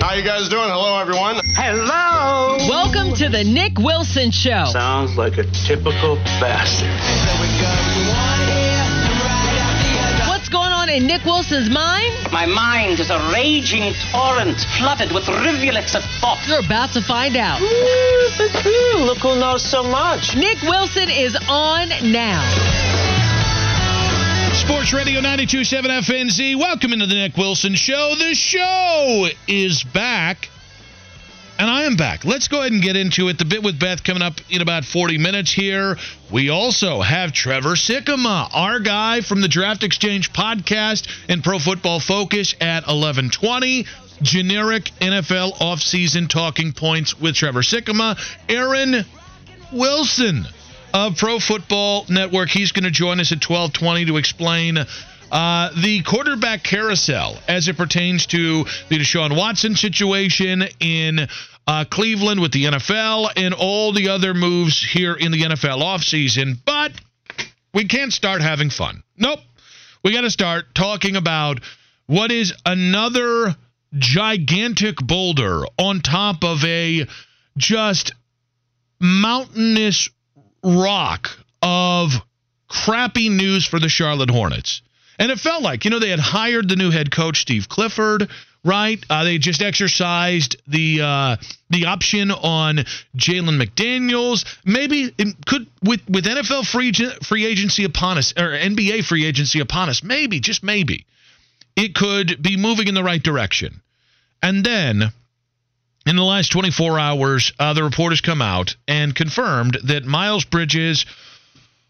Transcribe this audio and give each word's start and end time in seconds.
How 0.00 0.14
you 0.14 0.24
guys 0.24 0.48
doing? 0.48 0.68
Hello, 0.72 0.98
everyone. 0.98 1.40
Hello. 1.54 2.56
Welcome 2.68 3.14
to 3.20 3.28
the 3.28 3.44
Nick 3.44 3.78
Wilson 3.78 4.30
Show. 4.30 4.64
Sounds 4.72 5.16
like 5.16 5.36
a 5.36 5.44
typical 5.68 6.16
bastard. 6.40 6.88
What's 10.26 10.48
going 10.48 10.72
on 10.72 10.88
in 10.88 11.06
Nick 11.06 11.24
Wilson's 11.24 11.68
mind? 11.68 12.32
My 12.32 12.46
mind 12.46 12.98
is 12.98 13.10
a 13.10 13.20
raging 13.32 13.92
torrent 14.10 14.58
flooded 14.80 15.12
with 15.12 15.28
rivulets 15.28 15.94
of 15.94 16.02
thought. 16.18 16.40
You're 16.48 16.64
about 16.64 16.92
to 16.94 17.02
find 17.02 17.36
out. 17.36 17.60
Look 17.60 19.18
who 19.18 19.38
knows 19.38 19.62
so 19.62 19.82
much. 19.84 20.34
Nick 20.34 20.62
Wilson 20.62 21.10
is 21.10 21.36
on 21.46 21.92
now. 22.10 22.40
Sports 24.70 24.92
Radio 24.92 25.20
92.7 25.20 25.82
FNZ. 26.04 26.56
Welcome 26.56 26.92
into 26.92 27.06
the 27.06 27.16
Nick 27.16 27.36
Wilson 27.36 27.74
Show. 27.74 28.14
The 28.16 28.36
show 28.36 29.26
is 29.48 29.82
back. 29.82 30.48
And 31.58 31.68
I 31.68 31.82
am 31.82 31.96
back. 31.96 32.24
Let's 32.24 32.46
go 32.46 32.60
ahead 32.60 32.70
and 32.70 32.80
get 32.80 32.94
into 32.94 33.28
it. 33.28 33.36
The 33.36 33.44
bit 33.44 33.64
with 33.64 33.80
Beth 33.80 34.04
coming 34.04 34.22
up 34.22 34.34
in 34.48 34.62
about 34.62 34.84
40 34.84 35.18
minutes 35.18 35.50
here. 35.50 35.96
We 36.30 36.50
also 36.50 37.00
have 37.00 37.32
Trevor 37.32 37.70
Sikkema, 37.70 38.48
our 38.52 38.78
guy 38.78 39.22
from 39.22 39.40
the 39.40 39.48
Draft 39.48 39.82
Exchange 39.82 40.32
podcast 40.32 41.08
and 41.28 41.42
Pro 41.42 41.58
Football 41.58 41.98
Focus 41.98 42.54
at 42.60 42.86
1120 42.86 43.86
generic 44.22 44.84
NFL 45.00 45.56
offseason 45.58 46.28
talking 46.28 46.72
points 46.72 47.18
with 47.18 47.34
Trevor 47.34 47.62
Sikkema. 47.62 48.16
Aaron 48.48 49.04
Wilson 49.72 50.46
of 50.92 51.16
Pro 51.16 51.38
Football 51.38 52.06
Network. 52.08 52.48
He's 52.48 52.72
going 52.72 52.84
to 52.84 52.90
join 52.90 53.20
us 53.20 53.32
at 53.32 53.36
1220 53.36 54.06
to 54.06 54.16
explain 54.16 54.78
uh, 54.78 55.70
the 55.80 56.02
quarterback 56.02 56.62
carousel 56.62 57.38
as 57.48 57.68
it 57.68 57.76
pertains 57.76 58.26
to 58.26 58.64
the 58.88 58.98
Deshaun 58.98 59.36
Watson 59.36 59.76
situation 59.76 60.64
in 60.80 61.28
uh, 61.66 61.84
Cleveland 61.88 62.40
with 62.40 62.52
the 62.52 62.64
NFL 62.64 63.30
and 63.36 63.54
all 63.54 63.92
the 63.92 64.08
other 64.08 64.34
moves 64.34 64.82
here 64.82 65.14
in 65.14 65.30
the 65.30 65.42
NFL 65.42 65.82
offseason. 65.82 66.58
But 66.64 66.92
we 67.72 67.86
can't 67.86 68.12
start 68.12 68.42
having 68.42 68.70
fun. 68.70 69.02
Nope. 69.16 69.40
We 70.02 70.12
got 70.12 70.22
to 70.22 70.30
start 70.30 70.74
talking 70.74 71.16
about 71.16 71.60
what 72.06 72.32
is 72.32 72.52
another 72.66 73.54
gigantic 73.94 74.96
boulder 74.96 75.62
on 75.78 76.00
top 76.00 76.42
of 76.42 76.64
a 76.64 77.06
just 77.56 78.12
mountainous 79.00 80.08
rock 80.62 81.30
of 81.62 82.12
crappy 82.68 83.28
news 83.28 83.66
for 83.66 83.78
the 83.78 83.88
Charlotte 83.88 84.30
Hornets. 84.30 84.82
And 85.18 85.30
it 85.30 85.38
felt 85.38 85.62
like, 85.62 85.84
you 85.84 85.90
know, 85.90 85.98
they 85.98 86.08
had 86.08 86.20
hired 86.20 86.68
the 86.68 86.76
new 86.76 86.90
head 86.90 87.10
coach, 87.10 87.42
Steve 87.42 87.68
Clifford, 87.68 88.30
right? 88.64 89.04
Uh, 89.10 89.24
they 89.24 89.38
just 89.38 89.60
exercised 89.62 90.56
the 90.66 91.02
uh, 91.02 91.36
the 91.68 91.86
option 91.86 92.30
on 92.30 92.76
Jalen 93.16 93.62
McDaniels. 93.62 94.46
Maybe 94.64 95.12
it 95.18 95.46
could 95.46 95.66
with 95.82 96.00
with 96.08 96.24
NFL 96.24 96.66
free 96.66 96.92
free 97.22 97.44
agency 97.44 97.84
upon 97.84 98.18
us 98.18 98.32
or 98.32 98.48
NBA 98.48 99.04
free 99.04 99.26
agency 99.26 99.60
upon 99.60 99.88
us. 99.88 100.02
Maybe 100.02 100.40
just 100.40 100.62
maybe 100.62 101.06
it 101.76 101.94
could 101.94 102.42
be 102.42 102.56
moving 102.56 102.88
in 102.88 102.94
the 102.94 103.04
right 103.04 103.22
direction. 103.22 103.82
And 104.42 104.64
then 104.64 105.12
in 106.06 106.16
the 106.16 106.24
last 106.24 106.50
24 106.52 106.98
hours, 106.98 107.52
uh, 107.58 107.74
the 107.74 107.84
report 107.84 108.12
has 108.12 108.20
come 108.20 108.40
out 108.40 108.76
and 108.88 109.14
confirmed 109.14 109.78
that 109.84 110.04
Miles 110.04 110.44
Bridges, 110.44 111.04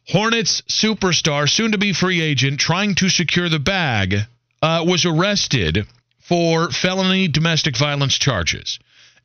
Hornets 0.09 0.63
superstar, 0.63 1.49
soon 1.49 1.73
to 1.73 1.79
be 1.79 1.93
free 1.93 2.21
agent, 2.21 2.59
trying 2.59 2.97
to 2.97 3.09
secure 3.09 3.49
the 3.49 3.61
bag, 3.61 4.17
uh, 4.63 4.85
was 4.87 5.05
arrested 5.05 5.87
for 6.19 6.71
felony 6.71 7.29
domestic 7.29 7.77
violence 7.77 8.19
charges. 8.19 8.79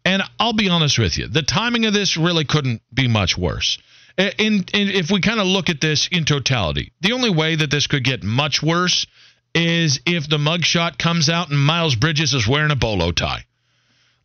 And 0.03 0.22
I'll 0.39 0.53
be 0.53 0.69
honest 0.69 0.99
with 0.99 1.17
you, 1.17 1.27
the 1.27 1.42
timing 1.42 1.86
of 1.86 1.94
this 1.94 2.16
really 2.16 2.45
couldn't 2.45 2.81
be 2.94 3.08
much 3.08 3.38
worse. 3.38 3.80
In 4.17 4.66
if 4.72 5.11
we 5.11 5.20
kind 5.20 5.39
of 5.39 5.47
look 5.47 5.70
at 5.70 5.81
this 5.81 6.08
in 6.08 6.25
totality, 6.25 6.93
the 7.02 7.14
only 7.14 7.32
way 7.32 7.55
that 7.55 7.71
this 7.71 7.88
could 7.88 8.04
get 8.04 8.23
much 8.23 8.64
worse 8.64 9.08
is 9.54 9.99
if 10.05 10.30
the 10.30 10.38
mugshot 10.38 10.98
comes 10.98 11.27
out 11.27 11.49
and 11.49 11.59
Miles 11.59 11.95
Bridges 11.95 12.33
is 12.33 12.48
wearing 12.48 12.71
a 12.71 12.76
bolo 12.76 13.11
tie. 13.11 13.45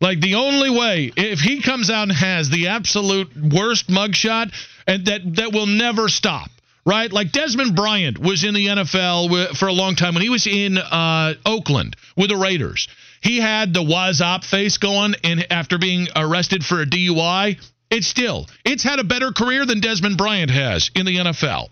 Like 0.01 0.19
the 0.19 0.35
only 0.35 0.71
way, 0.71 1.11
if 1.15 1.39
he 1.39 1.61
comes 1.61 1.91
out 1.91 2.03
and 2.03 2.11
has 2.11 2.49
the 2.49 2.69
absolute 2.69 3.29
worst 3.37 3.87
mugshot, 3.87 4.51
and 4.87 5.05
that 5.05 5.35
that 5.35 5.53
will 5.53 5.67
never 5.67 6.09
stop, 6.09 6.49
right? 6.83 7.11
Like 7.11 7.31
Desmond 7.31 7.75
Bryant 7.75 8.17
was 8.17 8.43
in 8.43 8.55
the 8.55 8.65
NFL 8.65 9.55
for 9.55 9.67
a 9.67 9.73
long 9.73 9.95
time 9.95 10.15
when 10.15 10.23
he 10.23 10.29
was 10.29 10.47
in 10.47 10.79
uh, 10.79 11.35
Oakland 11.45 11.95
with 12.17 12.29
the 12.29 12.35
Raiders. 12.35 12.87
He 13.21 13.37
had 13.37 13.75
the 13.75 13.83
wise 13.83 14.21
up 14.21 14.43
face 14.43 14.79
going, 14.79 15.13
and 15.23 15.45
after 15.51 15.77
being 15.77 16.07
arrested 16.15 16.65
for 16.65 16.81
a 16.81 16.85
DUI, 16.87 17.61
it's 17.91 18.07
still 18.07 18.47
it's 18.65 18.83
had 18.83 18.97
a 18.97 19.03
better 19.03 19.31
career 19.31 19.67
than 19.67 19.81
Desmond 19.81 20.17
Bryant 20.17 20.49
has 20.49 20.89
in 20.95 21.05
the 21.05 21.17
NFL. 21.17 21.69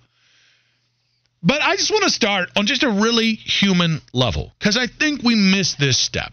But 1.41 1.63
I 1.63 1.77
just 1.77 1.89
want 1.89 2.03
to 2.03 2.11
start 2.11 2.49
on 2.55 2.67
just 2.67 2.83
a 2.83 2.91
really 2.91 3.33
human 3.33 4.01
level 4.13 4.51
because 4.59 4.77
I 4.77 4.85
think 4.85 5.23
we 5.23 5.33
missed 5.33 5.79
this 5.79 5.97
step. 5.97 6.31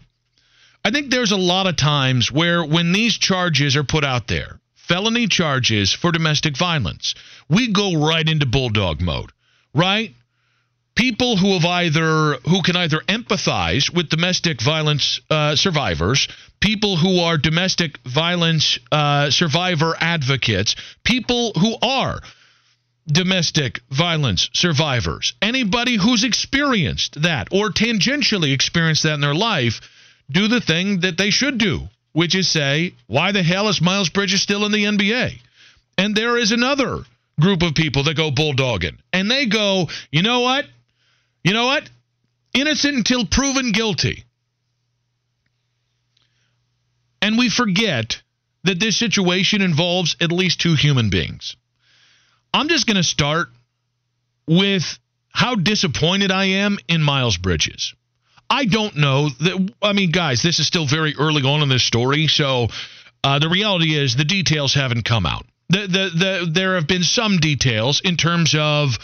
I 0.83 0.91
think 0.91 1.11
there's 1.11 1.31
a 1.31 1.37
lot 1.37 1.67
of 1.67 1.75
times 1.75 2.31
where 2.31 2.63
when 2.63 2.91
these 2.91 3.17
charges 3.17 3.75
are 3.75 3.83
put 3.83 4.03
out 4.03 4.27
there, 4.27 4.59
felony 4.75 5.27
charges 5.27 5.93
for 5.93 6.11
domestic 6.11 6.57
violence, 6.57 7.13
we 7.49 7.71
go 7.71 8.07
right 8.07 8.27
into 8.27 8.45
bulldog 8.45 9.01
mode, 9.01 9.31
right? 9.73 10.13
People 10.95 11.37
who 11.37 11.53
have 11.53 11.65
either 11.65 12.37
who 12.37 12.61
can 12.63 12.75
either 12.75 12.99
empathize 13.01 13.93
with 13.93 14.09
domestic 14.09 14.61
violence 14.61 15.19
uh, 15.29 15.55
survivors, 15.55 16.27
people 16.59 16.95
who 16.95 17.19
are 17.19 17.37
domestic 17.37 17.99
violence 17.99 18.79
uh, 18.91 19.29
survivor 19.29 19.95
advocates, 19.99 20.75
people 21.03 21.51
who 21.53 21.75
are 21.81 22.19
domestic 23.07 23.79
violence 23.91 24.49
survivors, 24.53 25.33
anybody 25.41 25.97
who's 25.97 26.23
experienced 26.23 27.21
that 27.21 27.47
or 27.51 27.69
tangentially 27.69 28.53
experienced 28.53 29.03
that 29.03 29.13
in 29.13 29.21
their 29.21 29.35
life 29.35 29.81
do 30.29 30.47
the 30.47 30.61
thing 30.61 31.01
that 31.01 31.17
they 31.17 31.29
should 31.29 31.57
do, 31.57 31.87
which 32.13 32.35
is 32.35 32.47
say, 32.47 32.93
why 33.07 33.31
the 33.31 33.43
hell 33.43 33.69
is 33.69 33.81
Miles 33.81 34.09
Bridges 34.09 34.41
still 34.41 34.65
in 34.65 34.71
the 34.71 34.83
NBA? 34.83 35.39
And 35.97 36.15
there 36.15 36.37
is 36.37 36.51
another 36.51 37.03
group 37.39 37.61
of 37.61 37.75
people 37.75 38.03
that 38.03 38.17
go 38.17 38.31
bulldogging. 38.31 38.97
And 39.13 39.29
they 39.29 39.45
go, 39.45 39.89
you 40.11 40.21
know 40.21 40.41
what? 40.41 40.65
You 41.43 41.53
know 41.53 41.65
what? 41.65 41.89
Innocent 42.53 42.95
until 42.95 43.25
proven 43.25 43.71
guilty. 43.71 44.23
And 47.21 47.37
we 47.37 47.49
forget 47.49 48.21
that 48.63 48.79
this 48.79 48.97
situation 48.97 49.61
involves 49.61 50.15
at 50.19 50.31
least 50.31 50.59
two 50.59 50.75
human 50.75 51.09
beings. 51.09 51.55
I'm 52.53 52.69
just 52.69 52.85
going 52.85 52.97
to 52.97 53.03
start 53.03 53.49
with 54.47 54.99
how 55.29 55.55
disappointed 55.55 56.31
I 56.31 56.45
am 56.45 56.77
in 56.87 57.01
Miles 57.01 57.37
Bridges. 57.37 57.93
I 58.49 58.65
don't 58.65 58.95
know 58.95 59.29
that. 59.29 59.73
I 59.81 59.93
mean, 59.93 60.11
guys, 60.11 60.41
this 60.41 60.59
is 60.59 60.67
still 60.67 60.87
very 60.87 61.15
early 61.17 61.43
on 61.43 61.61
in 61.61 61.69
this 61.69 61.83
story, 61.83 62.27
so 62.27 62.67
uh, 63.23 63.39
the 63.39 63.49
reality 63.49 63.95
is 63.95 64.15
the 64.15 64.25
details 64.25 64.73
haven't 64.73 65.03
come 65.03 65.25
out. 65.25 65.45
The, 65.69 65.79
the, 65.79 66.11
the, 66.15 66.51
there 66.51 66.75
have 66.75 66.87
been 66.87 67.03
some 67.03 67.39
details 67.39 67.99
in 68.01 68.15
terms 68.15 68.55
of 68.57 68.97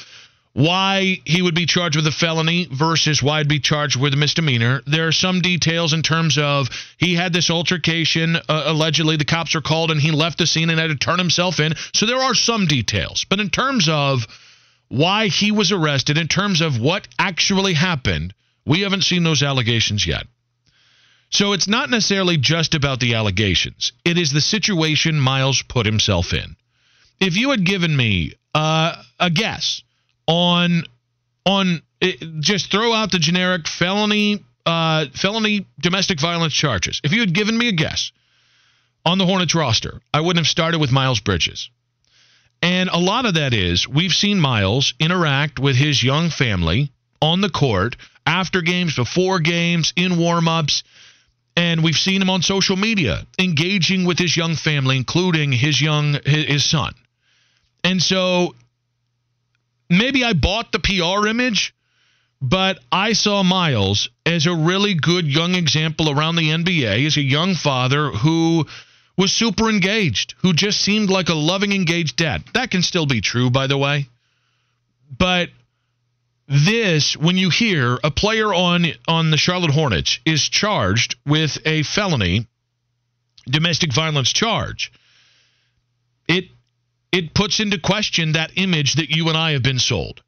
why 0.53 1.19
he 1.25 1.41
would 1.41 1.55
be 1.55 1.65
charged 1.65 1.95
with 1.95 2.07
a 2.07 2.11
felony 2.11 2.67
versus 2.71 3.21
why 3.21 3.39
he'd 3.39 3.49
be 3.49 3.59
charged 3.59 3.99
with 3.99 4.13
a 4.13 4.17
misdemeanor. 4.17 4.81
There 4.85 5.07
are 5.07 5.11
some 5.11 5.41
details 5.41 5.93
in 5.93 6.03
terms 6.03 6.37
of 6.37 6.69
he 6.97 7.15
had 7.15 7.33
this 7.33 7.49
altercation. 7.49 8.35
Uh, 8.35 8.63
allegedly, 8.67 9.17
the 9.17 9.25
cops 9.25 9.55
are 9.55 9.61
called 9.61 9.91
and 9.91 9.99
he 9.99 10.11
left 10.11 10.37
the 10.37 10.47
scene 10.47 10.69
and 10.69 10.79
had 10.79 10.87
to 10.87 10.95
turn 10.95 11.17
himself 11.17 11.59
in. 11.59 11.73
So 11.93 12.05
there 12.05 12.21
are 12.21 12.35
some 12.35 12.67
details. 12.67 13.25
But 13.27 13.39
in 13.39 13.49
terms 13.49 13.89
of 13.89 14.27
why 14.89 15.27
he 15.27 15.51
was 15.51 15.71
arrested, 15.71 16.19
in 16.19 16.27
terms 16.27 16.61
of 16.61 16.79
what 16.79 17.07
actually 17.17 17.73
happened, 17.73 18.33
we 18.65 18.81
haven't 18.81 19.03
seen 19.03 19.23
those 19.23 19.43
allegations 19.43 20.05
yet. 20.05 20.25
So 21.29 21.53
it's 21.53 21.67
not 21.67 21.89
necessarily 21.89 22.37
just 22.37 22.75
about 22.75 22.99
the 22.99 23.15
allegations. 23.15 23.91
It 24.05 24.17
is 24.17 24.31
the 24.31 24.41
situation 24.41 25.19
Miles 25.19 25.63
put 25.63 25.85
himself 25.85 26.31
in. 26.31 26.55
If 27.19 27.35
you 27.35 27.49
had 27.49 27.65
given 27.65 27.95
me 27.95 28.33
uh, 28.53 29.01
a 29.19 29.29
guess 29.29 29.81
on 30.27 30.83
on 31.45 31.81
it, 31.99 32.39
just 32.39 32.71
throw 32.71 32.93
out 32.93 33.11
the 33.11 33.19
generic 33.19 33.67
felony 33.67 34.43
uh, 34.65 35.07
felony 35.13 35.65
domestic 35.79 36.19
violence 36.19 36.53
charges. 36.53 37.01
If 37.03 37.13
you 37.13 37.21
had 37.21 37.33
given 37.33 37.57
me 37.57 37.67
a 37.69 37.73
guess 37.73 38.11
on 39.05 39.17
the 39.17 39.25
Hornets 39.25 39.55
roster, 39.55 40.01
I 40.13 40.21
wouldn't 40.21 40.45
have 40.45 40.51
started 40.51 40.79
with 40.79 40.91
Miles 40.91 41.19
Bridges. 41.19 41.69
And 42.61 42.89
a 42.89 42.97
lot 42.97 43.25
of 43.25 43.33
that 43.33 43.53
is 43.53 43.89
we've 43.89 44.13
seen 44.13 44.39
Miles 44.39 44.93
interact 44.99 45.59
with 45.59 45.75
his 45.75 46.01
young 46.01 46.29
family 46.29 46.91
on 47.21 47.41
the 47.41 47.49
court 47.49 47.97
after 48.25 48.61
games, 48.61 48.95
before 48.95 49.39
games, 49.39 49.93
in 49.95 50.17
warm-ups. 50.17 50.83
And 51.55 51.83
we've 51.83 51.95
seen 51.95 52.21
him 52.21 52.29
on 52.29 52.41
social 52.41 52.75
media 52.75 53.27
engaging 53.37 54.05
with 54.05 54.17
his 54.17 54.35
young 54.35 54.55
family, 54.55 54.97
including 54.97 55.51
his 55.51 55.79
young 55.79 56.17
his 56.25 56.65
son. 56.65 56.93
And 57.83 58.01
so 58.01 58.55
maybe 59.89 60.23
I 60.23 60.33
bought 60.33 60.71
the 60.71 60.79
PR 60.79 61.27
image, 61.27 61.75
But 62.43 62.79
I 62.91 63.13
saw 63.13 63.41
Miles 63.41 64.09
as 64.25 64.47
a 64.47 64.53
really 64.53 64.95
good 64.95 65.25
young 65.25 65.55
example 65.55 66.09
around 66.09 66.35
the 66.35 66.49
NBA 66.49 67.05
as 67.07 67.15
a 67.15 67.21
young 67.21 67.55
father 67.55 68.09
who 68.09 68.65
was 69.17 69.31
super 69.31 69.69
engaged, 69.69 70.35
who 70.39 70.51
just 70.51 70.81
seemed 70.81 71.09
like 71.09 71.29
a 71.29 71.35
loving, 71.35 71.71
engaged 71.71 72.17
dad. 72.17 72.43
That 72.53 72.69
can 72.69 72.81
still 72.81 73.05
be 73.05 73.21
true, 73.21 73.49
by 73.49 73.67
the 73.67 73.77
way. 73.77 74.07
But 75.17 75.51
this, 76.53 77.17
when 77.17 77.37
you 77.37 77.49
hear 77.49 77.99
a 78.03 78.11
player 78.11 78.53
on 78.53 78.85
on 79.07 79.31
the 79.31 79.37
Charlotte 79.37 79.71
Hornets 79.71 80.19
is 80.23 80.49
charged 80.49 81.15
with 81.25 81.57
a 81.65 81.81
felony 81.81 82.47
domestic 83.49 83.91
violence 83.91 84.31
charge, 84.31 84.91
it 86.27 86.45
it 87.11 87.33
puts 87.33 87.59
into 87.59 87.79
question 87.79 88.33
that 88.33 88.51
image 88.55 88.93
that 88.93 89.09
you 89.09 89.29
and 89.29 89.37
I 89.37 89.51
have 89.51 89.63
been 89.63 89.79
sold. 89.79 90.21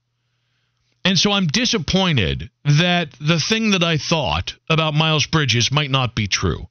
And 1.03 1.19
so 1.19 1.31
I'm 1.31 1.45
disappointed 1.45 2.49
that 2.63 3.11
the 3.21 3.39
thing 3.39 3.71
that 3.71 3.83
I 3.83 3.97
thought 3.97 4.55
about 4.67 4.95
Miles 4.95 5.27
Bridges 5.27 5.71
might 5.71 5.91
not 5.91 6.15
be 6.15 6.27
true. 6.27 6.67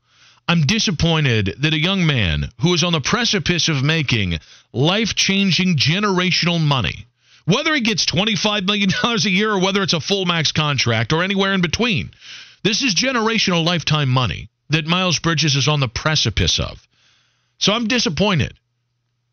I'm 0.48 0.62
disappointed 0.62 1.54
that 1.60 1.72
a 1.72 1.78
young 1.78 2.04
man 2.06 2.50
who 2.60 2.74
is 2.74 2.82
on 2.82 2.92
the 2.92 3.00
precipice 3.00 3.68
of 3.68 3.84
making 3.84 4.40
life 4.72 5.14
changing 5.14 5.76
generational 5.76 6.60
money, 6.60 7.06
whether 7.44 7.74
he 7.74 7.80
gets 7.80 8.06
$25 8.06 8.66
million 8.66 8.90
a 9.04 9.28
year 9.28 9.52
or 9.52 9.60
whether 9.60 9.82
it's 9.82 9.92
a 9.92 10.00
full 10.00 10.24
max 10.24 10.52
contract 10.52 11.12
or 11.12 11.22
anywhere 11.22 11.52
in 11.52 11.60
between, 11.60 12.10
this 12.62 12.82
is 12.82 12.94
generational 12.94 13.64
lifetime 13.64 14.08
money 14.08 14.48
that 14.70 14.86
Miles 14.86 15.18
Bridges 15.18 15.54
is 15.54 15.68
on 15.68 15.80
the 15.80 15.88
precipice 15.88 16.58
of. 16.58 16.86
So 17.58 17.72
I'm 17.72 17.86
disappointed. 17.86 18.54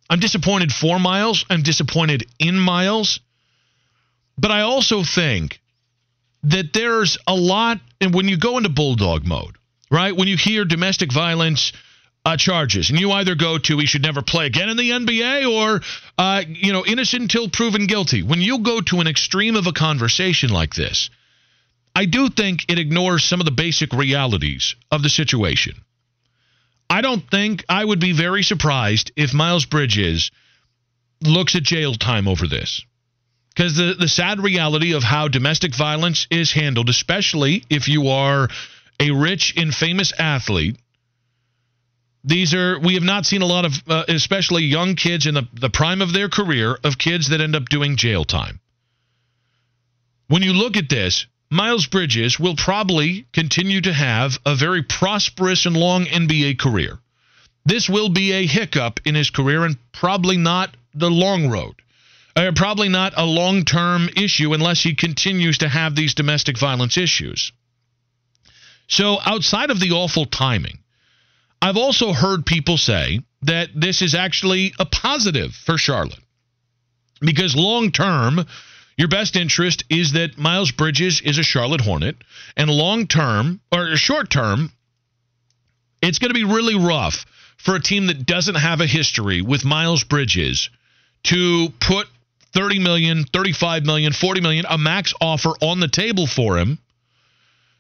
I'm 0.10 0.20
disappointed 0.20 0.72
for 0.72 1.00
Miles. 1.00 1.46
I'm 1.50 1.64
disappointed 1.64 2.26
in 2.38 2.60
Miles. 2.60 3.22
But 4.38 4.52
I 4.52 4.62
also 4.62 5.04
think 5.04 5.62
that 6.44 6.74
there's 6.74 7.18
a 7.28 7.36
lot, 7.36 7.80
and 8.02 8.14
when 8.14 8.28
you 8.28 8.38
go 8.38 8.58
into 8.58 8.70
bulldog 8.70 9.26
mode, 9.26 9.56
right? 9.90 10.16
When 10.16 10.28
you 10.28 10.38
hear 10.38 10.66
domestic 10.66 11.14
violence 11.14 11.72
uh, 12.26 12.38
charges, 12.38 12.90
and 12.90 13.00
you 13.00 13.12
either 13.12 13.36
go 13.36 13.58
to 13.58 13.78
he 13.80 13.86
should 13.86 14.04
never 14.04 14.22
play 14.22 14.46
again 14.46 14.70
in 14.70 14.78
the 14.78 14.92
NBA, 14.92 15.52
or 15.52 15.82
uh, 16.18 16.44
you 16.48 16.72
know 16.72 16.86
innocent 16.86 17.24
until 17.24 17.50
proven 17.50 17.88
guilty. 17.88 18.22
When 18.22 18.42
you 18.42 18.60
go 18.60 18.82
to 18.82 19.00
an 19.00 19.08
extreme 19.08 19.56
of 19.56 19.68
a 19.68 19.74
conversation 19.74 20.50
like 20.52 20.74
this, 20.74 21.10
I 21.96 22.06
do 22.06 22.30
think 22.30 22.66
it 22.70 22.80
ignores 22.80 23.24
some 23.24 23.42
of 23.42 23.46
the 23.46 23.52
basic 23.52 23.94
realities 23.94 24.76
of 24.92 25.04
the 25.04 25.10
situation. 25.10 25.76
I 26.90 27.02
don't 27.02 27.28
think 27.30 27.66
I 27.70 27.84
would 27.84 28.00
be 28.00 28.12
very 28.12 28.44
surprised 28.44 29.12
if 29.16 29.34
Miles 29.34 29.66
Bridges 29.66 30.30
looks 31.22 31.56
at 31.56 31.64
jail 31.64 31.96
time 31.96 32.28
over 32.28 32.48
this. 32.48 32.82
Because 33.50 33.76
the, 33.76 33.96
the 33.98 34.08
sad 34.08 34.40
reality 34.40 34.94
of 34.94 35.04
how 35.04 35.28
domestic 35.28 35.76
violence 35.76 36.28
is 36.30 36.52
handled, 36.52 36.90
especially 36.90 37.64
if 37.70 37.88
you 37.88 38.10
are 38.10 38.50
a 39.00 39.12
rich 39.12 39.54
and 39.58 39.74
famous 39.74 40.14
athlete, 40.18 40.78
these 42.24 42.54
are, 42.54 42.80
we 42.80 42.94
have 42.94 43.04
not 43.04 43.26
seen 43.26 43.42
a 43.42 43.46
lot 43.46 43.66
of, 43.66 43.74
uh, 43.88 44.04
especially 44.08 44.64
young 44.64 44.96
kids 44.96 45.26
in 45.26 45.34
the, 45.34 45.48
the 45.54 45.70
prime 45.70 46.02
of 46.02 46.14
their 46.14 46.30
career, 46.30 46.78
of 46.84 46.98
kids 46.98 47.30
that 47.30 47.42
end 47.42 47.56
up 47.56 47.70
doing 47.70 47.98
jail 47.98 48.24
time. 48.24 48.60
When 50.28 50.44
you 50.44 50.54
look 50.54 50.78
at 50.78 50.90
this, 50.90 51.26
Miles 51.50 51.88
Bridges 51.88 52.40
will 52.40 52.56
probably 52.56 53.26
continue 53.34 53.82
to 53.82 53.92
have 53.92 54.40
a 54.46 54.56
very 54.56 54.84
prosperous 54.84 55.66
and 55.66 55.76
long 55.76 56.06
NBA 56.06 56.58
career. 56.60 57.00
This 57.66 57.90
will 57.90 58.10
be 58.10 58.32
a 58.32 58.46
hiccup 58.48 59.02
in 59.06 59.16
his 59.16 59.30
career 59.30 59.66
and 59.66 59.78
probably 59.92 60.38
not 60.38 60.76
the 60.94 61.12
long 61.12 61.50
road. 61.50 61.76
Uh, 62.36 62.52
probably 62.56 62.88
not 62.88 63.14
a 63.18 63.26
long 63.26 63.66
term 63.66 64.10
issue 64.16 64.54
unless 64.54 64.82
he 64.82 64.96
continues 64.96 65.58
to 65.58 65.68
have 65.68 65.96
these 65.96 66.14
domestic 66.14 66.58
violence 66.58 66.98
issues. 66.98 67.52
So, 68.88 69.20
outside 69.26 69.70
of 69.70 69.80
the 69.80 69.92
awful 69.92 70.26
timing, 70.26 70.80
I've 71.62 71.78
also 71.78 72.12
heard 72.12 72.46
people 72.46 72.78
say 72.78 73.22
that 73.44 73.70
this 73.76 74.02
is 74.02 74.16
actually 74.16 74.74
a 74.80 74.86
positive 74.86 75.54
for 75.54 75.78
Charlotte. 75.78 76.20
Because 77.20 77.56
long 77.56 77.92
term, 77.92 78.46
your 78.98 79.08
best 79.08 79.36
interest 79.36 79.84
is 79.90 80.14
that 80.14 80.38
Miles 80.38 80.72
Bridges 80.72 81.22
is 81.22 81.38
a 81.38 81.44
Charlotte 81.44 81.82
Hornet, 81.82 82.16
and 82.58 82.70
long 82.70 83.06
term, 83.08 83.62
or 83.72 83.96
short 83.96 84.30
term, 84.32 84.72
it's 86.02 86.18
going 86.18 86.30
to 86.30 86.36
be 86.36 86.44
really 86.44 86.76
rough 86.76 87.26
for 87.58 87.76
a 87.76 87.82
team 87.82 88.08
that 88.08 88.26
doesn't 88.26 88.56
have 88.56 88.82
a 88.82 88.88
history 88.88 89.42
with 89.44 89.64
Miles 89.64 90.04
Bridges 90.04 90.72
to 91.26 91.70
put 91.80 92.08
30 92.54 92.80
million, 92.80 93.24
35 93.24 93.86
million, 93.86 94.14
40 94.14 94.42
million, 94.42 94.66
a 94.68 94.80
max 94.80 95.14
offer 95.22 95.52
on 95.62 95.80
the 95.80 95.88
table 95.88 96.26
for 96.26 96.58
him 96.58 96.80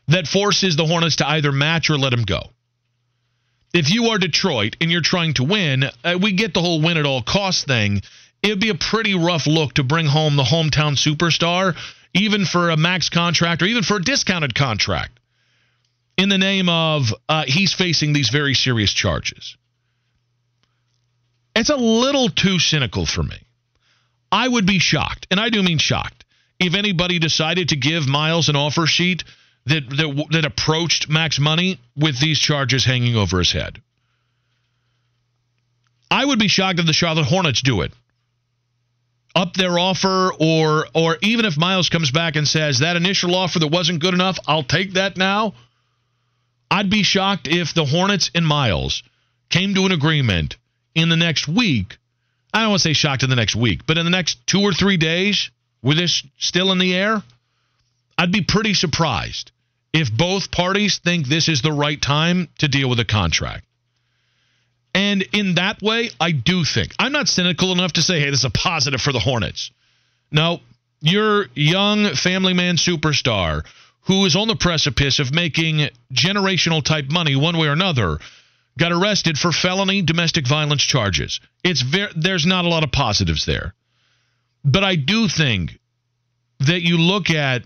that 0.07 0.27
forces 0.27 0.75
the 0.75 0.85
Hornets 0.85 1.17
to 1.17 1.27
either 1.27 1.51
match 1.51 1.89
or 1.89 1.97
let 1.97 2.13
him 2.13 2.23
go. 2.23 2.51
If 3.73 3.89
you 3.89 4.09
are 4.09 4.17
Detroit 4.17 4.75
and 4.81 4.91
you're 4.91 5.01
trying 5.01 5.33
to 5.35 5.43
win, 5.43 5.85
uh, 6.03 6.17
we 6.21 6.33
get 6.33 6.53
the 6.53 6.61
whole 6.61 6.81
win 6.81 6.97
at 6.97 7.05
all 7.05 7.21
costs 7.21 7.63
thing. 7.63 8.01
It 8.43 8.49
would 8.49 8.59
be 8.59 8.69
a 8.69 8.75
pretty 8.75 9.13
rough 9.13 9.47
look 9.47 9.75
to 9.75 9.83
bring 9.83 10.07
home 10.07 10.35
the 10.35 10.43
hometown 10.43 10.97
superstar, 10.97 11.77
even 12.13 12.45
for 12.45 12.69
a 12.69 12.77
max 12.77 13.09
contract 13.09 13.61
or 13.61 13.65
even 13.65 13.83
for 13.83 13.97
a 13.97 14.01
discounted 14.01 14.55
contract, 14.55 15.19
in 16.17 16.27
the 16.27 16.37
name 16.37 16.67
of 16.67 17.13
uh, 17.29 17.45
he's 17.47 17.71
facing 17.71 18.13
these 18.13 18.29
very 18.29 18.53
serious 18.53 18.91
charges. 18.91 19.55
It's 21.55 21.69
a 21.69 21.75
little 21.75 22.29
too 22.29 22.59
cynical 22.59 23.05
for 23.05 23.23
me. 23.23 23.37
I 24.31 24.47
would 24.47 24.65
be 24.65 24.79
shocked, 24.79 25.27
and 25.31 25.39
I 25.39 25.49
do 25.49 25.61
mean 25.61 25.77
shocked, 25.77 26.25
if 26.59 26.73
anybody 26.73 27.19
decided 27.19 27.69
to 27.69 27.75
give 27.75 28.07
Miles 28.07 28.49
an 28.49 28.55
offer 28.55 28.87
sheet 28.87 29.23
that 29.65 29.89
that, 29.89 30.25
that 30.31 30.45
approached 30.45 31.09
max 31.09 31.39
money 31.39 31.79
with 31.95 32.19
these 32.19 32.39
charges 32.39 32.85
hanging 32.85 33.15
over 33.15 33.39
his 33.39 33.51
head. 33.51 33.81
I 36.09 36.25
would 36.25 36.39
be 36.39 36.47
shocked 36.47 36.79
if 36.79 36.85
the 36.85 36.93
Charlotte 36.93 37.25
Hornets 37.25 37.61
do 37.61 37.81
it. 37.81 37.93
Up 39.33 39.53
their 39.53 39.79
offer, 39.79 40.33
or 40.37 40.87
or 40.93 41.17
even 41.21 41.45
if 41.45 41.57
Miles 41.57 41.89
comes 41.89 42.11
back 42.11 42.35
and 42.35 42.47
says 42.47 42.79
that 42.79 42.97
initial 42.97 43.35
offer 43.35 43.59
that 43.59 43.67
wasn't 43.67 44.01
good 44.01 44.13
enough, 44.13 44.37
I'll 44.45 44.63
take 44.63 44.93
that 44.93 45.15
now. 45.15 45.53
I'd 46.69 46.89
be 46.89 47.03
shocked 47.03 47.47
if 47.47 47.73
the 47.73 47.85
Hornets 47.85 48.31
and 48.35 48.45
Miles 48.45 49.03
came 49.49 49.73
to 49.75 49.85
an 49.85 49.91
agreement 49.91 50.57
in 50.95 51.07
the 51.07 51.15
next 51.15 51.47
week 51.47 51.97
I 52.53 52.61
don't 52.61 52.71
want 52.71 52.81
to 52.81 52.89
say 52.89 52.93
shocked 52.93 53.23
in 53.23 53.29
the 53.29 53.35
next 53.35 53.55
week, 53.55 53.85
but 53.85 53.97
in 53.97 54.05
the 54.05 54.11
next 54.11 54.45
two 54.45 54.61
or 54.61 54.73
three 54.73 54.97
days, 54.97 55.51
with 55.81 55.97
this 55.97 56.23
still 56.37 56.71
in 56.71 56.79
the 56.79 56.93
air, 56.93 57.23
I'd 58.21 58.31
be 58.31 58.43
pretty 58.43 58.75
surprised 58.75 59.51
if 59.93 60.15
both 60.15 60.51
parties 60.51 60.99
think 60.99 61.25
this 61.25 61.49
is 61.49 61.63
the 61.63 61.71
right 61.71 61.99
time 61.99 62.49
to 62.59 62.67
deal 62.67 62.87
with 62.87 62.99
a 62.99 63.05
contract. 63.05 63.65
And 64.93 65.23
in 65.33 65.55
that 65.55 65.81
way, 65.81 66.11
I 66.19 66.31
do 66.31 66.63
think 66.63 66.93
I'm 66.99 67.13
not 67.13 67.27
cynical 67.27 67.71
enough 67.71 67.93
to 67.93 68.03
say, 68.03 68.19
hey, 68.19 68.29
this 68.29 68.41
is 68.41 68.45
a 68.45 68.51
positive 68.51 69.01
for 69.01 69.11
the 69.11 69.19
Hornets. 69.19 69.71
No, 70.31 70.59
your 70.99 71.47
young 71.55 72.13
family 72.13 72.53
man 72.53 72.75
superstar 72.75 73.65
who 74.01 74.23
is 74.27 74.35
on 74.35 74.47
the 74.47 74.55
precipice 74.55 75.17
of 75.17 75.33
making 75.33 75.89
generational 76.13 76.83
type 76.83 77.09
money 77.09 77.35
one 77.35 77.57
way 77.57 77.69
or 77.69 77.73
another 77.73 78.19
got 78.77 78.91
arrested 78.91 79.35
for 79.35 79.51
felony 79.51 80.03
domestic 80.03 80.47
violence 80.47 80.83
charges. 80.83 81.39
It's 81.63 81.81
very, 81.81 82.11
there's 82.15 82.45
not 82.45 82.65
a 82.65 82.69
lot 82.69 82.83
of 82.83 82.91
positives 82.91 83.47
there. 83.47 83.73
But 84.63 84.83
I 84.83 84.95
do 84.95 85.27
think 85.27 85.79
that 86.59 86.83
you 86.83 86.99
look 86.99 87.31
at 87.31 87.63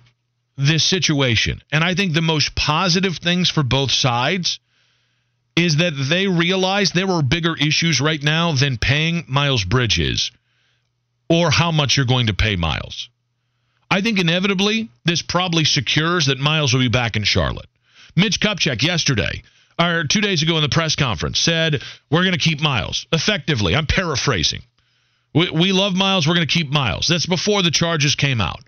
this 0.58 0.84
situation, 0.84 1.62
and 1.72 1.84
I 1.84 1.96
think 1.96 2.14
the 2.14 2.22
most 2.22 2.56
positive 2.56 3.18
things 3.18 3.50
for 3.50 3.64
both 3.64 3.92
sides 3.92 4.60
is 5.56 5.78
that 5.78 5.94
they 6.10 6.28
realize 6.28 6.92
there 6.92 7.10
are 7.10 7.22
bigger 7.22 7.56
issues 7.56 8.02
right 8.02 8.22
now 8.22 8.54
than 8.54 8.78
paying 8.78 9.26
Miles 9.28 9.64
Bridges 9.64 10.32
or 11.30 11.50
how 11.50 11.72
much 11.72 11.98
you're 11.98 12.06
going 12.06 12.28
to 12.28 12.34
pay 12.34 12.56
Miles. 12.56 13.10
I 13.90 14.02
think 14.02 14.20
inevitably 14.20 14.90
this 15.06 15.22
probably 15.22 15.64
secures 15.64 16.26
that 16.28 16.40
Miles 16.40 16.74
will 16.74 16.82
be 16.82 16.90
back 16.90 17.16
in 17.16 17.24
Charlotte. 17.24 17.70
Mitch 18.16 18.40
Kupchak 18.40 18.82
yesterday 18.82 19.44
or 19.80 20.06
two 20.06 20.22
days 20.22 20.42
ago 20.42 20.56
in 20.58 20.64
the 20.64 20.70
press 20.70 20.96
conference 20.96 21.40
said 21.40 21.82
we're 22.10 22.24
going 22.24 22.34
to 22.34 22.40
keep 22.40 22.62
Miles. 22.62 23.08
Effectively, 23.12 23.76
I'm 23.76 23.86
paraphrasing. 23.86 24.62
We, 25.34 25.50
we 25.50 25.72
love 25.72 25.96
Miles. 25.96 26.28
We're 26.28 26.36
going 26.36 26.48
to 26.48 26.54
keep 26.54 26.70
Miles. 26.70 27.08
That's 27.08 27.26
before 27.26 27.62
the 27.62 27.72
charges 27.72 28.16
came 28.16 28.42
out. 28.42 28.62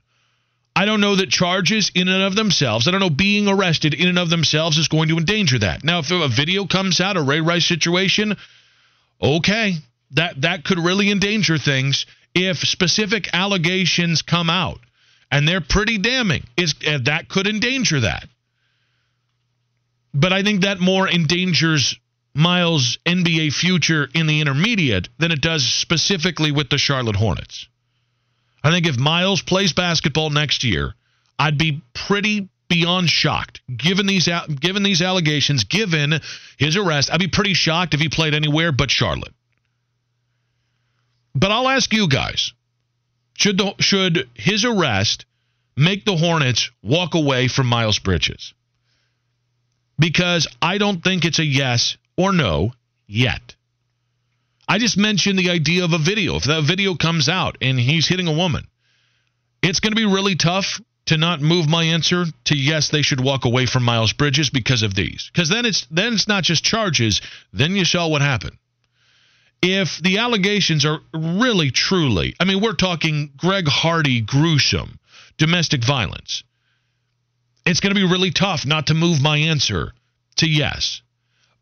I 0.77 0.86
don't 0.86 1.01
know 1.01 1.15
that 1.15 1.31
charges 1.31 1.89
in 1.96 2.07
and 2.07 2.22
of 2.22 2.36
themselves, 2.36 2.88
I 2.88 2.91
don't 2.91 3.00
know 3.00 3.10
being 3.10 3.48
arrested 3.48 3.96
in 3.96 4.10
and 4.10 4.19
of 4.19 4.29
themselves 4.29 4.77
is 4.77 4.88
going 4.88 5.10
to 5.10 5.17
endanger 5.17 5.57
that. 5.57 5.84
Now, 5.84 5.98
if 5.98 6.12
a 6.12 6.27
video 6.27 6.67
comes 6.67 7.01
out, 7.01 7.17
a 7.17 7.22
Ray 7.24 7.41
Rice 7.41 7.65
situation, 7.65 8.38
okay, 9.19 9.74
that 10.12 10.39
that 10.41 10.63
could 10.63 10.77
really 10.77 11.10
endanger 11.10 11.57
things 11.57 12.05
if 12.36 12.60
specific 12.60 13.27
allegations 13.34 14.22
come 14.22 14.51
out, 14.51 14.79
and 15.31 15.48
they're 15.48 15.62
pretty 15.62 15.98
damning. 15.98 16.43
Is 16.55 16.75
eh, 16.86 17.00
that 17.05 17.27
could 17.27 17.48
endanger 17.48 18.01
that? 18.01 18.29
But 20.13 20.31
I 20.31 20.43
think 20.43 20.62
that 20.62 20.79
more 20.79 21.10
endangers 21.10 21.96
Miles' 22.36 23.00
NBA 23.03 23.51
future 23.51 24.07
in 24.13 24.27
the 24.27 24.41
intermediate 24.41 25.10
than 25.17 25.31
it 25.31 25.41
does 25.41 25.65
specifically 25.65 26.51
with 26.51 26.69
the 26.69 26.77
Charlotte 26.77 27.15
Hornets. 27.15 27.67
I 28.64 28.72
think 28.72 28.88
if 28.88 28.98
Miles 28.98 29.42
plays 29.42 29.74
basketball 29.74 30.30
next 30.30 30.64
year, 30.64 30.94
I'd 31.40 31.58
be 31.58 31.82
pretty 31.94 32.50
beyond 32.68 33.10
shocked 33.10 33.62
given 33.76 34.08
these 34.08 34.28
given 34.60 34.84
these 34.84 35.02
allegations, 35.02 35.64
given 35.64 36.20
his 36.58 36.76
arrest. 36.76 37.10
I'd 37.12 37.20
be 37.20 37.28
pretty 37.28 37.54
shocked 37.54 37.94
if 37.94 38.00
he 38.00 38.10
played 38.10 38.34
anywhere 38.34 38.72
but 38.72 38.92
Charlotte. 38.92 39.34
But 41.34 41.52
I'll 41.52 41.70
ask 41.70 41.94
you 41.94 42.08
guys: 42.08 42.52
should 43.38 43.58
the, 43.58 43.76
should 43.80 44.28
his 44.34 44.66
arrest 44.66 45.26
make 45.76 46.04
the 46.04 46.18
Hornets 46.18 46.72
walk 46.82 47.14
away 47.14 47.48
from 47.48 47.68
Miles 47.68 48.00
Bridges? 48.00 48.54
Because 50.00 50.48
I 50.62 50.78
don't 50.78 51.04
think 51.04 51.26
it's 51.26 51.40
a 51.40 51.46
yes 51.46 51.98
or 52.18 52.34
no 52.34 52.74
yet. 53.08 53.56
I 54.67 54.79
just 54.79 54.97
mentioned 54.97 55.39
the 55.39 55.50
idea 55.50 55.86
of 55.86 55.93
a 55.93 55.97
video. 55.97 56.36
If 56.36 56.43
that 56.43 56.63
video 56.63 56.95
comes 56.95 57.29
out 57.29 57.57
and 57.62 57.79
he's 57.79 58.07
hitting 58.07 58.27
a 58.27 58.33
woman, 58.33 58.67
it's 59.63 59.79
going 59.79 59.93
to 59.93 59.95
be 59.95 60.05
really 60.05 60.36
tough 60.36 60.79
to 61.05 61.17
not 61.17 61.41
move 61.41 61.69
my 61.69 61.86
answer 61.86 62.25
to 62.45 62.57
yes, 62.57 62.89
they 62.89 63.01
should 63.01 63.21
walk 63.24 63.45
away 63.45 63.65
from 63.65 63.83
Miles 63.83 64.12
Bridges 64.13 64.50
because 64.50 64.83
of 64.83 64.93
these. 64.93 65.29
Because 65.31 65.50
then 65.50 65.65
it's 65.65 65.88
then 65.89 66.13
it's 66.13 66.27
not 66.27 66.43
just 66.43 66.63
charges. 66.63 67.21
Then 67.53 67.75
you 67.75 67.86
saw 67.86 68.07
what 68.07 68.21
happened. 68.21 68.57
If 69.62 70.00
the 70.00 70.19
allegations 70.19 70.86
are 70.86 71.00
really 71.13 71.71
truly, 71.71 72.36
I 72.39 72.45
mean, 72.45 72.62
we're 72.62 72.74
talking 72.74 73.31
Greg 73.38 73.67
Hardy 73.67 74.21
gruesome 74.21 75.00
domestic 75.38 75.83
violence. 75.83 76.43
It's 77.65 77.79
going 77.79 77.93
to 77.93 78.00
be 78.00 78.07
really 78.07 78.31
tough 78.31 78.65
not 78.65 78.88
to 78.88 78.93
move 78.93 79.21
my 79.21 79.38
answer 79.38 79.93
to 80.38 80.47
yes. 80.47 81.01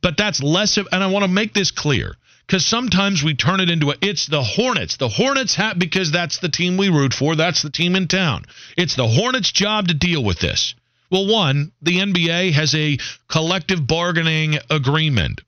But 0.02 0.18
that's 0.18 0.42
less 0.44 0.78
of, 0.78 0.88
and 0.92 1.04
I 1.04 1.08
want 1.08 1.24
to 1.24 1.32
make 1.32 1.54
this 1.54 1.72
clear 1.72 2.16
because 2.46 2.66
sometimes 2.66 3.24
we 3.24 3.36
turn 3.36 3.60
it 3.60 3.70
into 3.70 3.92
a 3.92 3.96
it's 4.02 4.28
the 4.28 4.44
Hornets. 4.44 4.98
The 4.98 5.10
Hornets 5.10 5.56
have 5.56 5.80
because 5.80 6.12
that's 6.12 6.40
the 6.40 6.50
team 6.50 6.78
we 6.78 6.90
root 6.90 7.14
for. 7.14 7.36
That's 7.36 7.62
the 7.62 7.70
team 7.70 7.96
in 7.96 8.08
town. 8.08 8.46
It's 8.78 8.96
the 8.96 9.08
Hornets' 9.08 9.52
job 9.52 9.88
to 9.88 9.94
deal 9.94 10.24
with 10.24 10.40
this. 10.40 10.76
Well, 11.10 11.28
one, 11.28 11.72
the 11.82 12.00
NBA 12.00 12.54
has 12.54 12.74
a 12.76 12.98
collective 13.28 13.86
bargaining 13.86 14.58
agreement 14.70 15.42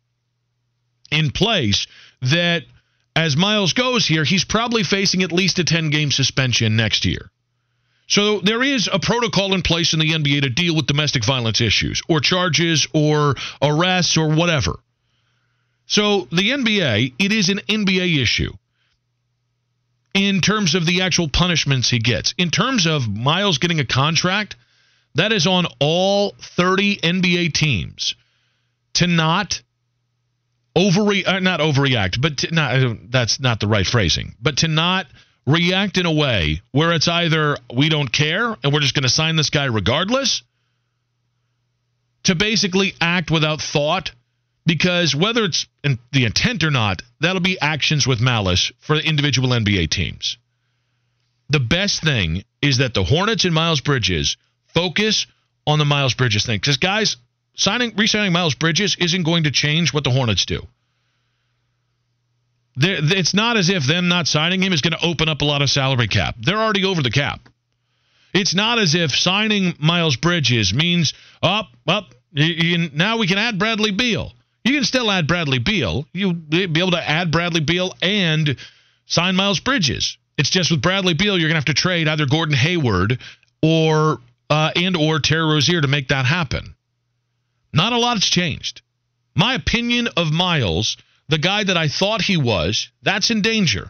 in 1.12 1.32
place 1.32 1.88
that 2.22 2.63
as 3.16 3.36
Miles 3.36 3.74
goes 3.74 4.06
here, 4.06 4.24
he's 4.24 4.46
probably 4.46 4.84
facing 4.84 5.24
at 5.24 5.32
least 5.32 5.60
a 5.60 5.63
10 5.63 5.89
game 5.89 6.12
suspension 6.12 6.75
next 6.75 7.06
year. 7.06 7.32
So 8.08 8.39
there 8.39 8.63
is 8.63 8.89
a 8.92 9.00
protocol 9.00 9.54
in 9.54 9.63
place 9.63 9.94
in 9.94 10.00
the 10.00 10.12
NBA 10.12 10.44
to 10.44 10.50
deal 10.50 10.75
with 10.75 10.88
domestic 10.88 11.25
violence 11.25 11.60
issues 11.60 12.01
or 12.08 12.22
charges 12.22 12.88
or 12.94 13.36
arrests 13.62 14.18
or 14.18 14.30
whatever. 14.30 14.80
So 15.88 16.27
the 16.32 16.51
NBA, 16.51 17.13
it 17.17 17.32
is 17.32 17.50
an 17.50 17.60
NBA 17.60 18.22
issue 18.22 18.51
in 20.13 20.41
terms 20.41 20.75
of 20.75 20.86
the 20.86 21.01
actual 21.01 21.29
punishments 21.29 21.89
he 21.89 22.00
gets. 22.00 22.34
In 22.38 22.50
terms 22.50 22.86
of 22.86 23.08
Miles 23.08 23.58
getting 23.58 23.79
a 23.79 23.86
contract, 23.86 24.58
that 25.15 25.32
is 25.32 25.48
on 25.48 25.65
all 25.79 26.36
30 26.41 26.98
NBA 26.98 27.53
teams 27.53 28.15
to 28.96 29.08
not 29.08 29.62
overreact, 30.75 31.27
uh, 31.27 31.39
not 31.39 31.62
overreact, 31.62 32.22
but 32.22 32.38
to 32.39 32.53
not, 32.53 32.98
that's 33.10 33.39
not 33.39 33.62
the 33.62 33.67
right 33.67 33.88
phrasing, 33.88 34.36
but 34.41 34.58
to 34.58 34.67
not 34.67 35.08
react 35.46 35.98
in 35.98 36.06
a 36.06 36.12
way 36.12 36.62
where 36.72 36.91
it's 36.91 37.08
either 37.08 37.58
we 37.74 37.88
don't 37.88 38.12
care 38.12 38.58
and 38.62 38.74
we're 38.74 38.82
just 38.82 38.94
going 38.94 39.03
to 39.03 39.10
sign 39.10 39.38
this 39.38 39.50
guy 39.50 39.65
regardless, 39.65 40.44
to 42.24 42.36
basically 42.36 42.94
act 43.00 43.32
without 43.32 43.62
thought 43.62 44.12
because 44.67 45.15
whether 45.15 45.45
it's 45.45 45.65
in 45.83 45.97
the 46.12 46.25
intent 46.25 46.63
or 46.63 46.69
not, 46.69 47.01
that'll 47.21 47.41
be 47.41 47.59
actions 47.59 48.05
with 48.05 48.19
malice 48.19 48.71
for 48.79 48.97
the 48.97 49.03
individual 49.03 49.50
NBA 49.50 49.89
teams. 49.89 50.38
The 51.50 51.62
best 51.62 52.03
thing 52.03 52.43
is 52.62 52.79
that 52.79 52.93
the 52.93 53.05
Hornets 53.05 53.45
and 53.45 53.53
Miles 53.53 53.79
Bridges 53.79 54.36
focus 54.67 55.25
on 55.65 55.79
the 55.79 55.86
Miles 55.86 56.13
Bridges 56.13 56.45
thing. 56.45 56.59
Because 56.59 56.77
guys, 56.77 57.15
signing 57.55 57.93
re-signing 57.95 58.33
Miles 58.33 58.55
Bridges 58.55 58.97
isn't 59.00 59.24
going 59.24 59.45
to 59.45 59.51
change 59.51 59.93
what 59.93 60.03
the 60.03 60.12
Hornets 60.12 60.45
do. 60.45 60.67
They're, 62.75 62.97
it's 63.00 63.33
not 63.33 63.55
as 63.55 63.69
if 63.69 63.88
them 63.88 64.09
not 64.09 64.27
signing 64.27 64.62
him 64.62 64.74
is 64.74 64.81
going 64.81 64.93
to 64.93 65.05
open 65.05 65.29
up 65.29 65.41
a 65.41 65.45
lot 65.45 65.62
of 65.62 65.69
salary 65.69 66.09
cap. 66.09 66.36
They're 66.39 66.62
already 66.62 66.83
over 66.83 67.01
the 67.01 67.09
cap. 67.09 67.47
It's 68.33 68.53
not 68.53 68.79
as 68.79 68.93
if 68.93 69.12
signing 69.12 69.75
Miles 69.79 70.17
Bridges 70.17 70.74
means 70.74 71.13
up, 71.41 71.69
oh, 71.88 71.91
up. 71.91 72.13
now 72.36 73.17
we 73.17 73.27
can 73.27 73.38
add 73.38 73.57
Bradley 73.57 73.91
Beal. 73.91 74.33
You 74.67 74.74
can 74.74 74.83
still 74.83 75.09
add 75.09 75.27
Bradley 75.27 75.59
Beal. 75.59 76.05
You'll 76.12 76.33
be 76.33 76.63
able 76.63 76.91
to 76.91 77.09
add 77.09 77.31
Bradley 77.31 77.62
Beal 77.62 77.95
and 78.01 78.57
sign 79.05 79.38
Miles 79.38 79.62
Bridges. 79.62 80.17
It's 80.38 80.50
just 80.50 80.71
with 80.71 80.81
Bradley 80.81 81.13
Beal, 81.13 81.38
you're 81.38 81.47
going 81.47 81.53
to 81.53 81.59
have 81.59 81.74
to 81.74 81.74
trade 81.74 82.09
either 82.09 82.25
Gordon 82.25 82.53
Hayward 82.53 83.17
or 83.62 84.19
uh, 84.50 84.71
and 84.75 84.97
or 84.97 85.19
Terry 85.19 85.45
Rozier 85.45 85.79
to 85.79 85.88
make 85.88 86.09
that 86.09 86.25
happen. 86.25 86.75
Not 87.71 87.93
a 87.93 87.97
lot's 87.97 88.29
changed. 88.29 88.81
My 89.36 89.53
opinion 89.53 90.09
of 90.17 90.33
Miles, 90.33 90.97
the 91.29 91.38
guy 91.38 91.63
that 91.63 91.77
I 91.77 91.88
thought 91.88 92.21
he 92.21 92.36
was, 92.36 92.89
that's 93.01 93.31
in 93.31 93.41
danger. 93.41 93.89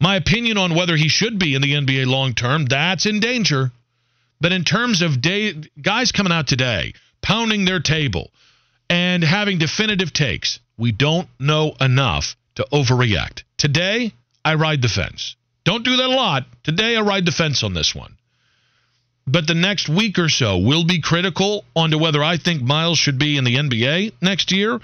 My 0.00 0.16
opinion 0.16 0.56
on 0.56 0.76
whether 0.76 0.96
he 0.96 1.08
should 1.08 1.38
be 1.38 1.54
in 1.54 1.60
the 1.60 1.74
NBA 1.74 2.06
long 2.06 2.32
term, 2.32 2.64
that's 2.64 3.04
in 3.04 3.20
danger. 3.20 3.70
But 4.40 4.52
in 4.52 4.64
terms 4.64 5.02
of 5.02 5.20
day, 5.20 5.60
guys 5.82 6.10
coming 6.10 6.32
out 6.32 6.46
today, 6.46 6.94
pounding 7.20 7.66
their 7.66 7.80
table, 7.80 8.30
and 8.90 9.22
having 9.22 9.58
definitive 9.58 10.12
takes. 10.12 10.60
We 10.76 10.92
don't 10.92 11.28
know 11.38 11.74
enough 11.80 12.36
to 12.56 12.66
overreact. 12.72 13.42
Today, 13.56 14.12
I 14.44 14.54
ride 14.54 14.82
the 14.82 14.88
fence. 14.88 15.36
Don't 15.64 15.84
do 15.84 15.96
that 15.96 16.06
a 16.06 16.14
lot. 16.14 16.46
Today, 16.62 16.96
I 16.96 17.00
ride 17.02 17.26
the 17.26 17.32
fence 17.32 17.62
on 17.62 17.74
this 17.74 17.94
one. 17.94 18.16
But 19.26 19.46
the 19.46 19.54
next 19.54 19.88
week 19.88 20.18
or 20.18 20.30
so 20.30 20.58
will 20.58 20.84
be 20.84 21.02
critical 21.02 21.64
onto 21.76 21.98
whether 21.98 22.24
I 22.24 22.38
think 22.38 22.62
Miles 22.62 22.98
should 22.98 23.18
be 23.18 23.36
in 23.36 23.44
the 23.44 23.56
NBA 23.56 24.12
next 24.22 24.52
year 24.52 24.80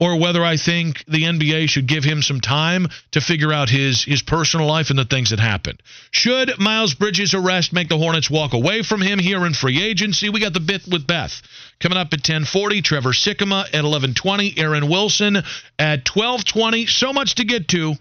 or 0.00 0.18
whether 0.18 0.44
I 0.44 0.56
think 0.56 1.04
the 1.06 1.24
NBA 1.24 1.68
should 1.68 1.86
give 1.86 2.04
him 2.04 2.22
some 2.22 2.40
time 2.40 2.88
to 3.12 3.20
figure 3.20 3.52
out 3.52 3.68
his 3.68 4.04
his 4.04 4.22
personal 4.22 4.66
life 4.66 4.90
and 4.90 4.98
the 4.98 5.04
things 5.04 5.30
that 5.30 5.40
happened. 5.40 5.82
Should 6.10 6.58
Miles 6.58 6.94
Bridges' 6.94 7.34
arrest 7.34 7.72
make 7.72 7.88
the 7.88 7.98
Hornets 7.98 8.30
walk 8.30 8.52
away 8.52 8.82
from 8.82 9.00
him 9.00 9.18
here 9.18 9.44
in 9.44 9.54
free 9.54 9.82
agency? 9.82 10.28
We 10.28 10.40
got 10.40 10.52
the 10.52 10.60
bit 10.60 10.82
with 10.86 11.06
Beth 11.06 11.42
coming 11.80 11.98
up 11.98 12.12
at 12.12 12.22
10:40. 12.22 12.82
Trevor 12.82 13.12
Sikkema 13.12 13.66
at 13.66 13.84
11:20. 13.84 14.54
Aaron 14.58 14.88
Wilson 14.88 15.42
at 15.78 16.04
12:20. 16.04 16.86
So 16.86 17.12
much 17.12 17.36
to 17.36 17.44
get 17.44 17.68
to 17.68 17.94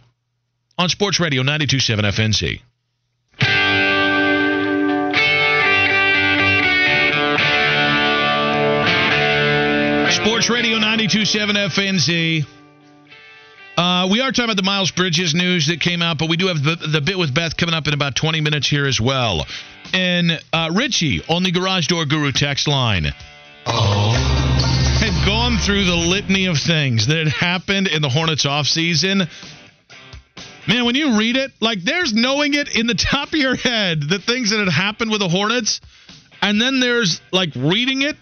on 0.77 0.89
Sports 0.89 1.19
Radio 1.19 1.41
92.7 1.41 2.05
FNZ. 2.05 2.61
Sports 10.27 10.49
Radio 10.49 10.77
92.7 10.77 11.69
FNZ. 11.69 12.45
Uh, 13.77 14.09
we 14.11 14.19
are 14.19 14.29
talking 14.29 14.43
about 14.43 14.57
the 14.57 14.61
Miles 14.61 14.91
Bridges 14.91 15.33
news 15.33 15.67
that 15.67 15.79
came 15.79 16.01
out, 16.01 16.17
but 16.17 16.27
we 16.27 16.35
do 16.35 16.47
have 16.47 16.61
the, 16.61 16.75
the 16.75 16.99
bit 16.99 17.17
with 17.17 17.33
Beth 17.33 17.55
coming 17.55 17.73
up 17.73 17.87
in 17.87 17.93
about 17.93 18.13
20 18.17 18.41
minutes 18.41 18.67
here 18.67 18.85
as 18.85 18.99
well. 18.99 19.47
And 19.93 20.37
uh, 20.51 20.71
Richie 20.73 21.23
on 21.29 21.43
the 21.43 21.51
Garage 21.51 21.87
Door 21.87 22.07
Guru 22.07 22.33
text 22.33 22.67
line 22.67 23.05
oh. 23.67 24.11
had 24.99 25.25
gone 25.25 25.59
through 25.59 25.85
the 25.85 25.95
litany 25.95 26.47
of 26.47 26.57
things 26.57 27.07
that 27.07 27.19
had 27.19 27.29
happened 27.29 27.87
in 27.87 28.01
the 28.01 28.09
Hornets 28.09 28.45
offseason. 28.45 29.29
Man, 30.67 30.83
when 30.83 30.95
you 30.95 31.17
read 31.17 31.37
it, 31.37 31.51
like 31.61 31.81
there's 31.83 32.13
knowing 32.13 32.53
it 32.53 32.75
in 32.75 32.85
the 32.85 32.95
top 32.95 33.29
of 33.29 33.35
your 33.35 33.55
head, 33.55 34.01
the 34.01 34.19
things 34.19 34.49
that 34.49 34.59
had 34.59 34.67
happened 34.67 35.09
with 35.09 35.21
the 35.21 35.29
Hornets, 35.29 35.79
and 36.41 36.61
then 36.61 36.81
there's 36.81 37.21
like 37.31 37.51
reading 37.55 38.01
it. 38.01 38.17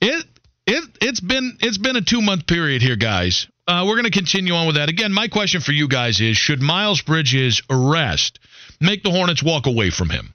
It 0.00 0.26
it 0.66 0.84
it's 1.00 1.20
been 1.20 1.56
it's 1.60 1.78
been 1.78 1.96
a 1.96 2.02
two 2.02 2.20
month 2.20 2.46
period 2.46 2.82
here, 2.82 2.96
guys. 2.96 3.46
Uh, 3.68 3.84
we're 3.86 3.94
going 3.94 4.04
to 4.04 4.10
continue 4.10 4.54
on 4.54 4.66
with 4.66 4.76
that. 4.76 4.88
Again, 4.88 5.12
my 5.12 5.28
question 5.28 5.60
for 5.60 5.72
you 5.72 5.88
guys 5.88 6.20
is: 6.20 6.36
Should 6.36 6.60
Miles 6.60 7.02
Bridges' 7.02 7.62
arrest 7.70 8.38
make 8.80 9.02
the 9.02 9.10
Hornets 9.10 9.42
walk 9.42 9.66
away 9.66 9.90
from 9.90 10.10
him, 10.10 10.34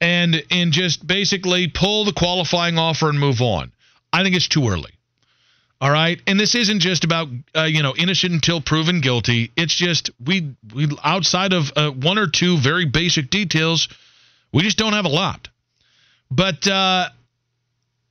and 0.00 0.42
and 0.50 0.72
just 0.72 1.06
basically 1.06 1.68
pull 1.68 2.04
the 2.04 2.12
qualifying 2.12 2.78
offer 2.78 3.08
and 3.08 3.18
move 3.18 3.40
on? 3.40 3.72
I 4.12 4.22
think 4.22 4.36
it's 4.36 4.48
too 4.48 4.68
early. 4.68 4.92
All 5.80 5.90
right, 5.90 6.20
and 6.26 6.38
this 6.38 6.54
isn't 6.54 6.80
just 6.80 7.04
about 7.04 7.28
uh, 7.54 7.64
you 7.64 7.82
know 7.82 7.94
innocent 7.96 8.32
until 8.32 8.60
proven 8.60 9.00
guilty. 9.00 9.50
It's 9.56 9.74
just 9.74 10.10
we 10.24 10.54
we 10.74 10.88
outside 11.02 11.52
of 11.52 11.72
uh, 11.76 11.90
one 11.90 12.18
or 12.18 12.28
two 12.28 12.58
very 12.58 12.86
basic 12.86 13.30
details, 13.30 13.88
we 14.52 14.62
just 14.62 14.78
don't 14.78 14.92
have 14.94 15.04
a 15.04 15.10
lot. 15.10 15.48
But 16.30 16.66
uh, 16.66 17.10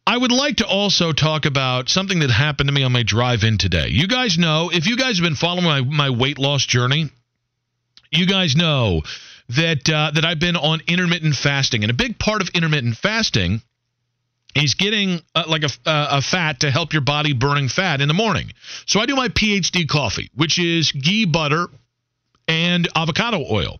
I 0.05 0.17
would 0.17 0.31
like 0.31 0.57
to 0.57 0.67
also 0.67 1.13
talk 1.13 1.45
about 1.45 1.87
something 1.87 2.19
that 2.19 2.29
happened 2.29 2.67
to 2.67 2.73
me 2.73 2.83
on 2.83 2.91
my 2.91 3.03
drive 3.03 3.43
in 3.43 3.57
today. 3.57 3.87
You 3.89 4.07
guys 4.07 4.37
know, 4.37 4.69
if 4.69 4.85
you 4.85 4.97
guys 4.97 5.17
have 5.17 5.23
been 5.23 5.35
following 5.35 5.63
my, 5.63 5.81
my 5.81 6.09
weight 6.09 6.37
loss 6.37 6.65
journey, 6.65 7.09
you 8.11 8.25
guys 8.25 8.55
know 8.55 9.03
that 9.49 9.89
uh, 9.89 10.11
that 10.13 10.25
I've 10.25 10.39
been 10.39 10.57
on 10.57 10.81
intermittent 10.87 11.35
fasting, 11.35 11.83
and 11.83 11.91
a 11.91 11.93
big 11.93 12.19
part 12.19 12.41
of 12.41 12.49
intermittent 12.49 12.97
fasting 12.97 13.61
is 14.55 14.75
getting 14.75 15.21
uh, 15.35 15.45
like 15.47 15.63
a, 15.63 15.89
uh, 15.89 16.07
a 16.17 16.21
fat 16.21 16.59
to 16.59 16.69
help 16.69 16.91
your 16.91 17.01
body 17.01 17.33
burning 17.33 17.69
fat 17.69 18.01
in 18.01 18.07
the 18.09 18.13
morning. 18.13 18.51
So 18.85 18.99
I 18.99 19.05
do 19.05 19.15
my 19.15 19.29
PhD 19.29 19.87
coffee, 19.87 20.29
which 20.35 20.59
is 20.59 20.91
ghee 20.91 21.25
butter 21.25 21.67
and 22.47 22.89
avocado 22.93 23.43
oil, 23.49 23.79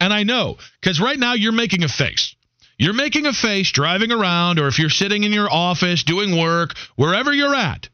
and 0.00 0.12
I 0.12 0.22
know 0.22 0.56
because 0.80 1.00
right 1.00 1.18
now 1.18 1.34
you're 1.34 1.52
making 1.52 1.82
a 1.82 1.88
face 1.88 2.36
you're 2.78 2.94
making 2.94 3.26
a 3.26 3.32
face 3.32 3.70
driving 3.72 4.12
around, 4.12 4.58
or 4.58 4.68
if 4.68 4.78
you're 4.78 4.88
sitting 4.88 5.24
in 5.24 5.32
your 5.32 5.52
office 5.52 6.04
doing 6.04 6.38
work, 6.38 6.76
wherever 6.96 7.32
you're 7.32 7.54
at, 7.54 7.88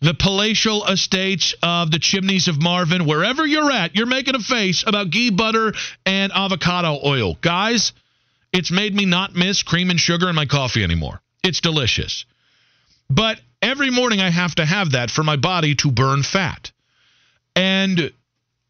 the 0.00 0.14
palatial 0.14 0.84
estates 0.86 1.54
of 1.62 1.90
the 1.90 1.98
chimneys 1.98 2.48
of 2.48 2.60
Marvin, 2.60 3.06
wherever 3.06 3.46
you're 3.46 3.70
at, 3.70 3.94
you're 3.94 4.06
making 4.06 4.34
a 4.34 4.40
face 4.40 4.84
about 4.86 5.10
ghee 5.10 5.30
butter 5.30 5.72
and 6.04 6.32
avocado 6.32 6.98
oil. 7.04 7.38
Guys, 7.40 7.92
it's 8.52 8.70
made 8.70 8.94
me 8.94 9.06
not 9.06 9.34
miss 9.34 9.62
cream 9.62 9.90
and 9.90 10.00
sugar 10.00 10.28
in 10.28 10.34
my 10.34 10.46
coffee 10.46 10.82
anymore. 10.84 11.20
It's 11.42 11.60
delicious. 11.60 12.26
But 13.08 13.40
every 13.62 13.90
morning 13.90 14.20
I 14.20 14.30
have 14.30 14.56
to 14.56 14.66
have 14.66 14.92
that 14.92 15.10
for 15.10 15.22
my 15.22 15.36
body 15.36 15.76
to 15.76 15.90
burn 15.90 16.22
fat. 16.22 16.72
And 17.54 18.12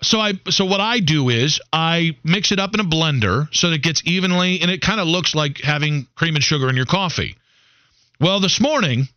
so 0.02 0.20
I 0.20 0.34
so 0.50 0.64
what 0.64 0.80
I 0.80 1.00
do 1.00 1.28
is 1.28 1.60
I 1.72 2.16
mix 2.22 2.52
it 2.52 2.58
up 2.58 2.74
in 2.74 2.80
a 2.80 2.84
blender 2.84 3.52
so 3.54 3.70
that 3.70 3.76
it 3.76 3.82
gets 3.82 4.02
evenly 4.04 4.60
and 4.60 4.70
it 4.70 4.80
kind 4.80 5.00
of 5.00 5.06
looks 5.06 5.34
like 5.34 5.60
having 5.60 6.06
cream 6.14 6.34
and 6.34 6.44
sugar 6.44 6.68
in 6.68 6.76
your 6.76 6.86
coffee. 6.86 7.36
Well, 8.20 8.40
this 8.40 8.60
morning 8.60 9.08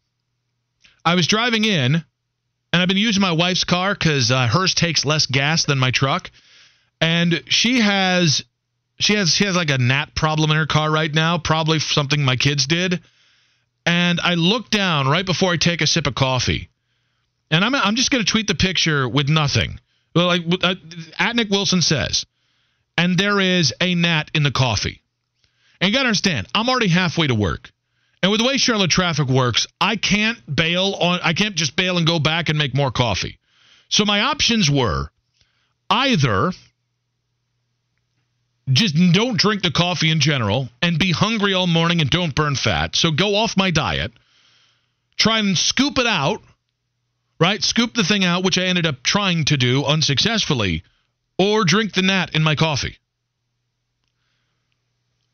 I 1.04 1.16
was 1.16 1.28
driving 1.28 1.66
in 1.66 1.96
and 1.96 2.82
I've 2.82 2.88
been 2.88 2.98
using 2.98 3.22
my 3.22 3.34
wife's 3.34 3.64
car 3.64 3.96
cuz 3.96 4.32
uh, 4.32 4.48
hers 4.48 4.74
takes 4.74 5.06
less 5.06 5.26
gas 5.26 5.66
than 5.66 5.80
my 5.80 5.92
truck 5.92 6.32
and 7.02 7.44
she 7.48 7.80
has 7.80 8.44
she 9.00 9.14
has 9.16 9.34
she 9.34 9.46
has 9.46 9.56
like 9.56 9.70
a 9.70 9.78
nap 9.78 10.16
problem 10.16 10.52
in 10.52 10.58
her 10.58 10.66
car 10.66 10.92
right 10.92 11.14
now, 11.14 11.38
probably 11.38 11.80
something 11.80 12.24
my 12.24 12.36
kids 12.36 12.68
did. 12.68 13.02
And 13.86 14.20
I 14.22 14.36
look 14.36 14.70
down 14.70 15.08
right 15.08 15.26
before 15.26 15.54
I 15.54 15.58
take 15.58 15.82
a 15.82 15.88
sip 15.88 16.06
of 16.06 16.16
coffee. 16.16 16.70
And 17.50 17.64
I'm 17.64 17.74
I'm 17.76 17.96
just 17.96 18.12
going 18.12 18.24
to 18.24 18.30
tweet 18.30 18.48
the 18.48 18.56
picture 18.56 19.08
with 19.08 19.30
nothing. 19.30 19.80
Like 20.16 20.42
uh, 20.64 20.76
at 21.18 21.36
Nick 21.36 21.50
Wilson 21.50 21.82
says, 21.82 22.26
and 22.98 23.18
there 23.18 23.40
is 23.40 23.74
a 23.80 23.96
gnat 23.96 24.32
in 24.34 24.44
the 24.44 24.52
coffee. 24.52 25.02
And 25.80 25.90
you 25.90 25.96
got 25.96 26.04
to 26.04 26.10
understand, 26.10 26.48
I'm 26.54 26.68
already 26.68 26.90
halfway 26.90 27.28
to 27.28 27.36
work. 27.36 27.72
And 28.22 28.32
with 28.32 28.42
the 28.42 28.48
way 28.48 28.58
Charlotte 28.58 28.92
traffic 28.92 29.30
works, 29.30 29.68
I 29.80 29.96
can't 29.96 30.38
bail 30.54 30.96
on 31.00 31.20
I 31.24 31.34
can't 31.34 31.56
just 31.56 31.76
bail 31.76 31.98
and 31.98 32.06
go 32.06 32.20
back 32.20 32.50
and 32.50 32.58
make 32.58 32.76
more 32.76 32.92
coffee. 32.92 33.40
So 33.88 34.06
my 34.06 34.22
options 34.22 34.70
were 34.70 35.10
either 35.90 36.52
just 38.72 38.96
don't 39.14 39.38
drink 39.38 39.64
the 39.64 39.72
coffee 39.72 40.12
in 40.12 40.20
general 40.20 40.70
and 40.82 41.00
be 41.00 41.12
hungry 41.12 41.54
all 41.54 41.66
morning 41.66 42.02
and 42.02 42.10
don't 42.10 42.36
burn 42.36 42.56
fat. 42.56 42.96
So 42.96 43.12
go 43.12 43.36
off 43.36 43.58
my 43.58 43.72
diet. 43.72 44.12
Try 45.18 45.40
and 45.40 45.58
scoop 45.58 45.98
it 45.98 46.06
out, 46.06 46.42
right? 47.40 47.64
Scoop 47.64 47.94
the 47.94 48.04
thing 48.04 48.26
out, 48.26 48.44
which 48.44 48.58
I 48.58 48.66
ended 48.66 48.86
up 48.86 49.04
trying 49.04 49.46
to 49.46 49.58
do 49.58 49.84
unsuccessfully, 49.84 50.84
or 51.38 51.64
drink 51.64 51.94
the 51.94 52.02
gnat 52.02 52.36
in 52.36 52.44
my 52.44 52.56
coffee. 52.56 52.98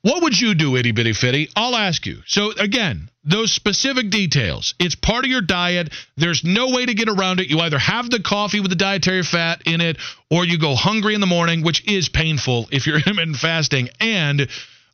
What 0.06 0.22
would 0.22 0.40
you 0.40 0.54
do, 0.54 0.76
itty 0.76 0.92
bitty 0.92 1.14
fitty? 1.14 1.50
I'll 1.56 1.76
ask 1.76 2.06
you. 2.06 2.22
So 2.28 2.52
again, 2.52 3.10
those 3.24 3.52
specific 3.52 4.12
details. 4.12 4.76
It's 4.78 4.94
part 4.94 5.26
of 5.26 5.32
your 5.32 5.42
diet. 5.42 5.92
There's 6.16 6.44
no 6.44 6.70
way 6.70 6.86
to 6.86 6.94
get 6.94 7.10
around 7.10 7.40
it. 7.40 7.48
You 7.48 7.60
either 7.60 7.80
have 7.80 8.12
the 8.12 8.20
coffee 8.20 8.60
with 8.60 8.70
the 8.70 8.76
dietary 8.76 9.24
fat 9.24 9.64
in 9.66 9.82
it, 9.82 9.98
or 10.30 10.46
you 10.46 10.60
go 10.60 10.76
hungry 10.76 11.16
in 11.16 11.22
the 11.22 11.28
morning, 11.28 11.64
which 11.64 11.84
is 11.88 12.08
painful 12.08 12.68
if 12.72 12.86
you're 12.86 12.98
intermittent 13.00 13.38
fasting. 13.38 13.90
And 14.00 14.42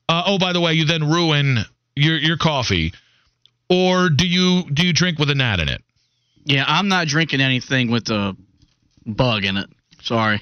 uh, 0.07 0.23
oh, 0.27 0.39
by 0.39 0.53
the 0.53 0.61
way, 0.61 0.75
you 0.75 0.85
then 0.85 1.09
ruin 1.09 1.57
your 1.93 2.15
your 2.15 2.37
coffee. 2.37 2.93
Or 3.69 4.09
do 4.09 4.25
you 4.25 4.63
do 4.71 4.87
you 4.87 4.93
drink 4.93 5.19
with 5.19 5.29
a 5.29 5.35
gnat 5.35 5.59
in 5.59 5.67
it? 5.67 5.83
Yeah, 6.45 6.65
I'm 6.67 6.87
not 6.87 7.07
drinking 7.07 7.41
anything 7.41 7.91
with 7.91 8.09
a 8.09 8.35
bug 9.05 9.43
in 9.43 9.57
it. 9.57 9.69
Sorry. 10.01 10.41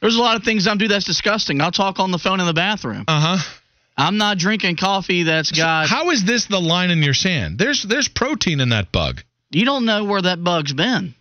There's 0.00 0.16
a 0.16 0.20
lot 0.20 0.36
of 0.36 0.44
things 0.44 0.66
I'm 0.66 0.78
do 0.78 0.88
that's 0.88 1.04
disgusting. 1.04 1.60
I'll 1.60 1.70
talk 1.70 1.98
on 1.98 2.10
the 2.10 2.18
phone 2.18 2.40
in 2.40 2.46
the 2.46 2.54
bathroom. 2.54 3.04
Uh 3.06 3.36
huh. 3.36 3.54
I'm 3.96 4.16
not 4.16 4.38
drinking 4.38 4.76
coffee 4.76 5.24
that's 5.24 5.52
got. 5.52 5.88
How 5.88 6.10
is 6.10 6.24
this 6.24 6.46
the 6.46 6.58
line 6.60 6.90
in 6.90 7.02
your 7.02 7.14
sand? 7.14 7.58
There's 7.58 7.82
there's 7.82 8.08
protein 8.08 8.60
in 8.60 8.70
that 8.70 8.92
bug, 8.92 9.22
you 9.50 9.64
don't 9.64 9.84
know 9.84 10.04
where 10.04 10.22
that 10.22 10.42
bug's 10.42 10.72
been. 10.72 11.14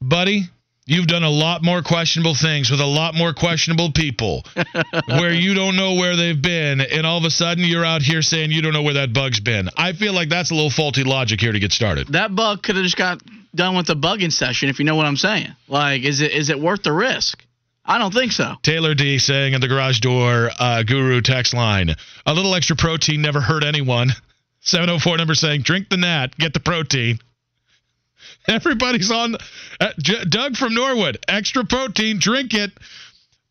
buddy. 0.00 0.48
You've 0.90 1.06
done 1.06 1.22
a 1.22 1.30
lot 1.30 1.62
more 1.62 1.82
questionable 1.82 2.34
things 2.34 2.68
with 2.68 2.80
a 2.80 2.84
lot 2.84 3.14
more 3.14 3.32
questionable 3.32 3.92
people 3.92 4.44
where 5.06 5.32
you 5.32 5.54
don't 5.54 5.76
know 5.76 5.94
where 5.94 6.16
they've 6.16 6.42
been, 6.42 6.80
and 6.80 7.06
all 7.06 7.16
of 7.16 7.22
a 7.22 7.30
sudden 7.30 7.62
you're 7.62 7.84
out 7.84 8.02
here 8.02 8.22
saying 8.22 8.50
you 8.50 8.60
don't 8.60 8.72
know 8.72 8.82
where 8.82 8.94
that 8.94 9.12
bug's 9.12 9.38
been. 9.38 9.68
I 9.76 9.92
feel 9.92 10.12
like 10.12 10.28
that's 10.28 10.50
a 10.50 10.54
little 10.54 10.68
faulty 10.68 11.04
logic 11.04 11.40
here 11.40 11.52
to 11.52 11.60
get 11.60 11.70
started. 11.70 12.08
That 12.08 12.34
bug 12.34 12.64
could 12.64 12.74
have 12.74 12.82
just 12.82 12.96
got 12.96 13.22
done 13.54 13.76
with 13.76 13.86
the 13.86 13.94
bugging 13.94 14.32
session, 14.32 14.68
if 14.68 14.80
you 14.80 14.84
know 14.84 14.96
what 14.96 15.06
I'm 15.06 15.16
saying. 15.16 15.54
Like, 15.68 16.02
is 16.02 16.20
it 16.20 16.32
is 16.32 16.50
it 16.50 16.58
worth 16.58 16.82
the 16.82 16.92
risk? 16.92 17.46
I 17.84 17.98
don't 17.98 18.12
think 18.12 18.32
so. 18.32 18.56
Taylor 18.62 18.96
D 18.96 19.20
saying 19.20 19.54
at 19.54 19.60
the 19.60 19.68
garage 19.68 20.00
door 20.00 20.50
uh, 20.58 20.82
guru 20.82 21.20
text 21.20 21.54
line, 21.54 21.94
a 22.26 22.34
little 22.34 22.52
extra 22.56 22.74
protein 22.74 23.22
never 23.22 23.40
hurt 23.40 23.62
anyone. 23.62 24.10
704 24.62 25.18
number 25.18 25.34
saying, 25.34 25.62
drink 25.62 25.88
the 25.88 25.96
nat, 25.96 26.36
get 26.36 26.52
the 26.52 26.60
protein. 26.60 27.20
Everybody's 28.54 29.10
on. 29.10 29.36
Uh, 29.80 29.92
J- 29.98 30.24
Doug 30.24 30.56
from 30.56 30.74
Norwood, 30.74 31.18
extra 31.28 31.64
protein, 31.64 32.18
drink 32.18 32.54
it. 32.54 32.70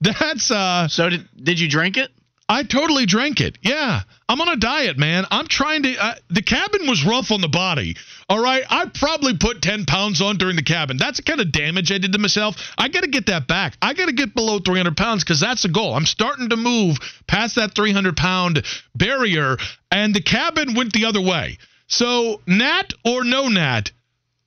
That's 0.01 0.51
uh 0.51 0.87
So 0.87 1.09
did 1.09 1.27
did 1.41 1.59
you 1.59 1.69
drink 1.69 1.97
it? 1.97 2.11
I 2.51 2.63
totally 2.63 3.05
drank 3.05 3.41
it. 3.41 3.59
Yeah. 3.61 4.01
I'm 4.27 4.41
on 4.41 4.49
a 4.49 4.55
diet, 4.55 4.97
man. 4.97 5.25
I'm 5.29 5.47
trying 5.47 5.83
to. 5.83 5.95
Uh, 6.03 6.15
the 6.31 6.41
cabin 6.41 6.87
was 6.87 7.05
rough 7.05 7.31
on 7.31 7.41
the 7.41 7.47
body. 7.47 7.95
All 8.27 8.41
right. 8.41 8.63
I 8.67 8.87
probably 8.87 9.37
put 9.37 9.61
10 9.61 9.85
pounds 9.85 10.19
on 10.19 10.37
during 10.37 10.55
the 10.55 10.63
cabin. 10.63 10.97
That's 10.97 11.17
the 11.17 11.23
kind 11.23 11.41
of 11.41 11.51
damage 11.51 11.91
I 11.91 11.99
did 11.99 12.11
to 12.13 12.17
myself. 12.17 12.55
I 12.75 12.89
got 12.89 13.01
to 13.03 13.07
get 13.07 13.27
that 13.27 13.47
back. 13.47 13.77
I 13.83 13.93
got 13.93 14.07
to 14.07 14.13
get 14.13 14.33
below 14.33 14.57
300 14.57 14.97
pounds 14.97 15.23
because 15.23 15.39
that's 15.39 15.61
the 15.61 15.69
goal. 15.69 15.93
I'm 15.93 16.07
starting 16.07 16.49
to 16.49 16.57
move 16.57 16.97
past 17.27 17.55
that 17.57 17.75
300 17.75 18.17
pound 18.17 18.65
barrier, 18.95 19.57
and 19.91 20.13
the 20.13 20.21
cabin 20.21 20.73
went 20.73 20.93
the 20.93 21.05
other 21.05 21.21
way. 21.21 21.59
So, 21.87 22.41
nat 22.47 22.93
or 23.03 23.23
no 23.23 23.47
nat, 23.47 23.91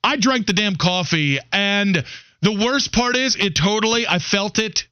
I 0.05 0.17
drank 0.17 0.47
the 0.47 0.53
damn 0.53 0.77
coffee, 0.77 1.39
and 1.53 2.05
the 2.41 2.53
worst 2.53 2.93
part 2.93 3.17
is 3.17 3.37
it 3.37 3.55
totally, 3.55 4.07
I 4.07 4.19
felt 4.19 4.59
it 4.59 4.87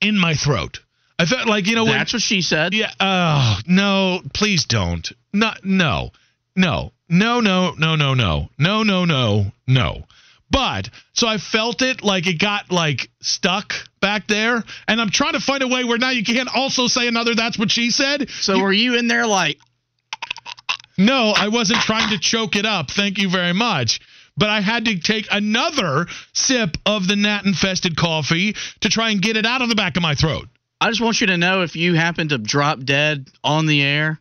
in 0.00 0.18
my 0.18 0.34
throat. 0.34 0.80
I 1.18 1.26
felt 1.26 1.46
like, 1.48 1.66
you 1.66 1.74
know, 1.74 1.84
when, 1.84 1.94
That's 1.94 2.12
what 2.12 2.22
she 2.22 2.42
said. 2.42 2.74
yeah. 2.74 2.90
Oh 2.98 3.58
no! 3.66 4.22
Please 4.34 4.64
don't. 4.64 5.10
Not 5.32 5.64
no, 5.64 6.10
no, 6.56 6.90
no, 7.08 7.40
no, 7.40 7.74
no, 7.74 7.94
no, 7.94 8.14
no, 8.14 8.48
no, 8.58 8.82
no, 8.82 9.04
no, 9.04 9.52
no. 9.66 10.04
But 10.50 10.90
so 11.14 11.26
I 11.26 11.38
felt 11.38 11.80
it 11.80 12.02
like 12.02 12.26
it 12.26 12.38
got 12.38 12.70
like 12.70 13.08
stuck 13.20 13.72
back 14.00 14.26
there, 14.26 14.62
and 14.86 15.00
I'm 15.00 15.10
trying 15.10 15.32
to 15.32 15.40
find 15.40 15.62
a 15.62 15.68
way 15.68 15.84
where 15.84 15.98
now 15.98 16.10
you 16.10 16.24
can't 16.24 16.54
also 16.54 16.88
say 16.88 17.08
another. 17.08 17.34
That's 17.34 17.58
what 17.58 17.70
she 17.70 17.90
said. 17.90 18.28
So 18.28 18.58
were 18.58 18.72
you 18.72 18.98
in 18.98 19.08
there 19.08 19.26
like 19.26 19.58
No, 20.98 21.32
I 21.36 21.48
wasn't 21.48 21.80
trying 21.80 22.10
to 22.10 22.18
choke 22.18 22.56
it 22.56 22.66
up. 22.66 22.90
Thank 22.90 23.18
you 23.18 23.30
very 23.30 23.54
much. 23.54 24.00
But 24.36 24.48
I 24.48 24.60
had 24.60 24.86
to 24.86 24.98
take 24.98 25.28
another 25.30 26.06
sip 26.32 26.76
of 26.86 27.06
the 27.06 27.16
gnat 27.16 27.44
infested 27.44 27.96
coffee 27.96 28.56
to 28.80 28.88
try 28.88 29.10
and 29.10 29.20
get 29.20 29.36
it 29.36 29.46
out 29.46 29.62
of 29.62 29.68
the 29.68 29.74
back 29.74 29.96
of 29.96 30.02
my 30.02 30.14
throat. 30.14 30.48
I 30.80 30.88
just 30.88 31.00
want 31.00 31.20
you 31.20 31.28
to 31.28 31.36
know 31.36 31.62
if 31.62 31.76
you 31.76 31.94
happen 31.94 32.28
to 32.30 32.38
drop 32.38 32.82
dead 32.82 33.28
on 33.44 33.66
the 33.66 33.82
air, 33.82 34.18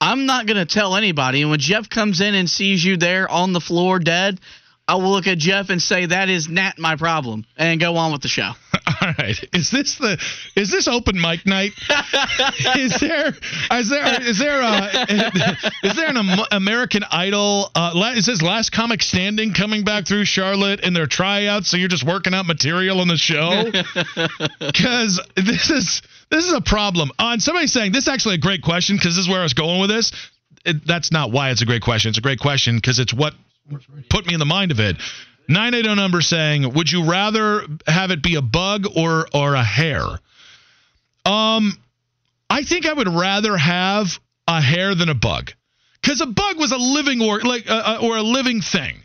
I'm 0.00 0.26
not 0.26 0.46
going 0.46 0.58
to 0.58 0.66
tell 0.66 0.96
anybody. 0.96 1.42
And 1.42 1.50
when 1.50 1.60
Jeff 1.60 1.88
comes 1.88 2.20
in 2.20 2.34
and 2.34 2.48
sees 2.48 2.84
you 2.84 2.96
there 2.96 3.30
on 3.30 3.52
the 3.52 3.60
floor 3.60 3.98
dead, 3.98 4.40
I 4.86 4.96
will 4.96 5.10
look 5.10 5.26
at 5.26 5.38
Jeff 5.38 5.70
and 5.70 5.82
say 5.82 6.06
that 6.06 6.28
is 6.28 6.48
not 6.48 6.78
my 6.78 6.96
problem 6.96 7.44
and 7.56 7.80
go 7.80 7.96
on 7.96 8.12
with 8.12 8.22
the 8.22 8.28
show. 8.28 8.52
All 9.02 9.12
right. 9.18 9.36
Is 9.52 9.70
this 9.70 9.96
the 9.96 10.18
is 10.56 10.70
this 10.70 10.88
open 10.88 11.20
mic 11.20 11.46
night? 11.46 11.72
is 12.76 12.98
there 13.00 13.28
is 13.72 13.88
there 13.90 14.22
is 14.22 14.38
there 14.38 14.60
a 14.60 15.56
is 15.82 15.96
there 15.96 16.08
an 16.08 16.44
American 16.50 17.02
Idol? 17.10 17.70
Uh, 17.74 18.12
is 18.14 18.26
this 18.26 18.40
Last 18.40 18.72
Comic 18.72 19.02
Standing 19.02 19.52
coming 19.52 19.84
back 19.84 20.06
through 20.06 20.24
Charlotte 20.24 20.80
in 20.80 20.94
their 20.94 21.06
tryouts? 21.06 21.68
So 21.68 21.76
you're 21.76 21.88
just 21.88 22.04
working 22.04 22.34
out 22.34 22.46
material 22.46 23.00
on 23.00 23.08
the 23.08 23.16
show? 23.16 23.70
Because 24.58 25.20
this 25.36 25.70
is 25.70 26.02
this 26.30 26.44
is 26.44 26.52
a 26.52 26.60
problem. 26.60 27.10
Uh, 27.18 27.30
and 27.32 27.42
somebody's 27.42 27.72
saying 27.72 27.92
this 27.92 28.04
is 28.04 28.08
actually 28.08 28.34
a 28.36 28.38
great 28.38 28.62
question 28.62 28.96
because 28.96 29.16
this 29.16 29.24
is 29.24 29.28
where 29.28 29.40
I 29.40 29.42
was 29.42 29.54
going 29.54 29.80
with 29.80 29.90
this. 29.90 30.12
It, 30.64 30.86
that's 30.86 31.10
not 31.12 31.30
why 31.30 31.50
it's 31.50 31.62
a 31.62 31.66
great 31.66 31.82
question. 31.82 32.10
It's 32.10 32.18
a 32.18 32.22
great 32.22 32.38
question 32.38 32.76
because 32.76 32.98
it's 32.98 33.14
what 33.14 33.34
put 34.08 34.26
me 34.26 34.34
in 34.34 34.40
the 34.40 34.46
mind 34.46 34.70
of 34.70 34.80
it. 34.80 34.96
980 35.48 35.94
number 35.94 36.20
saying, 36.20 36.74
would 36.74 36.92
you 36.92 37.10
rather 37.10 37.64
have 37.86 38.10
it 38.10 38.22
be 38.22 38.34
a 38.34 38.42
bug 38.42 38.86
or 38.94 39.26
or 39.32 39.54
a 39.54 39.64
hair? 39.64 40.04
Um, 41.24 41.72
I 42.50 42.62
think 42.62 42.86
I 42.86 42.92
would 42.92 43.08
rather 43.08 43.56
have 43.56 44.18
a 44.46 44.60
hair 44.60 44.94
than 44.94 45.08
a 45.08 45.14
bug, 45.14 45.52
because 46.00 46.20
a 46.20 46.26
bug 46.26 46.58
was 46.58 46.72
a 46.72 46.76
living 46.76 47.22
or 47.22 47.40
like 47.40 47.68
uh, 47.68 47.98
uh, 48.00 48.06
or 48.06 48.16
a 48.16 48.22
living 48.22 48.60
thing. 48.60 49.04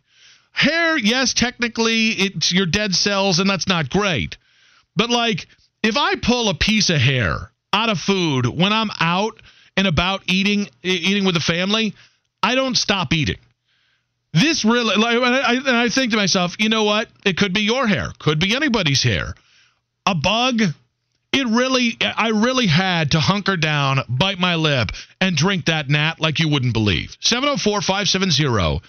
Hair, 0.52 0.98
yes, 0.98 1.34
technically 1.34 2.10
it's 2.10 2.52
your 2.52 2.66
dead 2.66 2.94
cells, 2.94 3.40
and 3.40 3.50
that's 3.50 3.68
not 3.68 3.90
great. 3.90 4.38
But 4.96 5.10
like, 5.10 5.48
if 5.82 5.98
I 5.98 6.16
pull 6.16 6.50
a 6.50 6.54
piece 6.54 6.90
of 6.90 6.98
hair 6.98 7.52
out 7.72 7.90
of 7.90 8.00
food 8.00 8.46
when 8.46 8.72
I'm 8.72 8.92
out 9.00 9.42
and 9.76 9.88
about 9.88 10.24
eating 10.28 10.70
eating 10.84 11.26
with 11.26 11.36
the 11.36 11.42
family, 11.42 11.96
I 12.42 12.56
don't 12.56 12.76
stop 12.76 13.14
eating. 13.14 13.40
This 14.34 14.66
really, 14.66 14.96
like, 14.96 15.16
and 15.16 15.26
I, 15.26 15.54
and 15.54 15.78
I 15.78 15.90
think 15.90 16.12
to 16.12 16.18
myself, 16.18 16.56
you 16.58 16.70
know 16.70 16.84
what? 16.84 17.08
It 17.24 17.38
could 17.38 17.54
be 17.54 17.62
your 17.62 17.86
hair, 17.86 18.12
could 18.18 18.40
be 18.40 18.56
anybody's 18.56 19.04
hair. 19.04 19.36
A 20.06 20.16
bug, 20.16 20.62
it 20.62 21.48
really, 21.48 21.98
I 22.02 22.30
really 22.30 22.68
had 22.68 23.12
to 23.12 23.20
hunker 23.20 23.58
down, 23.58 24.00
bite 24.10 24.40
my 24.40 24.56
lip, 24.56 24.90
and 25.22 25.36
drink 25.36 25.66
that 25.66 25.88
nat 25.88 26.20
like 26.20 26.40
you 26.40 26.50
wouldn't 26.50 26.74
believe. 26.74 27.16
704 27.20 27.82
570 27.82 28.82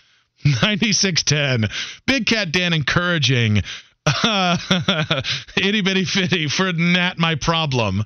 9610. 0.45 1.71
Big 2.07 2.27
Cat 2.27 2.53
Dan 2.53 2.73
encouraging 2.73 3.63
uh, 4.07 4.57
itty 5.57 5.81
bitty 5.83 6.05
fitty 6.05 6.49
for 6.49 6.73
Nat 6.73 7.19
my 7.19 7.35
problem. 7.35 8.05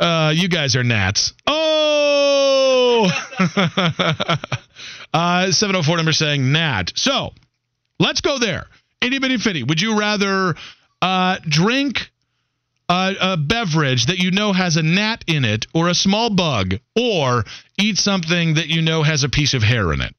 Uh, 0.00 0.32
you 0.34 0.48
guys 0.48 0.76
are 0.76 0.84
gnats. 0.84 1.34
Oh! 1.46 3.10
uh, 5.18 5.50
704 5.50 5.96
number 5.96 6.12
saying 6.12 6.52
Nat. 6.52 6.92
So 6.94 7.30
let's 7.98 8.20
go 8.20 8.38
there. 8.38 8.66
Itty 9.00 9.18
bitty 9.18 9.38
fitty. 9.38 9.64
Would 9.64 9.80
you 9.80 9.98
rather 9.98 10.54
uh, 11.02 11.38
drink 11.42 12.10
a, 12.88 13.16
a 13.20 13.36
beverage 13.36 14.06
that 14.06 14.18
you 14.18 14.30
know 14.30 14.52
has 14.52 14.76
a 14.76 14.82
gnat 14.82 15.24
in 15.26 15.44
it 15.44 15.66
or 15.74 15.88
a 15.88 15.94
small 15.94 16.30
bug 16.30 16.74
or 16.96 17.44
eat 17.76 17.98
something 17.98 18.54
that 18.54 18.68
you 18.68 18.80
know 18.80 19.02
has 19.02 19.24
a 19.24 19.28
piece 19.28 19.54
of 19.54 19.62
hair 19.62 19.92
in 19.92 20.02
it? 20.02 20.14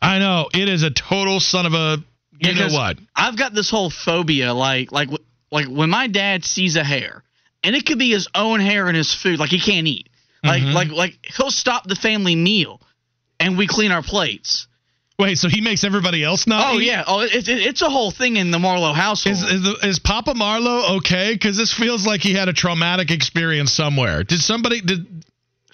I 0.00 0.20
know 0.20 0.48
it 0.54 0.68
is 0.68 0.84
a 0.84 0.90
total 0.90 1.40
son 1.40 1.66
of 1.66 1.74
a. 1.74 1.98
You 2.38 2.54
know 2.54 2.68
what? 2.68 2.98
I've 3.16 3.36
got 3.36 3.52
this 3.52 3.68
whole 3.68 3.90
phobia, 3.90 4.54
like 4.54 4.92
like 4.92 5.08
like 5.50 5.66
when 5.66 5.90
my 5.90 6.06
dad 6.06 6.44
sees 6.44 6.76
a 6.76 6.84
hair, 6.84 7.24
and 7.64 7.74
it 7.74 7.84
could 7.84 7.98
be 7.98 8.10
his 8.10 8.28
own 8.36 8.60
hair 8.60 8.88
in 8.88 8.94
his 8.94 9.12
food, 9.12 9.40
like 9.40 9.50
he 9.50 9.58
can't 9.58 9.88
eat. 9.88 10.07
Like 10.42 10.62
Mhm. 10.62 10.72
like 10.72 10.90
like 10.90 11.18
he'll 11.36 11.50
stop 11.50 11.86
the 11.86 11.96
family 11.96 12.36
meal, 12.36 12.80
and 13.40 13.58
we 13.58 13.66
clean 13.66 13.90
our 13.92 14.02
plates. 14.02 14.66
Wait, 15.18 15.36
so 15.36 15.48
he 15.48 15.60
makes 15.60 15.82
everybody 15.82 16.22
else 16.22 16.46
not? 16.46 16.74
Oh 16.74 16.78
eat? 16.78 16.86
yeah, 16.86 17.02
oh 17.06 17.20
it, 17.20 17.34
it, 17.34 17.48
it's 17.48 17.82
a 17.82 17.90
whole 17.90 18.12
thing 18.12 18.36
in 18.36 18.52
the 18.52 18.58
Marlowe 18.60 18.92
household. 18.92 19.36
Is 19.36 19.42
is, 19.42 19.62
the, 19.62 19.88
is 19.88 19.98
Papa 19.98 20.32
Marlowe 20.34 20.98
okay? 20.98 21.32
Because 21.32 21.56
this 21.56 21.72
feels 21.72 22.06
like 22.06 22.20
he 22.20 22.34
had 22.34 22.48
a 22.48 22.52
traumatic 22.52 23.10
experience 23.10 23.72
somewhere. 23.72 24.22
Did 24.22 24.40
somebody 24.40 24.80
did? 24.80 25.24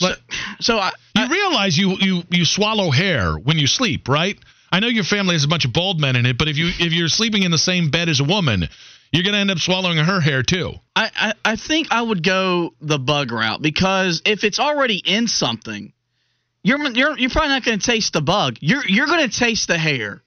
Like, 0.00 0.16
so 0.60 0.78
I, 0.78 0.92
you 1.16 1.28
realize 1.28 1.76
you 1.76 1.96
you 2.00 2.22
you 2.30 2.44
swallow 2.46 2.90
hair 2.90 3.34
when 3.34 3.58
you 3.58 3.66
sleep, 3.66 4.08
right? 4.08 4.38
I 4.72 4.80
know 4.80 4.88
your 4.88 5.04
family 5.04 5.34
has 5.34 5.44
a 5.44 5.48
bunch 5.48 5.66
of 5.66 5.72
bald 5.74 6.00
men 6.00 6.16
in 6.16 6.24
it, 6.26 6.38
but 6.38 6.48
if 6.48 6.56
you 6.56 6.68
if 6.68 6.92
you're 6.94 7.08
sleeping 7.08 7.42
in 7.42 7.50
the 7.50 7.58
same 7.58 7.90
bed 7.90 8.08
as 8.08 8.20
a 8.20 8.24
woman, 8.24 8.68
you're 9.14 9.24
gonna 9.24 9.38
end 9.38 9.50
up 9.50 9.58
swallowing 9.58 9.96
her 9.98 10.20
hair 10.20 10.42
too. 10.42 10.74
I, 10.96 11.10
I 11.16 11.32
I 11.44 11.56
think 11.56 11.88
I 11.90 12.02
would 12.02 12.22
go 12.22 12.74
the 12.80 12.98
bug 12.98 13.30
route 13.30 13.62
because 13.62 14.22
if 14.26 14.44
it's 14.44 14.58
already 14.58 15.00
in 15.04 15.28
something, 15.28 15.92
you're 16.62 16.78
you're 16.92 17.18
you're 17.18 17.30
probably 17.30 17.50
not 17.50 17.64
going 17.64 17.78
to 17.78 17.86
taste 17.86 18.12
the 18.12 18.22
bug. 18.22 18.56
You're 18.60 18.84
you're 18.86 19.06
going 19.06 19.28
to 19.28 19.38
taste 19.38 19.68
the 19.68 19.78
hair 19.78 20.22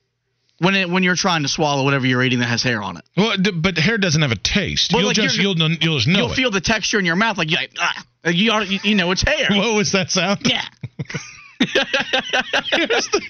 when 0.59 0.75
it 0.75 0.89
when 0.89 1.03
you're 1.03 1.15
trying 1.15 1.43
to 1.43 1.49
swallow 1.49 1.83
whatever 1.83 2.05
you're 2.05 2.23
eating 2.23 2.39
that 2.39 2.45
has 2.47 2.63
hair 2.63 2.81
on 2.81 2.97
it. 2.97 3.03
Well, 3.17 3.35
d- 3.37 3.51
but 3.51 3.77
hair 3.77 3.97
doesn't 3.97 4.21
have 4.21 4.31
a 4.31 4.37
taste. 4.37 4.93
You'll 4.93 5.07
like, 5.07 5.15
just 5.15 5.37
you'll 5.37 5.57
you'll 5.57 5.97
just 5.97 6.07
know 6.07 6.19
You'll 6.19 6.31
it. 6.31 6.35
feel 6.35 6.51
the 6.51 6.61
texture 6.61 6.99
in 6.99 7.05
your 7.05 7.15
mouth 7.15 7.37
like 7.37 7.51
you 7.51 7.57
like, 7.57 7.71
ah, 7.79 8.05
you, 8.25 8.51
already, 8.51 8.79
you 8.83 8.95
know 8.95 9.11
it's 9.11 9.21
hair. 9.21 9.47
what 9.49 9.75
was 9.75 9.91
that 9.91 10.11
sound? 10.11 10.41
yeah. 10.45 10.63
here's, 11.59 13.07
the, 13.09 13.21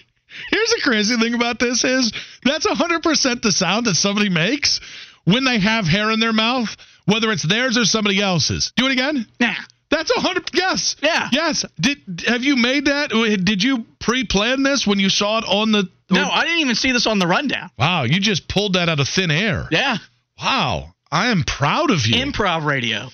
here's 0.51 0.69
the 0.69 0.81
crazy 0.83 1.15
thing 1.17 1.33
about 1.33 1.59
this 1.59 1.83
is 1.85 2.11
that's 2.43 2.67
100% 2.67 3.41
the 3.41 3.51
sound 3.53 3.85
that 3.85 3.95
somebody 3.95 4.27
makes 4.27 4.81
when 5.27 5.43
they 5.43 5.59
have 5.59 5.85
hair 5.85 6.09
in 6.11 6.21
their 6.21 6.31
mouth, 6.31 6.75
whether 7.05 7.31
it's 7.31 7.43
theirs 7.43 7.77
or 7.77 7.83
somebody 7.83 8.21
else's. 8.21 8.71
Do 8.77 8.85
it 8.87 8.93
again. 8.93 9.27
Yeah. 9.39 9.55
That's 9.89 10.09
a 10.15 10.19
hundred. 10.19 10.49
Yes. 10.53 10.95
Yeah. 11.01 11.29
Yes. 11.31 11.65
Did 11.79 12.23
have 12.27 12.43
you 12.43 12.55
made 12.55 12.85
that? 12.85 13.09
Did 13.43 13.63
you 13.63 13.85
pre-plan 13.99 14.63
this 14.63 14.85
when 14.85 14.99
you 14.99 15.09
saw 15.09 15.39
it 15.39 15.45
on 15.47 15.71
the? 15.71 15.89
No, 16.09 16.29
I 16.29 16.45
didn't 16.45 16.59
even 16.59 16.75
see 16.75 16.91
this 16.91 17.07
on 17.07 17.19
the 17.19 17.27
rundown. 17.27 17.69
Wow, 17.77 18.03
you 18.03 18.19
just 18.19 18.47
pulled 18.47 18.73
that 18.73 18.89
out 18.89 18.99
of 18.99 19.07
thin 19.07 19.31
air. 19.31 19.67
Yeah. 19.71 19.97
Wow, 20.41 20.93
I 21.11 21.31
am 21.31 21.43
proud 21.43 21.91
of 21.91 22.05
you. 22.05 22.15
Improv 22.23 22.65
radio. 22.65 23.07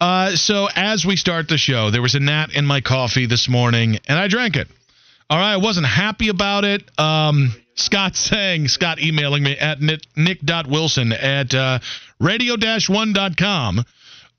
Uh, 0.00 0.36
so 0.36 0.68
as 0.74 1.04
we 1.04 1.16
start 1.16 1.48
the 1.48 1.58
show, 1.58 1.90
there 1.90 2.02
was 2.02 2.14
a 2.14 2.20
gnat 2.20 2.52
in 2.52 2.66
my 2.66 2.80
coffee 2.80 3.26
this 3.26 3.48
morning, 3.48 3.98
and 4.08 4.18
I 4.18 4.28
drank 4.28 4.56
it. 4.56 4.68
All 5.30 5.38
right, 5.38 5.52
I 5.52 5.56
wasn't 5.56 5.86
happy 5.86 6.28
about 6.28 6.64
it. 6.64 6.82
Um, 6.98 7.54
Scott 7.78 8.16
saying, 8.16 8.68
Scott 8.68 9.00
emailing 9.00 9.42
me 9.42 9.56
at 9.56 9.80
nick, 9.80 10.00
nick.wilson 10.16 11.12
at 11.12 11.54
uh, 11.54 11.78
radio-1.com 12.20 13.84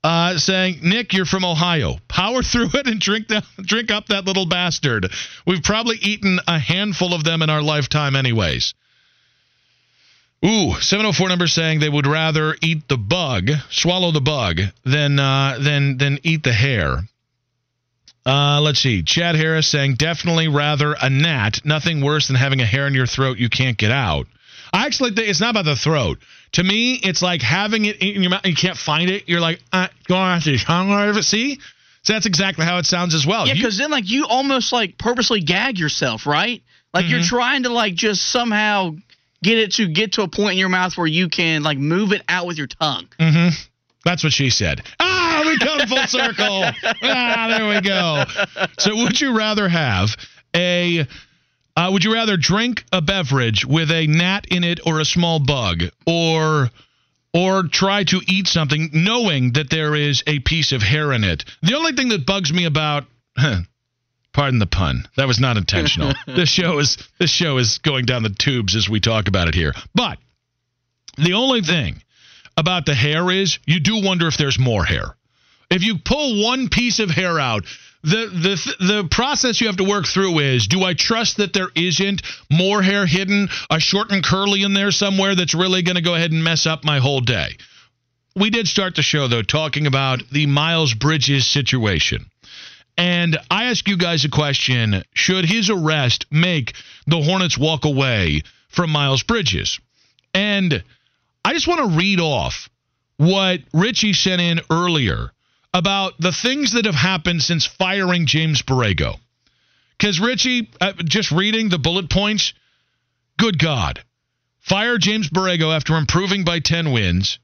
uh, 0.02 0.38
saying, 0.38 0.78
Nick, 0.82 1.12
you're 1.12 1.26
from 1.26 1.44
Ohio. 1.44 1.98
Power 2.08 2.42
through 2.44 2.70
it 2.74 2.86
and 2.86 3.00
drink 3.00 3.28
that, 3.28 3.44
drink 3.58 3.90
up 3.90 4.06
that 4.06 4.24
little 4.24 4.46
bastard. 4.46 5.10
We've 5.46 5.62
probably 5.62 5.96
eaten 5.96 6.40
a 6.46 6.58
handful 6.58 7.14
of 7.14 7.24
them 7.24 7.42
in 7.42 7.50
our 7.50 7.62
lifetime 7.62 8.16
anyways. 8.16 8.74
Ooh, 10.42 10.74
704 10.80 11.28
number 11.28 11.46
saying 11.46 11.80
they 11.80 11.88
would 11.90 12.06
rather 12.06 12.56
eat 12.62 12.88
the 12.88 12.96
bug, 12.96 13.50
swallow 13.68 14.10
the 14.10 14.22
bug, 14.22 14.60
than 14.84 15.18
uh, 15.18 15.58
than 15.60 15.98
than 15.98 16.18
eat 16.22 16.42
the 16.42 16.52
hair. 16.52 17.00
Uh, 18.26 18.60
let's 18.60 18.80
see. 18.80 19.02
Chad 19.02 19.34
Harris 19.34 19.66
saying 19.66 19.94
definitely 19.94 20.48
rather 20.48 20.94
a 21.00 21.08
gnat. 21.08 21.64
Nothing 21.64 22.02
worse 22.02 22.28
than 22.28 22.36
having 22.36 22.60
a 22.60 22.66
hair 22.66 22.86
in 22.86 22.94
your 22.94 23.06
throat 23.06 23.38
you 23.38 23.48
can't 23.48 23.78
get 23.78 23.90
out. 23.90 24.26
I 24.72 24.86
actually 24.86 25.12
think 25.12 25.28
it's 25.28 25.40
not 25.40 25.50
about 25.50 25.64
the 25.64 25.76
throat. 25.76 26.18
To 26.52 26.62
me, 26.62 26.94
it's 26.94 27.22
like 27.22 27.42
having 27.42 27.86
it 27.86 27.96
in 27.96 28.22
your 28.22 28.30
mouth. 28.30 28.44
You 28.44 28.54
can't 28.54 28.76
find 28.76 29.10
it. 29.10 29.28
You're 29.28 29.40
like, 29.40 29.60
uh, 29.72 29.88
going 30.06 30.22
after 30.22 30.50
your 30.50 30.60
tongue 30.60 30.92
of 30.92 31.16
it. 31.16 31.22
See, 31.24 31.58
so 32.02 32.12
that's 32.12 32.26
exactly 32.26 32.64
how 32.64 32.78
it 32.78 32.86
sounds 32.86 33.14
as 33.14 33.26
well. 33.26 33.46
Yeah, 33.46 33.54
because 33.54 33.78
then 33.78 33.90
like 33.90 34.08
you 34.08 34.26
almost 34.26 34.72
like 34.72 34.96
purposely 34.96 35.40
gag 35.40 35.78
yourself, 35.78 36.26
right? 36.26 36.62
Like 36.92 37.08
you're 37.08 37.22
trying 37.22 37.64
to 37.64 37.68
like 37.68 37.94
just 37.94 38.22
somehow 38.22 38.96
get 39.42 39.58
it 39.58 39.72
to 39.72 39.88
get 39.88 40.14
to 40.14 40.22
a 40.22 40.28
point 40.28 40.52
in 40.52 40.58
your 40.58 40.68
mouth 40.68 40.96
where 40.98 41.06
you 41.06 41.28
can 41.28 41.62
like 41.62 41.78
move 41.78 42.12
it 42.12 42.22
out 42.28 42.46
with 42.46 42.58
your 42.58 42.66
tongue. 42.66 43.06
Mm-hmm. 43.18 43.54
That's 44.04 44.24
what 44.24 44.32
she 44.32 44.50
said. 44.50 44.82
Ah, 44.98 45.09
we 45.50 45.58
come 45.58 45.86
full 45.88 46.06
circle. 46.06 46.64
ah, 47.02 47.46
there 47.48 47.68
we 47.68 47.80
go. 47.80 48.24
So, 48.78 48.96
would 48.96 49.20
you 49.20 49.36
rather 49.36 49.68
have 49.68 50.16
a? 50.54 51.06
Uh, 51.76 51.88
would 51.92 52.04
you 52.04 52.12
rather 52.12 52.36
drink 52.36 52.84
a 52.92 53.00
beverage 53.00 53.64
with 53.64 53.90
a 53.90 54.06
gnat 54.06 54.46
in 54.50 54.64
it 54.64 54.80
or 54.84 55.00
a 55.00 55.04
small 55.04 55.38
bug, 55.38 55.84
or 56.06 56.70
or 57.32 57.62
try 57.64 58.04
to 58.04 58.20
eat 58.28 58.48
something 58.48 58.90
knowing 58.92 59.52
that 59.52 59.70
there 59.70 59.94
is 59.94 60.22
a 60.26 60.40
piece 60.40 60.72
of 60.72 60.82
hair 60.82 61.12
in 61.12 61.24
it? 61.24 61.44
The 61.62 61.74
only 61.74 61.92
thing 61.92 62.08
that 62.10 62.26
bugs 62.26 62.52
me 62.52 62.64
about. 62.64 63.04
Pardon 64.32 64.60
the 64.60 64.66
pun. 64.66 65.08
That 65.16 65.26
was 65.26 65.40
not 65.40 65.56
intentional. 65.56 66.12
this 66.26 66.48
show 66.48 66.78
is 66.78 66.96
this 67.18 67.30
show 67.30 67.58
is 67.58 67.78
going 67.78 68.04
down 68.04 68.22
the 68.22 68.30
tubes 68.30 68.76
as 68.76 68.88
we 68.88 69.00
talk 69.00 69.26
about 69.26 69.48
it 69.48 69.54
here. 69.54 69.74
But 69.94 70.18
the 71.16 71.32
only 71.32 71.62
thing 71.62 72.02
about 72.56 72.86
the 72.86 72.94
hair 72.94 73.30
is 73.30 73.58
you 73.66 73.80
do 73.80 74.02
wonder 74.04 74.28
if 74.28 74.36
there's 74.36 74.58
more 74.58 74.84
hair. 74.84 75.16
If 75.70 75.84
you 75.84 75.98
pull 75.98 76.42
one 76.42 76.68
piece 76.68 76.98
of 76.98 77.10
hair 77.10 77.38
out, 77.38 77.64
the 78.02 78.26
the 78.26 78.84
the 78.84 79.08
process 79.10 79.60
you 79.60 79.66
have 79.66 79.76
to 79.76 79.84
work 79.84 80.06
through 80.06 80.38
is 80.38 80.66
do 80.66 80.82
I 80.82 80.94
trust 80.94 81.36
that 81.36 81.52
there 81.52 81.68
isn't 81.74 82.22
more 82.50 82.82
hair 82.82 83.06
hidden, 83.06 83.48
a 83.70 83.78
short 83.78 84.10
and 84.10 84.24
curly 84.24 84.62
in 84.62 84.72
there 84.72 84.90
somewhere 84.90 85.34
that's 85.34 85.54
really 85.54 85.82
going 85.82 85.96
to 85.96 86.02
go 86.02 86.14
ahead 86.14 86.32
and 86.32 86.42
mess 86.42 86.66
up 86.66 86.84
my 86.84 86.98
whole 86.98 87.20
day? 87.20 87.56
We 88.34 88.50
did 88.50 88.68
start 88.68 88.96
the 88.96 89.02
show 89.02 89.28
though 89.28 89.42
talking 89.42 89.86
about 89.86 90.22
the 90.30 90.46
Miles 90.46 90.94
Bridges 90.94 91.46
situation. 91.46 92.26
And 92.96 93.38
I 93.50 93.64
ask 93.66 93.88
you 93.88 93.96
guys 93.96 94.24
a 94.24 94.28
question 94.28 95.04
Should 95.14 95.44
his 95.44 95.70
arrest 95.70 96.26
make 96.30 96.74
the 97.06 97.20
Hornets 97.20 97.58
walk 97.58 97.84
away 97.84 98.42
from 98.68 98.90
Miles 98.90 99.22
Bridges? 99.22 99.78
And 100.32 100.82
I 101.44 101.52
just 101.52 101.68
want 101.68 101.80
to 101.80 101.96
read 101.96 102.18
off 102.18 102.70
what 103.18 103.60
Richie 103.74 104.14
sent 104.14 104.40
in 104.40 104.60
earlier 104.70 105.32
about 105.72 106.14
the 106.18 106.32
things 106.32 106.72
that 106.72 106.84
have 106.84 106.94
happened 106.94 107.42
since 107.42 107.66
firing 107.66 108.26
James 108.26 108.62
Borrego. 108.62 109.18
Because, 109.96 110.18
Richie, 110.18 110.70
uh, 110.80 110.92
just 111.04 111.30
reading 111.30 111.68
the 111.68 111.78
bullet 111.78 112.08
points, 112.08 112.52
good 113.38 113.58
God. 113.58 114.02
Fire 114.60 114.98
James 114.98 115.28
Borrego 115.28 115.74
after 115.74 115.96
improving 115.96 116.44
by 116.44 116.60
10 116.60 116.92
wins. 116.92 117.38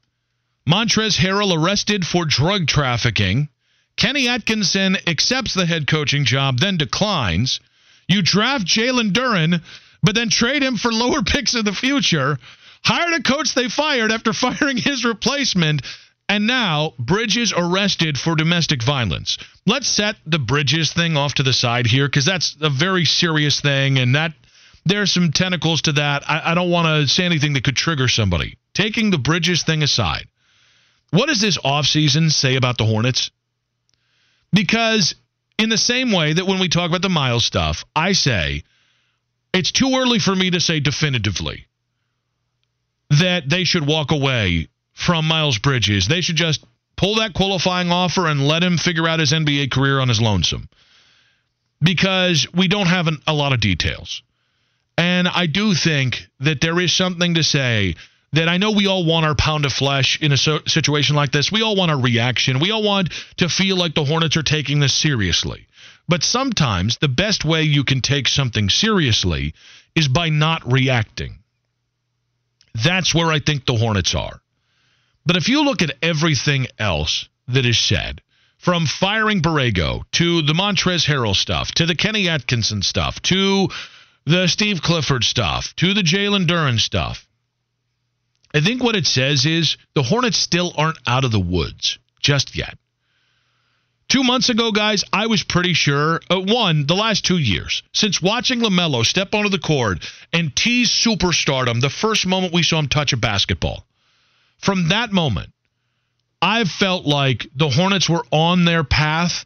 Montrez 0.67 1.17
Harrell 1.17 1.55
arrested 1.55 2.05
for 2.05 2.25
drug 2.25 2.67
trafficking. 2.67 3.49
Kenny 3.95 4.27
Atkinson 4.27 4.97
accepts 5.07 5.53
the 5.53 5.65
head 5.65 5.87
coaching 5.87 6.25
job, 6.25 6.59
then 6.59 6.77
declines. 6.77 7.59
You 8.07 8.21
draft 8.21 8.65
Jalen 8.65 9.11
Duren, 9.11 9.61
but 10.03 10.15
then 10.15 10.29
trade 10.29 10.63
him 10.63 10.77
for 10.77 10.91
lower 10.91 11.21
picks 11.25 11.55
in 11.55 11.65
the 11.65 11.73
future. 11.73 12.37
Hired 12.83 13.13
a 13.13 13.23
coach 13.23 13.53
they 13.53 13.69
fired 13.69 14.11
after 14.11 14.33
firing 14.45 14.77
his 14.77 15.03
replacement. 15.03 15.81
And 16.29 16.45
now 16.45 16.93
Bridges 16.99 17.53
arrested 17.55 18.17
for 18.17 18.35
domestic 18.35 18.83
violence. 18.83 19.37
Let's 19.65 19.87
set 19.87 20.17
the 20.25 20.39
Bridges 20.39 20.91
thing 20.91 21.15
off 21.15 21.35
to 21.35 21.43
the 21.43 21.53
side 21.53 21.87
here 21.87 22.07
because 22.07 22.25
that's 22.25 22.57
a 22.61 22.69
very 22.69 23.05
serious 23.05 23.61
thing, 23.61 23.97
and 23.97 24.15
that 24.15 24.33
there's 24.85 25.11
some 25.11 25.31
tentacles 25.31 25.83
to 25.83 25.93
that. 25.93 26.29
I, 26.29 26.51
I 26.51 26.53
don't 26.53 26.69
want 26.69 26.87
to 26.87 27.07
say 27.07 27.25
anything 27.25 27.53
that 27.53 27.63
could 27.63 27.77
trigger 27.77 28.07
somebody. 28.07 28.57
Taking 28.73 29.09
the 29.09 29.17
Bridges 29.17 29.63
thing 29.63 29.83
aside, 29.83 30.27
what 31.11 31.27
does 31.27 31.39
this 31.39 31.57
offseason 31.57 32.31
say 32.31 32.55
about 32.55 32.77
the 32.77 32.85
Hornets? 32.85 33.31
Because 34.51 35.15
in 35.57 35.69
the 35.69 35.77
same 35.77 36.11
way 36.11 36.33
that 36.33 36.45
when 36.45 36.59
we 36.59 36.67
talk 36.67 36.89
about 36.89 37.01
the 37.01 37.09
Miles 37.09 37.45
stuff, 37.45 37.85
I 37.95 38.11
say 38.11 38.63
it's 39.53 39.71
too 39.71 39.93
early 39.95 40.19
for 40.19 40.35
me 40.35 40.51
to 40.51 40.59
say 40.59 40.79
definitively 40.79 41.67
that 43.09 43.49
they 43.49 43.63
should 43.63 43.87
walk 43.87 44.11
away 44.11 44.67
from 44.97 45.27
Miles 45.27 45.59
Bridges. 45.59 46.07
They 46.07 46.21
should 46.21 46.35
just 46.35 46.65
pull 46.95 47.15
that 47.15 47.35
qualifying 47.35 47.91
offer 47.91 48.27
and 48.27 48.47
let 48.47 48.63
him 48.63 48.77
figure 48.77 49.07
out 49.07 49.19
his 49.19 49.31
NBA 49.31 49.69
career 49.71 49.99
on 49.99 50.09
his 50.09 50.19
lonesome 50.19 50.67
because 51.79 52.47
we 52.51 52.67
don't 52.67 52.87
have 52.87 53.05
an, 53.07 53.19
a 53.27 53.33
lot 53.33 53.53
of 53.53 53.59
details. 53.59 54.23
And 54.97 55.27
I 55.27 55.45
do 55.45 55.75
think 55.75 56.25
that 56.39 56.61
there 56.61 56.79
is 56.79 56.91
something 56.91 57.35
to 57.35 57.43
say 57.43 57.93
that 58.33 58.49
I 58.49 58.57
know 58.57 58.71
we 58.71 58.87
all 58.87 59.05
want 59.05 59.27
our 59.27 59.35
pound 59.35 59.65
of 59.65 59.71
flesh 59.71 60.19
in 60.19 60.31
a 60.31 60.37
so- 60.37 60.61
situation 60.65 61.15
like 61.15 61.31
this. 61.31 61.51
We 61.51 61.61
all 61.61 61.75
want 61.75 61.91
a 61.91 61.95
reaction. 61.95 62.59
We 62.59 62.71
all 62.71 62.81
want 62.81 63.13
to 63.37 63.49
feel 63.49 63.77
like 63.77 63.93
the 63.93 64.03
Hornets 64.03 64.35
are 64.35 64.43
taking 64.43 64.79
this 64.79 64.95
seriously. 64.95 65.67
But 66.07 66.23
sometimes 66.23 66.97
the 66.97 67.07
best 67.07 67.45
way 67.45 67.63
you 67.63 67.83
can 67.83 68.01
take 68.01 68.27
something 68.27 68.69
seriously 68.69 69.53
is 69.93 70.07
by 70.07 70.29
not 70.29 70.69
reacting. 70.69 71.37
That's 72.73 73.13
where 73.13 73.31
I 73.31 73.39
think 73.39 73.67
the 73.67 73.75
Hornets 73.75 74.15
are. 74.15 74.41
But 75.27 75.35
if 75.35 75.49
you 75.49 75.65
look 75.65 75.81
at 75.81 75.97
everything 76.01 76.67
else 76.79 77.27
that 77.49 77.65
is 77.65 77.77
said, 77.77 78.21
from 78.57 78.85
firing 78.85 79.41
Borrego 79.41 80.03
to 80.13 80.41
the 80.41 80.53
Montrez 80.53 81.05
Harrell 81.05 81.35
stuff, 81.35 81.73
to 81.73 81.85
the 81.85 81.95
Kenny 81.95 82.29
Atkinson 82.29 82.81
stuff, 82.81 83.21
to 83.23 83.67
the 84.25 84.47
Steve 84.47 84.81
Clifford 84.81 85.25
stuff, 85.25 85.75
to 85.75 85.93
the 85.93 86.01
Jalen 86.01 86.47
Duren 86.47 86.79
stuff, 86.79 87.27
I 88.53 88.61
think 88.61 88.81
what 88.81 88.95
it 88.95 89.05
says 89.05 89.45
is 89.45 89.75
the 89.95 90.01
Hornets 90.01 90.37
still 90.37 90.73
aren't 90.77 90.99
out 91.05 91.25
of 91.25 91.33
the 91.33 91.41
woods 91.41 91.99
just 92.21 92.55
yet. 92.55 92.77
Two 94.07 94.23
months 94.23 94.47
ago, 94.47 94.71
guys, 94.71 95.03
I 95.11 95.27
was 95.27 95.43
pretty 95.43 95.73
sure, 95.73 96.21
uh, 96.29 96.39
one, 96.39 96.85
the 96.85 96.95
last 96.95 97.25
two 97.25 97.37
years, 97.37 97.83
since 97.93 98.21
watching 98.21 98.61
LaMelo 98.61 99.05
step 99.05 99.33
onto 99.33 99.49
the 99.49 99.59
court 99.59 100.09
and 100.31 100.55
tease 100.55 100.89
superstardom 100.89 101.81
the 101.81 101.89
first 101.89 102.25
moment 102.25 102.53
we 102.53 102.63
saw 102.63 102.79
him 102.79 102.87
touch 102.87 103.11
a 103.11 103.17
basketball. 103.17 103.86
From 104.59 104.89
that 104.89 105.11
moment, 105.11 105.51
I've 106.41 106.69
felt 106.69 107.05
like 107.05 107.47
the 107.55 107.69
Hornets 107.69 108.09
were 108.09 108.25
on 108.31 108.65
their 108.65 108.83
path 108.83 109.45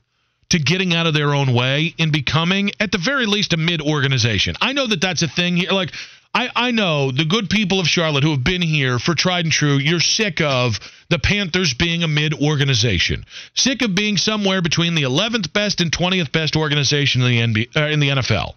to 0.50 0.60
getting 0.60 0.93
out 0.93 1.08
of 1.08 1.13
their 1.13 1.34
own 1.34 1.54
way 1.54 1.95
and 1.97 2.12
becoming, 2.12 2.71
at 2.80 2.91
the 2.91 2.97
very 2.97 3.26
least, 3.26 3.54
a 3.54 3.58
mid 3.58 3.82
organization. 3.82 4.56
I 4.62 4.74
know 4.74 4.88
that 4.88 5.02
that's 5.02 5.21
a 5.21 5.28
thing 5.28 5.56
here. 5.56 5.71
Like, 5.71 5.93
I, 6.34 6.50
I 6.56 6.71
know 6.71 7.12
the 7.12 7.26
good 7.26 7.50
people 7.50 7.80
of 7.80 7.88
Charlotte 7.88 8.24
who 8.24 8.32
have 8.32 8.43
been 8.43 8.62
here 8.62 9.00
for 9.00 9.15
tried 9.15 9.45
and 9.45 9.52
true, 9.52 9.78
you're 9.78 10.00
sick 10.00 10.39
of 10.41 10.80
the 11.10 11.19
Panthers 11.19 11.74
being 11.74 12.04
a 12.04 12.08
mid 12.08 12.34
organization. 12.34 13.26
Sick 13.54 13.82
of 13.82 13.95
being 13.95 14.17
somewhere 14.17 14.62
between 14.62 14.95
the 14.95 15.04
11th 15.04 15.52
best 15.54 15.82
and 15.82 15.91
20th 15.91 16.32
best 16.32 16.56
organization 16.56 17.21
in 17.21 17.54
the, 17.54 17.65
NBA, 17.65 17.76
uh, 17.76 17.88
in 17.88 18.00
the 18.00 18.10
NFL. 18.10 18.54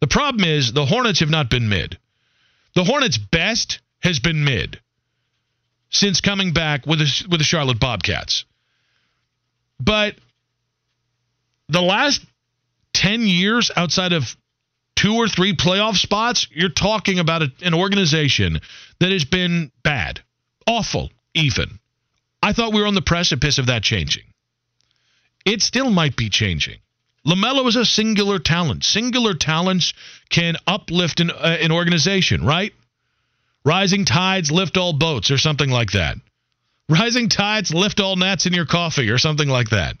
The 0.00 0.06
problem 0.06 0.44
is 0.44 0.72
the 0.72 0.86
Hornets 0.86 1.20
have 1.20 1.30
not 1.30 1.50
been 1.50 1.68
mid. 1.68 1.98
The 2.74 2.84
Hornets' 2.84 3.18
best 3.18 3.80
has 4.00 4.18
been 4.18 4.44
mid 4.44 4.78
since 5.96 6.20
coming 6.20 6.52
back 6.52 6.86
with 6.86 6.98
the, 6.98 7.26
with 7.30 7.40
the 7.40 7.44
Charlotte 7.44 7.80
Bobcats. 7.80 8.44
But 9.80 10.16
the 11.68 11.82
last 11.82 12.24
10 12.94 13.22
years 13.22 13.70
outside 13.74 14.12
of 14.12 14.36
two 14.94 15.14
or 15.14 15.28
three 15.28 15.54
playoff 15.54 15.96
spots, 15.96 16.48
you're 16.50 16.68
talking 16.68 17.18
about 17.18 17.42
a, 17.42 17.52
an 17.62 17.74
organization 17.74 18.60
that 19.00 19.10
has 19.10 19.24
been 19.24 19.70
bad, 19.82 20.20
awful, 20.66 21.10
even. 21.34 21.78
I 22.42 22.52
thought 22.52 22.72
we 22.72 22.80
were 22.80 22.86
on 22.86 22.94
the 22.94 23.02
precipice 23.02 23.58
of 23.58 23.66
that 23.66 23.82
changing. 23.82 24.24
It 25.44 25.62
still 25.62 25.90
might 25.90 26.16
be 26.16 26.28
changing. 26.28 26.78
LaMelo 27.26 27.66
is 27.68 27.76
a 27.76 27.84
singular 27.84 28.38
talent. 28.38 28.84
Singular 28.84 29.34
talents 29.34 29.94
can 30.30 30.56
uplift 30.66 31.20
an, 31.20 31.30
uh, 31.30 31.56
an 31.60 31.72
organization, 31.72 32.44
right? 32.44 32.72
Rising 33.66 34.04
tides 34.04 34.52
lift 34.52 34.76
all 34.76 34.92
boats, 34.92 35.32
or 35.32 35.38
something 35.38 35.68
like 35.68 35.90
that. 35.90 36.16
Rising 36.88 37.28
tides 37.28 37.74
lift 37.74 37.98
all 37.98 38.14
gnats 38.14 38.46
in 38.46 38.52
your 38.52 38.64
coffee, 38.64 39.10
or 39.10 39.18
something 39.18 39.48
like 39.48 39.70
that. 39.70 39.96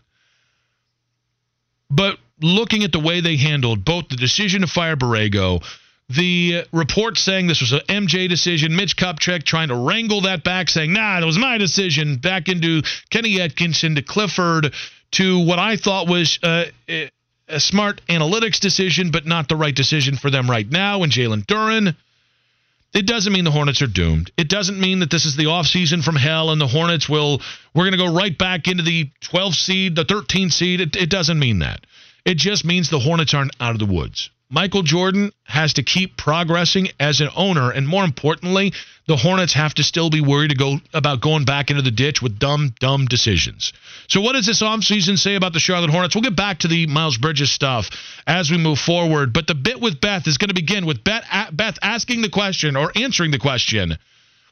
But 1.90 2.18
looking 2.40 2.84
at 2.84 2.92
the 2.92 3.00
way 3.00 3.20
they 3.20 3.36
handled 3.36 3.84
both 3.84 4.08
the 4.08 4.16
decision 4.16 4.60
to 4.60 4.68
fire 4.68 4.94
Borrego, 4.94 5.64
the 6.08 6.64
report 6.72 7.18
saying 7.18 7.48
this 7.48 7.60
was 7.60 7.72
an 7.72 7.80
MJ 7.88 8.28
decision, 8.28 8.76
Mitch 8.76 8.96
Kupchak 8.96 9.42
trying 9.42 9.68
to 9.68 9.74
wrangle 9.74 10.20
that 10.20 10.44
back, 10.44 10.68
saying, 10.68 10.92
nah, 10.92 11.18
that 11.18 11.26
was 11.26 11.36
my 11.36 11.58
decision, 11.58 12.18
back 12.18 12.48
into 12.48 12.82
Kenny 13.10 13.40
Atkinson 13.40 13.96
to 13.96 14.02
Clifford 14.02 14.72
to 15.12 15.44
what 15.44 15.58
I 15.58 15.76
thought 15.76 16.06
was 16.06 16.38
a 16.44 16.70
smart 17.58 18.00
analytics 18.08 18.60
decision, 18.60 19.10
but 19.10 19.26
not 19.26 19.48
the 19.48 19.56
right 19.56 19.74
decision 19.74 20.16
for 20.16 20.30
them 20.30 20.48
right 20.48 20.70
now, 20.70 21.02
and 21.02 21.10
Jalen 21.10 21.44
Duren. 21.46 21.96
It 22.96 23.06
doesn't 23.06 23.30
mean 23.30 23.44
the 23.44 23.50
Hornets 23.50 23.82
are 23.82 23.86
doomed. 23.86 24.30
It 24.38 24.48
doesn't 24.48 24.80
mean 24.80 25.00
that 25.00 25.10
this 25.10 25.26
is 25.26 25.36
the 25.36 25.44
offseason 25.44 26.02
from 26.02 26.16
hell 26.16 26.50
and 26.50 26.58
the 26.58 26.66
Hornets 26.66 27.06
will, 27.06 27.42
we're 27.74 27.82
going 27.82 27.92
to 27.92 27.98
go 27.98 28.10
right 28.10 28.36
back 28.36 28.68
into 28.68 28.82
the 28.82 29.10
12th 29.20 29.56
seed, 29.56 29.94
the 29.94 30.06
13th 30.06 30.52
seed. 30.52 30.80
It, 30.80 30.96
it 30.96 31.10
doesn't 31.10 31.38
mean 31.38 31.58
that. 31.58 31.84
It 32.24 32.38
just 32.38 32.64
means 32.64 32.88
the 32.88 32.98
Hornets 32.98 33.34
aren't 33.34 33.54
out 33.60 33.72
of 33.72 33.80
the 33.80 33.94
woods. 33.94 34.30
Michael 34.48 34.82
Jordan 34.82 35.32
has 35.44 35.72
to 35.74 35.82
keep 35.82 36.16
progressing 36.16 36.88
as 37.00 37.20
an 37.20 37.28
owner, 37.34 37.70
and 37.70 37.86
more 37.86 38.04
importantly, 38.04 38.72
the 39.08 39.16
Hornets 39.16 39.54
have 39.54 39.74
to 39.74 39.82
still 39.82 40.08
be 40.08 40.20
worried 40.20 40.50
to 40.50 40.56
go 40.56 40.76
about 40.94 41.20
going 41.20 41.44
back 41.44 41.70
into 41.70 41.82
the 41.82 41.90
ditch 41.90 42.22
with 42.22 42.38
dumb, 42.38 42.72
dumb 42.78 43.06
decisions. 43.06 43.72
So, 44.06 44.20
what 44.20 44.34
does 44.34 44.46
this 44.46 44.62
offseason 44.62 45.18
say 45.18 45.34
about 45.34 45.52
the 45.52 45.58
Charlotte 45.58 45.90
Hornets? 45.90 46.14
We'll 46.14 46.22
get 46.22 46.36
back 46.36 46.60
to 46.60 46.68
the 46.68 46.86
Miles 46.86 47.18
Bridges 47.18 47.50
stuff 47.50 47.90
as 48.24 48.48
we 48.48 48.56
move 48.56 48.78
forward, 48.78 49.32
but 49.32 49.48
the 49.48 49.54
bit 49.56 49.80
with 49.80 50.00
Beth 50.00 50.28
is 50.28 50.38
going 50.38 50.48
to 50.48 50.54
begin 50.54 50.86
with 50.86 51.02
Beth, 51.02 51.24
Beth 51.52 51.78
asking 51.82 52.22
the 52.22 52.30
question 52.30 52.76
or 52.76 52.92
answering 52.94 53.32
the 53.32 53.38
question 53.38 53.98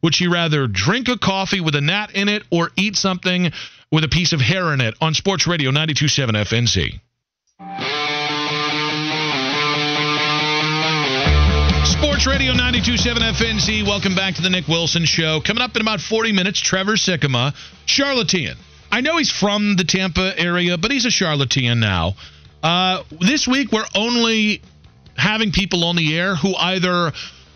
Would 0.02 0.16
she 0.16 0.26
rather 0.26 0.66
drink 0.66 1.09
a 1.09 1.18
coffee 1.18 1.61
with 1.61 1.76
a 1.76 1.80
gnat 1.80 2.16
in 2.16 2.28
it 2.28 2.42
or 2.50 2.72
eat 2.76 2.96
something 2.96 3.52
with 3.92 4.02
a 4.02 4.09
piece 4.09 4.33
of 4.33 4.40
hair 4.40 4.72
in 4.74 4.80
it 4.80 4.94
on 5.00 5.14
Sports 5.14 5.46
Radio 5.46 5.70
927 5.70 6.35
FNZ? 6.35 7.93
Sports 12.14 12.29
Radio 12.29 12.53
927 12.53 13.22
FNZ. 13.22 13.85
Welcome 13.85 14.14
back 14.14 14.37
to 14.37 14.42
the 14.42 14.48
Nick 14.48 14.68
Wilson 14.68 15.05
Show. 15.05 15.40
Coming 15.40 15.64
up 15.64 15.74
in 15.74 15.83
about 15.83 16.00
40 16.00 16.31
minutes, 16.31 16.61
Trevor 16.61 16.92
Sikkema, 16.92 17.57
Charlatan. 17.87 18.57
I 18.92 19.00
know 19.00 19.16
he's 19.16 19.33
from 19.33 19.74
the 19.74 19.83
Tampa 19.83 20.33
area, 20.38 20.79
but 20.79 20.92
he's 20.92 21.07
a 21.07 21.11
charlatan 21.11 21.81
now. 21.81 22.14
Uh, 22.62 23.03
this 23.20 23.48
week, 23.48 23.72
we're 23.72 23.88
only 23.96 24.62
having 25.16 25.50
people 25.50 25.83
on 25.83 25.96
the 25.96 26.16
air 26.16 26.37
who 26.37 26.55
either 26.55 27.11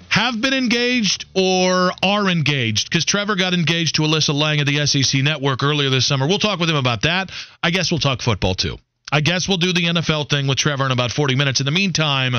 have 0.08 0.40
been 0.40 0.54
engaged 0.54 1.26
or 1.36 1.92
are 2.02 2.28
engaged 2.28 2.90
because 2.90 3.04
Trevor 3.04 3.36
got 3.36 3.54
engaged 3.54 3.94
to 3.94 4.02
Alyssa 4.02 4.34
Lang 4.34 4.58
of 4.58 4.66
the 4.66 4.84
SEC 4.86 5.22
Network 5.22 5.62
earlier 5.62 5.88
this 5.88 6.04
summer. 6.04 6.26
We'll 6.26 6.40
talk 6.40 6.58
with 6.58 6.68
him 6.68 6.74
about 6.74 7.02
that. 7.02 7.30
I 7.62 7.70
guess 7.70 7.92
we'll 7.92 8.00
talk 8.00 8.22
football 8.22 8.56
too. 8.56 8.76
I 9.12 9.20
guess 9.20 9.46
we'll 9.46 9.58
do 9.58 9.72
the 9.72 9.84
NFL 9.84 10.28
thing 10.28 10.48
with 10.48 10.58
Trevor 10.58 10.84
in 10.84 10.90
about 10.90 11.12
40 11.12 11.36
minutes. 11.36 11.60
In 11.60 11.66
the 11.66 11.70
meantime, 11.70 12.34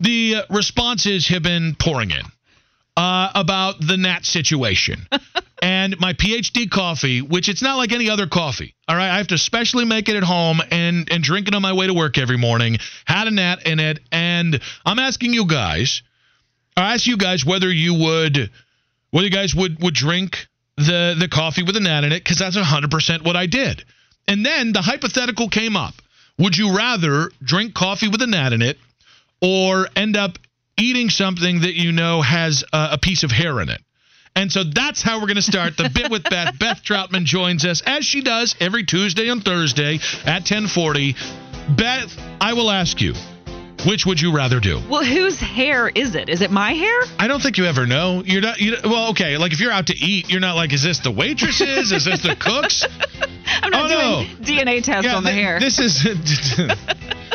the 0.00 0.36
responses 0.50 1.28
have 1.28 1.42
been 1.42 1.74
pouring 1.78 2.10
in 2.10 2.22
uh, 2.96 3.30
about 3.34 3.80
the 3.80 3.96
Nat 3.96 4.24
situation. 4.24 5.06
and 5.62 5.98
my 5.98 6.12
PhD 6.12 6.70
coffee, 6.70 7.22
which 7.22 7.48
it's 7.48 7.62
not 7.62 7.76
like 7.76 7.92
any 7.92 8.10
other 8.10 8.26
coffee. 8.26 8.74
All 8.86 8.96
right, 8.96 9.10
I 9.10 9.18
have 9.18 9.28
to 9.28 9.38
specially 9.38 9.84
make 9.84 10.08
it 10.08 10.16
at 10.16 10.22
home 10.22 10.60
and 10.70 11.08
and 11.10 11.22
drink 11.22 11.48
it 11.48 11.54
on 11.54 11.62
my 11.62 11.72
way 11.72 11.86
to 11.86 11.94
work 11.94 12.18
every 12.18 12.38
morning. 12.38 12.78
Had 13.04 13.26
a 13.26 13.30
Nat 13.30 13.66
in 13.66 13.80
it, 13.80 14.00
and 14.12 14.60
I'm 14.84 14.98
asking 14.98 15.32
you 15.32 15.46
guys, 15.46 16.02
I 16.76 16.94
ask 16.94 17.06
you 17.06 17.16
guys 17.16 17.44
whether 17.44 17.70
you 17.70 17.94
would, 17.94 18.50
whether 19.10 19.26
you 19.26 19.32
guys 19.32 19.54
would 19.54 19.82
would 19.82 19.94
drink 19.94 20.46
the 20.76 21.16
the 21.18 21.28
coffee 21.28 21.62
with 21.62 21.76
a 21.76 21.80
Nat 21.80 22.04
in 22.04 22.12
it 22.12 22.22
because 22.22 22.38
that's 22.38 22.56
100% 22.56 23.24
what 23.24 23.36
I 23.36 23.46
did. 23.46 23.84
And 24.28 24.44
then 24.44 24.72
the 24.72 24.82
hypothetical 24.82 25.48
came 25.48 25.74
up. 25.74 25.94
Would 26.38 26.56
you 26.56 26.76
rather 26.76 27.30
drink 27.42 27.74
coffee 27.74 28.08
with 28.08 28.22
a 28.22 28.26
gnat 28.26 28.52
in 28.52 28.62
it 28.62 28.78
or 29.40 29.88
end 29.96 30.16
up 30.16 30.38
eating 30.78 31.10
something 31.10 31.60
that 31.62 31.74
you 31.74 31.92
know 31.92 32.22
has 32.22 32.64
a, 32.72 32.88
a 32.92 32.98
piece 32.98 33.22
of 33.22 33.30
hair 33.30 33.60
in 33.60 33.68
it? 33.68 33.80
And 34.36 34.52
so 34.52 34.62
that's 34.62 35.02
how 35.02 35.16
we're 35.20 35.26
going 35.26 35.36
to 35.36 35.42
start 35.42 35.76
the 35.76 35.90
bit 35.92 36.10
with 36.10 36.22
Beth. 36.24 36.56
Beth 36.60 36.82
Troutman 36.84 37.24
joins 37.24 37.64
us 37.64 37.82
as 37.84 38.04
she 38.04 38.20
does 38.22 38.54
every 38.60 38.84
Tuesday 38.84 39.28
and 39.28 39.42
Thursday 39.44 39.96
at 40.24 40.42
1040. 40.48 41.16
Beth, 41.76 42.16
I 42.40 42.52
will 42.52 42.70
ask 42.70 43.00
you, 43.00 43.14
which 43.86 44.06
would 44.06 44.20
you 44.20 44.32
rather 44.34 44.60
do? 44.60 44.80
Well, 44.88 45.04
whose 45.04 45.38
hair 45.40 45.88
is 45.88 46.14
it? 46.14 46.28
Is 46.28 46.40
it 46.42 46.50
my 46.50 46.72
hair? 46.72 47.00
I 47.18 47.26
don't 47.28 47.40
think 47.42 47.58
you 47.58 47.64
ever 47.64 47.86
know. 47.86 48.22
You're 48.24 48.42
not. 48.42 48.60
You 48.60 48.76
well, 48.84 49.10
okay. 49.10 49.36
Like 49.38 49.52
if 49.52 49.60
you're 49.60 49.70
out 49.72 49.86
to 49.88 49.96
eat, 49.96 50.28
you're 50.30 50.40
not 50.40 50.56
like, 50.56 50.72
is 50.72 50.82
this 50.82 50.98
the 51.00 51.10
waitresses? 51.12 51.90
is 51.92 52.04
this 52.04 52.22
the 52.22 52.34
cooks? 52.36 52.84
I'm 53.62 53.70
not 53.70 53.90
Oh, 53.90 54.24
no. 54.26 54.44
doing 54.44 54.66
DNA 54.66 54.82
tests 54.82 55.12
on 55.12 55.24
the 55.24 55.32
hair. 55.32 55.58
This 55.60 55.78
is 55.78 56.02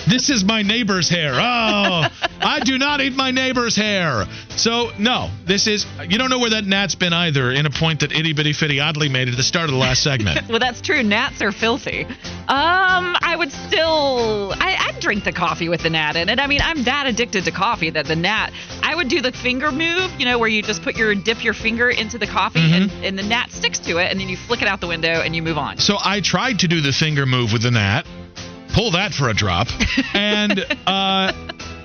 this 0.08 0.30
is 0.30 0.44
my 0.44 0.62
neighbor's 0.62 1.10
hair. 1.10 1.34
Oh, 1.34 2.08
I 2.42 2.60
do 2.64 2.78
not 2.78 3.02
eat 3.02 3.14
my 3.14 3.32
neighbor's 3.32 3.76
hair. 3.76 4.26
So 4.50 4.92
no, 5.00 5.30
this 5.46 5.68
is 5.68 5.86
you 6.08 6.18
don't 6.18 6.30
know 6.30 6.40
where 6.40 6.52
that 6.52 6.66
gnat's 6.66 6.96
been 6.96 7.14
either. 7.14 7.52
In 7.52 7.66
a 7.66 7.70
point 7.70 8.02
that 8.02 8.12
itty 8.12 8.34
bitty 8.34 8.54
fitty 8.54 8.80
oddly 8.80 9.10
made 9.10 9.30
at 9.30 9.38
the 9.38 9.44
start 9.44 9.66
of 9.66 9.72
the 9.72 9.78
last 9.78 10.04
segment. 10.04 10.42
Well, 10.54 10.60
that's 10.60 10.82
true. 10.82 11.02
Gnats 11.02 11.42
are 11.42 11.52
filthy. 11.52 12.06
Um, 12.06 13.16
I 13.22 13.36
would 13.36 13.52
still, 13.52 14.54
I, 14.60 14.76
I'd 14.88 15.00
drink 15.00 15.24
the 15.24 15.32
coffee 15.32 15.68
with 15.68 15.82
the 15.82 15.90
gnat 15.90 16.16
in 16.16 16.30
it. 16.30 16.38
I 16.38 16.46
mean, 16.46 16.60
I'm 16.62 16.84
that 16.84 17.08
addicted 17.08 17.46
to 17.46 17.52
coffee 17.52 17.90
that 17.90 18.06
the 18.06 18.16
gnat, 18.16 18.52
I 18.84 18.94
would 18.94 19.08
do 19.08 19.20
the 19.22 19.32
finger 19.32 19.72
move, 19.72 20.12
you 20.20 20.26
know, 20.26 20.38
where 20.38 20.50
you 20.50 20.62
just 20.62 20.84
put 20.84 20.96
your, 20.96 21.16
dip 21.16 21.44
your 21.44 21.56
finger 21.56 21.90
into 21.90 22.20
the 22.20 22.28
coffee 22.28 22.60
and, 22.60 22.92
and 23.04 23.18
the 23.18 23.24
gnat 23.24 23.52
sticks 23.52 23.80
to 23.80 23.98
it 23.98 24.12
and 24.12 24.20
then 24.20 24.30
you 24.30 24.38
flick 24.38 24.62
it 24.62 24.68
out 24.68 24.80
the 24.80 24.88
window 24.88 25.22
and 25.22 25.36
you 25.36 25.42
move 25.42 25.58
on. 25.58 25.80
So 25.80 25.98
I 26.00 26.22
tried 26.22 26.60
to 26.60 26.68
do 26.68 26.82
the 26.82 26.92
finger 26.92 27.26
move 27.26 27.52
with 27.52 27.64
the 27.64 27.72
gnat, 27.72 28.06
pull 28.74 28.92
that 28.92 29.14
for 29.14 29.30
a 29.30 29.34
drop, 29.34 29.68
and 30.14 30.60
uh, 30.86 31.32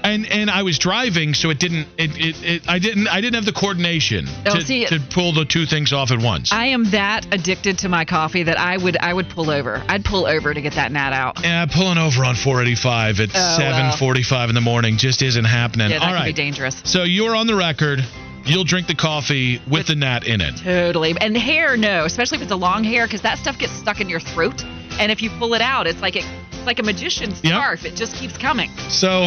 and 0.02 0.26
and 0.26 0.50
I 0.50 0.62
was 0.62 0.78
driving, 0.78 1.34
so 1.34 1.50
it 1.50 1.58
didn't. 1.58 1.86
It, 1.98 2.10
it, 2.16 2.42
it 2.42 2.68
I 2.68 2.78
didn't. 2.78 3.08
I 3.08 3.20
didn't 3.20 3.34
have 3.34 3.44
the 3.44 3.52
coordination 3.52 4.26
Oh, 4.46 4.54
to, 4.56 4.64
see- 4.64 4.86
to 4.86 4.98
pull 5.12 5.32
the 5.32 5.44
two 5.44 5.66
things 5.66 5.92
off 5.92 6.10
at 6.10 6.18
once. 6.18 6.52
I 6.52 6.66
am 6.66 6.90
that 6.90 7.26
addicted 7.32 7.78
to 7.78 7.88
my 7.88 8.04
coffee 8.04 8.42
that 8.44 8.58
I 8.58 8.76
would, 8.76 8.96
I 8.96 9.12
would 9.12 9.28
pull 9.28 9.50
over. 9.50 9.82
I'd 9.88 10.04
pull 10.04 10.26
over 10.26 10.52
to 10.54 10.60
get 10.60 10.74
that 10.74 10.90
gnat 10.92 11.12
out. 11.12 11.40
Yeah, 11.42 11.66
pulling 11.66 11.98
over 11.98 12.24
on 12.24 12.34
485 12.36 13.20
at 13.20 13.30
Oh, 13.34 13.56
well. 13.58 13.92
7:45 13.96 14.48
in 14.48 14.54
the 14.54 14.60
morning 14.60 14.96
just 14.98 15.22
isn't 15.22 15.44
happening. 15.44 15.90
Yeah, 15.90 15.98
that 16.00 16.16
All 16.16 16.24
be 16.24 16.32
dangerous. 16.32 16.80
So 16.84 17.02
you're 17.04 17.36
on 17.36 17.46
the 17.46 17.56
record. 17.56 18.00
You'll 18.44 18.64
drink 18.64 18.86
the 18.86 18.94
coffee 18.94 19.60
with 19.70 19.88
the 19.88 19.94
gnat 19.94 20.26
in 20.26 20.40
it. 20.40 20.54
Totally. 20.64 21.14
And 21.20 21.36
hair, 21.36 21.76
no, 21.76 22.06
especially 22.06 22.36
if 22.38 22.42
it's 22.44 22.52
a 22.52 22.56
long 22.56 22.82
hair, 22.82 23.04
because 23.06 23.20
that 23.22 23.36
stuff 23.36 23.58
gets 23.58 23.72
stuck 23.74 24.00
in 24.00 24.08
your 24.08 24.20
throat. 24.20 24.62
And 24.98 25.12
if 25.12 25.20
you 25.20 25.28
pull 25.38 25.52
it 25.52 25.60
out, 25.60 25.86
it's 25.86 26.00
like 26.00 26.16
it, 26.16 26.24
like 26.68 26.78
a 26.78 26.82
magician's 26.84 27.42
Yep. 27.42 27.52
scarf. 27.54 27.84
It 27.84 27.96
just 27.96 28.14
keeps 28.16 28.36
coming. 28.38 28.70
So, 28.90 29.26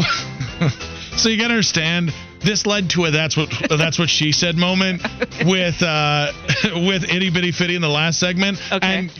so 1.17 1.27
you 1.29 1.37
gotta 1.37 1.53
understand. 1.55 2.13
This 2.39 2.65
led 2.65 2.89
to 2.91 3.05
a 3.05 3.11
that's 3.11 3.35
what 3.37 3.49
that's 3.69 3.99
what 3.99 4.09
she 4.09 4.31
said 4.31 4.55
moment 4.57 5.01
with 5.45 5.81
uh 5.83 6.31
with 6.87 7.03
itty 7.03 7.29
bitty 7.29 7.51
fitty 7.51 7.75
in 7.75 7.81
the 7.81 7.89
last 7.89 8.19
segment, 8.19 8.57
Okay. 8.71 8.87
and 8.97 9.11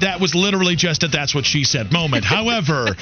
that 0.00 0.20
was 0.20 0.34
literally 0.34 0.76
just 0.76 1.02
a 1.02 1.08
that's 1.08 1.34
what 1.34 1.44
she 1.44 1.64
said 1.64 1.92
moment. 1.92 2.24
However, 2.24 2.96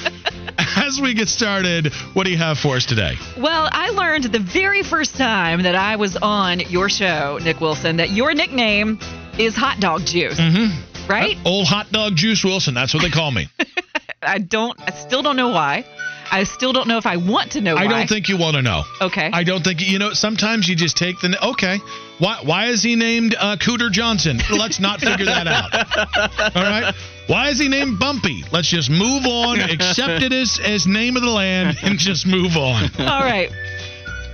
as 0.77 0.99
we 1.01 1.13
get 1.13 1.29
started, 1.29 1.93
what 2.13 2.25
do 2.25 2.31
you 2.31 2.37
have 2.37 2.57
for 2.59 2.75
us 2.75 2.85
today? 2.85 3.15
Well, 3.37 3.69
I 3.71 3.89
learned 3.89 4.25
the 4.25 4.39
very 4.39 4.83
first 4.83 5.15
time 5.15 5.63
that 5.63 5.75
I 5.75 5.95
was 5.95 6.15
on 6.17 6.59
your 6.59 6.89
show, 6.89 7.39
Nick 7.43 7.59
Wilson, 7.61 7.97
that 7.97 8.09
your 8.11 8.33
nickname 8.33 8.99
is 9.39 9.55
Hot 9.55 9.79
Dog 9.79 10.05
Juice. 10.05 10.39
Mm-hmm. 10.39 10.92
Right? 11.07 11.37
Old 11.45 11.67
hot 11.67 11.91
dog 11.91 12.15
juice 12.15 12.43
Wilson. 12.43 12.73
That's 12.73 12.93
what 12.93 13.03
they 13.03 13.09
call 13.09 13.31
me. 13.31 13.49
I 14.21 14.39
don't, 14.39 14.79
I 14.81 14.91
still 14.91 15.21
don't 15.21 15.35
know 15.35 15.49
why. 15.49 15.85
I 16.31 16.45
still 16.45 16.73
don't 16.73 16.87
know 16.87 16.97
if 16.97 17.05
I 17.05 17.17
want 17.17 17.51
to 17.51 17.61
know 17.61 17.75
I 17.75 17.85
why. 17.85 17.91
don't 17.91 18.07
think 18.09 18.27
you 18.27 18.37
want 18.37 18.55
to 18.55 18.63
know. 18.63 18.83
Okay. 19.01 19.29
I 19.31 19.43
don't 19.43 19.63
think 19.63 19.81
you 19.81 19.99
know. 19.99 20.13
Sometimes 20.13 20.67
you 20.67 20.75
just 20.75 20.97
take 20.97 21.19
the 21.19 21.37
okay. 21.49 21.77
Why 22.17 22.39
why 22.43 22.65
is 22.67 22.81
he 22.81 22.95
named 22.95 23.35
uh, 23.37 23.57
Cooter 23.57 23.91
Johnson? 23.91 24.39
Let's 24.49 24.79
not 24.79 24.99
figure 24.99 25.25
that 25.25 25.45
out. 25.47 26.55
All 26.55 26.63
right. 26.63 26.95
Why 27.27 27.49
is 27.49 27.59
he 27.59 27.67
named 27.67 27.99
Bumpy? 27.99 28.43
Let's 28.51 28.67
just 28.67 28.89
move 28.89 29.25
on. 29.27 29.59
Accept 29.69 30.23
it 30.23 30.33
as 30.33 30.59
as 30.59 30.87
name 30.87 31.17
of 31.17 31.21
the 31.21 31.29
land 31.29 31.77
and 31.83 31.99
just 31.99 32.25
move 32.25 32.57
on. 32.57 32.89
All 32.97 33.21
right. 33.21 33.51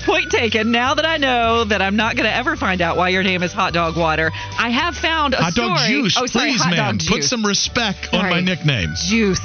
Point 0.06 0.32
taken. 0.32 0.72
Now 0.72 0.96
that 0.96 1.06
I 1.06 1.18
know 1.18 1.66
that 1.66 1.82
I'm 1.82 1.96
not 1.96 2.16
going 2.16 2.26
to 2.30 2.34
ever 2.36 2.56
find 2.56 2.82
out 2.82 2.98
why 2.98 3.10
your 3.10 3.24
name 3.24 3.44
is 3.44 3.52
Hot 3.54 3.74
Dog 3.74 3.98
Water, 3.98 4.32
I 4.58 4.70
have 4.70 4.96
found 4.96 5.34
a 5.34 5.38
Hot 5.44 5.54
story. 5.54 5.68
Hot 5.70 5.78
dog 5.80 5.88
juice, 5.90 6.18
oh, 6.18 6.26
sorry, 6.26 6.52
please, 6.52 6.66
ma'am. 6.66 6.98
Put 7.08 7.24
some 7.24 7.46
respect 7.46 8.14
on 8.14 8.30
my 8.30 8.40
nickname. 8.42 8.94
juice. 9.08 9.40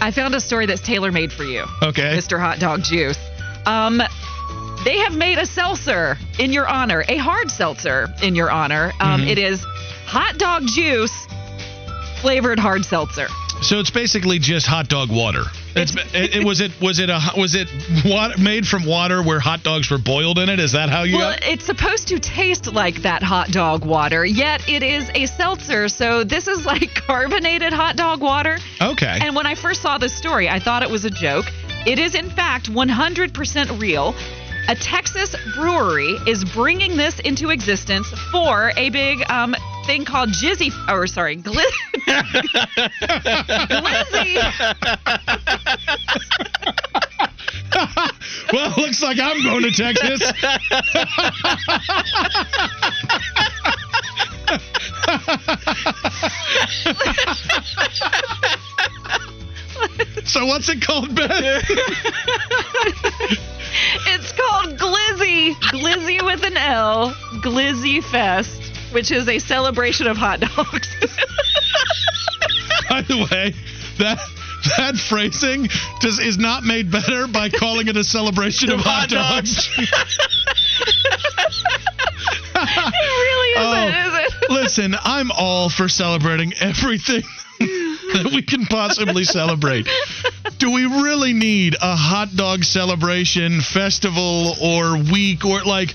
I 0.00 0.10
found 0.10 0.34
a 0.34 0.40
story 0.40 0.66
that's 0.66 0.82
tailor 0.82 1.10
made 1.12 1.32
for 1.32 1.44
you, 1.44 1.64
Okay. 1.82 2.16
Mr. 2.18 2.38
Hot 2.38 2.58
Dog 2.58 2.82
Juice. 2.82 3.18
Um, 3.66 4.02
they 4.84 4.98
have 4.98 5.14
made 5.14 5.38
a 5.38 5.46
seltzer 5.46 6.18
in 6.38 6.52
your 6.52 6.68
honor, 6.68 7.04
a 7.08 7.16
hard 7.16 7.50
seltzer 7.50 8.08
in 8.22 8.34
your 8.34 8.50
honor. 8.50 8.92
Um, 9.00 9.22
Mhm. 9.22 9.28
it 9.28 9.38
is 9.38 9.64
hot 10.06 10.36
dog 10.36 10.66
juice 10.66 11.26
flavored 12.20 12.58
hard 12.58 12.84
seltzer. 12.84 13.28
So 13.62 13.78
it's 13.80 13.90
basically 13.90 14.38
just 14.38 14.66
hot 14.66 14.88
dog 14.88 15.10
water. 15.10 15.44
It's, 15.76 15.94
it, 16.14 16.36
it 16.36 16.44
was 16.44 16.60
it 16.60 16.72
was 16.80 16.98
it 17.00 17.10
a 17.10 17.20
was 17.36 17.54
it 17.54 17.68
water, 18.04 18.38
made 18.38 18.66
from 18.66 18.84
water 18.86 19.22
where 19.22 19.40
hot 19.40 19.62
dogs 19.62 19.90
were 19.90 19.98
boiled 19.98 20.38
in 20.38 20.48
it? 20.48 20.60
Is 20.60 20.72
that 20.72 20.88
how 20.88 21.02
you 21.02 21.16
Well, 21.16 21.32
got? 21.32 21.44
it's 21.44 21.64
supposed 21.64 22.08
to 22.08 22.18
taste 22.20 22.72
like 22.72 23.02
that 23.02 23.22
hot 23.22 23.48
dog 23.48 23.84
water, 23.84 24.24
yet 24.24 24.68
it 24.68 24.82
is 24.82 25.10
a 25.14 25.26
seltzer. 25.26 25.88
So 25.88 26.22
this 26.24 26.46
is 26.48 26.64
like 26.64 26.94
carbonated 27.06 27.72
hot 27.72 27.96
dog 27.96 28.20
water. 28.20 28.58
Okay. 28.80 29.18
And 29.20 29.34
when 29.34 29.46
I 29.46 29.54
first 29.54 29.82
saw 29.82 29.98
this 29.98 30.16
story, 30.16 30.48
I 30.48 30.60
thought 30.60 30.82
it 30.82 30.90
was 30.90 31.04
a 31.04 31.10
joke. 31.10 31.46
It 31.86 31.98
is, 31.98 32.14
in 32.14 32.30
fact, 32.30 32.70
100% 32.70 33.80
real. 33.80 34.14
A 34.68 34.74
Texas 34.74 35.34
brewery 35.54 36.16
is 36.26 36.44
bringing 36.44 36.96
this 36.96 37.20
into 37.20 37.50
existence 37.50 38.08
for 38.30 38.72
a 38.78 38.88
big 38.88 39.22
um, 39.30 39.54
thing 39.86 40.04
called 40.04 40.30
Jizzy, 40.30 40.72
or 40.90 41.06
sorry, 41.06 41.36
Gli- 41.36 41.64
Glizzy. 43.68 44.36
well, 48.52 48.72
looks 48.76 49.02
like 49.02 49.18
I'm 49.20 49.42
going 49.42 49.62
to 49.62 49.70
Texas. 49.70 50.22
so 60.24 60.46
what's 60.46 60.68
it 60.68 60.80
called, 60.82 61.14
Beth? 61.14 61.64
It's 64.06 64.32
called 64.32 64.78
Glizzy. 64.78 65.54
Glizzy 65.72 66.24
with 66.24 66.44
an 66.44 66.56
L. 66.56 67.12
Glizzy 67.42 68.02
Fest, 68.02 68.62
which 68.94 69.10
is 69.10 69.28
a 69.28 69.38
celebration 69.38 70.06
of 70.06 70.16
hot 70.16 70.40
dogs. 70.40 70.88
By 72.88 73.02
the 73.02 73.18
way, 73.30 73.52
that 73.98 74.18
that 74.78 74.96
phrasing 74.96 75.68
just 76.00 76.20
is 76.22 76.38
not 76.38 76.62
made 76.64 76.90
better 76.90 77.26
by 77.26 77.50
calling 77.50 77.88
it 77.88 77.96
a 77.96 78.04
celebration 78.04 78.70
of 78.70 78.80
hot 78.80 79.08
dogs. 79.10 79.68
it 79.78 79.90
really 82.56 83.50
isn't, 83.50 83.64
Oh. 83.66 83.88
is 83.88 84.32
it? 84.42 84.50
Listen, 84.50 84.94
I'm 85.02 85.30
all 85.32 85.68
for 85.68 85.88
celebrating 85.88 86.52
everything 86.60 87.22
that 87.58 88.30
we 88.32 88.42
can 88.42 88.64
possibly 88.66 89.24
celebrate. 89.24 89.88
Do 90.58 90.70
we 90.70 90.84
really 90.86 91.32
need 91.32 91.74
a 91.74 91.96
hot 91.96 92.34
dog 92.36 92.64
celebration, 92.64 93.60
festival, 93.60 94.54
or 94.62 94.96
week, 94.96 95.44
or 95.44 95.62
like? 95.64 95.94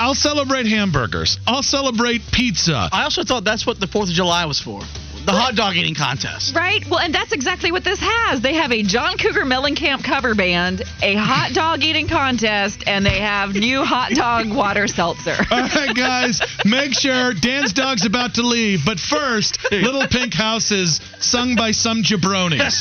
I'll 0.00 0.14
celebrate 0.14 0.64
hamburgers. 0.64 1.38
I'll 1.46 1.62
celebrate 1.62 2.22
pizza. 2.32 2.88
I 2.90 3.04
also 3.04 3.22
thought 3.22 3.44
that's 3.44 3.66
what 3.66 3.78
the 3.78 3.86
Fourth 3.86 4.08
of 4.08 4.14
July 4.14 4.46
was 4.46 4.58
for. 4.58 4.80
The 5.26 5.32
hot 5.32 5.54
dog 5.54 5.76
eating 5.76 5.94
contest. 5.94 6.56
Right? 6.56 6.82
Well, 6.88 6.98
and 6.98 7.14
that's 7.14 7.32
exactly 7.32 7.70
what 7.72 7.84
this 7.84 8.00
has. 8.00 8.40
They 8.40 8.54
have 8.54 8.72
a 8.72 8.82
John 8.82 9.18
Cougar 9.18 9.44
Mellencamp 9.44 10.02
cover 10.02 10.34
band, 10.34 10.82
a 11.02 11.14
hot 11.14 11.52
dog 11.54 11.82
eating 11.82 12.08
contest, 12.08 12.84
and 12.86 13.04
they 13.04 13.20
have 13.20 13.54
new 13.54 13.84
hot 13.84 14.12
dog 14.12 14.48
water 14.52 14.88
seltzer. 14.88 15.36
All 15.50 15.60
right, 15.60 15.94
guys, 15.94 16.40
make 16.64 16.94
sure 16.94 17.34
Dan's 17.34 17.72
dog's 17.72 18.06
about 18.06 18.34
to 18.34 18.42
leave. 18.42 18.84
But 18.84 18.98
first, 18.98 19.58
Little 19.70 20.06
Pink 20.06 20.32
Houses, 20.34 21.00
sung 21.18 21.54
by 21.54 21.72
some 21.72 22.02
jabronis. 22.02 22.80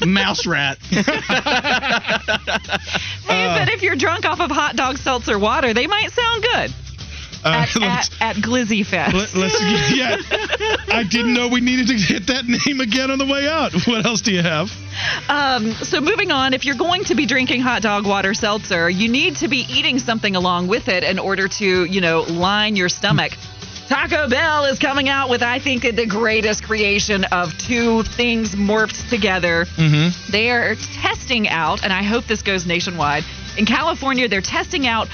Mouse 0.06 0.46
rat. 0.46 0.78
Hey, 0.90 1.02
but 3.58 3.68
if 3.68 3.82
you're 3.82 3.96
drunk 3.96 4.24
off 4.24 4.40
of 4.40 4.50
hot 4.50 4.76
dog 4.76 4.98
seltzer 4.98 5.38
water, 5.38 5.74
they 5.74 5.86
might 5.86 6.12
sound 6.12 6.42
good 6.42 6.72
Uh, 7.44 7.48
at, 7.48 7.76
at, 7.82 8.10
at 8.20 8.36
Glizzy 8.36 8.84
Fest. 8.84 9.34
Let, 9.34 9.52
us 9.52 9.60
yeah. 9.94 10.16
I 10.88 11.04
didn't 11.08 11.34
know 11.34 11.48
we 11.48 11.60
needed 11.60 11.88
to 11.88 11.94
hit 11.94 12.26
that 12.26 12.46
name 12.66 12.80
again 12.80 13.10
on 13.10 13.18
the 13.18 13.26
way 13.26 13.48
out. 13.48 13.72
What 13.86 14.04
else 14.04 14.20
do 14.20 14.32
you 14.32 14.42
have? 14.42 14.70
Um, 15.28 15.72
so 15.72 16.00
moving 16.00 16.30
on, 16.30 16.54
if 16.54 16.64
you're 16.64 16.76
going 16.76 17.04
to 17.04 17.14
be 17.14 17.26
drinking 17.26 17.62
hot 17.62 17.82
dog 17.82 18.06
water 18.06 18.34
seltzer, 18.34 18.90
you 18.90 19.08
need 19.08 19.36
to 19.36 19.48
be 19.48 19.66
eating 19.68 19.98
something 19.98 20.36
along 20.36 20.68
with 20.68 20.88
it 20.88 21.04
in 21.04 21.18
order 21.18 21.48
to, 21.48 21.84
you 21.84 22.00
know, 22.00 22.20
line 22.20 22.76
your 22.76 22.88
stomach. 22.88 23.32
Taco 23.90 24.28
Bell 24.28 24.66
is 24.66 24.78
coming 24.78 25.08
out 25.08 25.28
with, 25.28 25.42
I 25.42 25.58
think, 25.58 25.82
the 25.82 26.06
greatest 26.06 26.62
creation 26.62 27.24
of 27.24 27.58
two 27.58 28.04
things 28.04 28.54
morphed 28.54 29.08
together. 29.10 29.64
Mm-hmm. 29.64 30.30
They 30.30 30.50
are 30.52 30.76
testing 30.76 31.48
out, 31.48 31.82
and 31.82 31.92
I 31.92 32.04
hope 32.04 32.26
this 32.26 32.40
goes 32.40 32.66
nationwide. 32.66 33.24
In 33.58 33.66
California, 33.66 34.28
they're 34.28 34.42
testing 34.42 34.86
out 34.86 35.08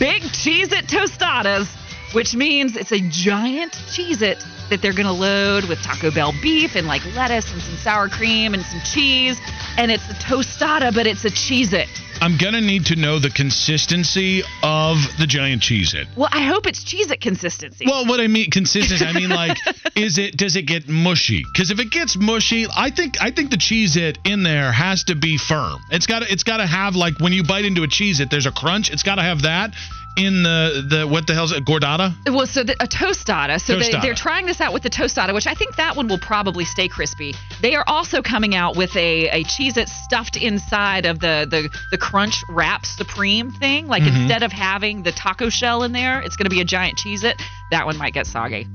Big 0.00 0.22
Cheese 0.32 0.72
It 0.72 0.86
Tostadas, 0.86 1.68
which 2.14 2.34
means 2.34 2.74
it's 2.74 2.90
a 2.90 3.00
giant 3.10 3.78
Cheese 3.92 4.22
It 4.22 4.42
that 4.70 4.80
they're 4.80 4.94
going 4.94 5.04
to 5.04 5.12
load 5.12 5.66
with 5.66 5.78
Taco 5.82 6.10
Bell 6.10 6.32
beef 6.40 6.74
and 6.74 6.86
like 6.86 7.04
lettuce 7.14 7.52
and 7.52 7.60
some 7.60 7.76
sour 7.76 8.08
cream 8.08 8.54
and 8.54 8.64
some 8.64 8.80
cheese. 8.80 9.38
And 9.76 9.90
it's 9.90 10.08
a 10.08 10.14
tostada, 10.14 10.94
but 10.94 11.06
it's 11.06 11.26
a 11.26 11.30
Cheese 11.30 11.74
It. 11.74 11.88
I'm 12.22 12.36
gonna 12.36 12.60
need 12.60 12.86
to 12.86 12.96
know 12.96 13.18
the 13.18 13.30
consistency 13.30 14.42
of 14.62 14.98
the 15.18 15.26
giant 15.26 15.62
cheese 15.62 15.94
it. 15.94 16.06
Well, 16.14 16.28
I 16.30 16.42
hope 16.42 16.66
it's 16.66 16.84
cheese 16.84 17.10
at 17.10 17.18
consistency. 17.18 17.86
Well, 17.86 18.04
what 18.04 18.20
I 18.20 18.26
mean 18.26 18.50
consistency, 18.50 19.06
I 19.06 19.14
mean 19.14 19.30
like, 19.30 19.56
is 19.96 20.18
it 20.18 20.36
does 20.36 20.54
it 20.54 20.66
get 20.66 20.86
mushy? 20.86 21.42
Because 21.50 21.70
if 21.70 21.80
it 21.80 21.90
gets 21.90 22.18
mushy, 22.18 22.66
I 22.76 22.90
think 22.90 23.22
I 23.22 23.30
think 23.30 23.50
the 23.50 23.56
cheese 23.56 23.96
it 23.96 24.18
in 24.26 24.42
there 24.42 24.70
has 24.70 25.04
to 25.04 25.14
be 25.14 25.38
firm. 25.38 25.80
It's 25.90 26.06
got 26.06 26.20
to 26.20 26.30
it's 26.30 26.42
got 26.42 26.58
to 26.58 26.66
have 26.66 26.94
like 26.94 27.18
when 27.20 27.32
you 27.32 27.42
bite 27.42 27.64
into 27.64 27.84
a 27.84 27.88
cheese 27.88 28.20
it, 28.20 28.30
there's 28.30 28.46
a 28.46 28.52
crunch. 28.52 28.90
It's 28.90 29.02
got 29.02 29.14
to 29.14 29.22
have 29.22 29.42
that 29.42 29.74
in 30.16 30.42
the 30.42 30.84
the 30.88 31.06
what 31.08 31.26
the 31.26 31.34
hell's 31.34 31.52
it 31.52 31.64
gordita? 31.64 32.14
Well, 32.26 32.46
so 32.46 32.62
the, 32.64 32.74
a 32.82 32.86
tostada. 32.86 33.60
So 33.60 33.74
Tostada. 33.74 33.92
They, 33.92 34.00
they're 34.00 34.14
trying 34.14 34.46
this 34.46 34.60
out 34.60 34.72
with 34.72 34.82
the 34.82 34.90
tostada, 34.90 35.32
which 35.32 35.46
I 35.46 35.54
think 35.54 35.76
that 35.76 35.96
one 35.96 36.08
will 36.08 36.18
probably 36.18 36.64
stay 36.64 36.88
crispy. 36.88 37.34
They 37.62 37.74
are 37.74 37.84
also 37.86 38.22
coming 38.22 38.54
out 38.54 38.76
with 38.76 38.94
a 38.96 39.28
a 39.28 39.44
cheese 39.44 39.74
that's 39.74 39.92
stuffed 40.04 40.36
inside 40.36 41.06
of 41.06 41.20
the 41.20 41.46
the 41.48 41.70
the 41.90 41.98
crunch 41.98 42.42
wrap 42.48 42.84
supreme 42.84 43.50
thing. 43.52 43.86
Like 43.86 44.02
Mhm. 44.02 44.22
instead 44.22 44.42
of 44.42 44.52
having 44.52 45.02
the 45.02 45.12
taco 45.12 45.48
shell 45.48 45.82
in 45.84 45.92
there, 45.92 46.20
it's 46.20 46.36
going 46.36 46.46
to 46.46 46.50
be 46.50 46.60
a 46.60 46.64
giant 46.64 46.98
cheese 46.98 47.24
it. 47.24 47.40
That 47.70 47.86
one 47.86 47.96
might 47.96 48.12
get 48.12 48.26
soggy. 48.26 48.66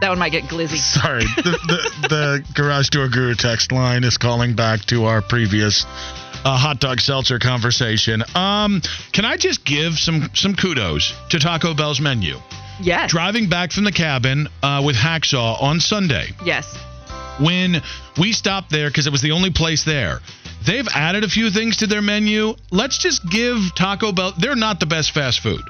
That 0.00 0.10
one 0.10 0.18
might 0.18 0.30
get 0.32 0.44
glizzy. 0.44 0.76
Sorry, 1.00 1.24
the, 1.24 1.42
the, 2.02 2.08
the 2.08 2.44
Garage 2.54 2.88
Door 2.90 3.08
Guru 3.08 3.34
text 3.34 3.72
line 3.72 4.04
is 4.04 4.16
calling 4.16 4.54
back 4.54 4.80
to 4.86 5.04
our 5.06 5.20
previous 5.22 5.84
uh, 6.44 6.56
hot 6.56 6.78
dog 6.78 7.00
seltzer 7.00 7.38
conversation. 7.40 8.22
Um, 8.34 8.80
can 9.12 9.24
I 9.24 9.36
just 9.36 9.64
give 9.64 9.94
some 9.98 10.30
some 10.34 10.54
kudos 10.54 11.12
to 11.30 11.38
Taco 11.40 11.74
Bell's 11.74 12.00
menu? 12.00 12.36
Yes. 12.80 13.10
Driving 13.10 13.48
back 13.48 13.72
from 13.72 13.82
the 13.84 13.90
cabin 13.92 14.46
uh, 14.62 14.82
with 14.86 14.94
Hacksaw 14.94 15.60
on 15.60 15.80
Sunday, 15.80 16.28
Yes. 16.44 16.64
when 17.40 17.82
we 18.20 18.32
stopped 18.32 18.70
there 18.70 18.88
because 18.88 19.08
it 19.08 19.10
was 19.10 19.20
the 19.20 19.32
only 19.32 19.50
place 19.50 19.82
there. 19.84 20.20
They've 20.64 20.86
added 20.94 21.24
a 21.24 21.28
few 21.28 21.50
things 21.50 21.78
to 21.78 21.88
their 21.88 22.02
menu. 22.02 22.54
Let's 22.70 22.98
just 22.98 23.28
give 23.28 23.74
Taco 23.74 24.12
Bell. 24.12 24.32
They're 24.38 24.54
not 24.54 24.78
the 24.78 24.86
best 24.86 25.10
fast 25.12 25.40
food. 25.40 25.62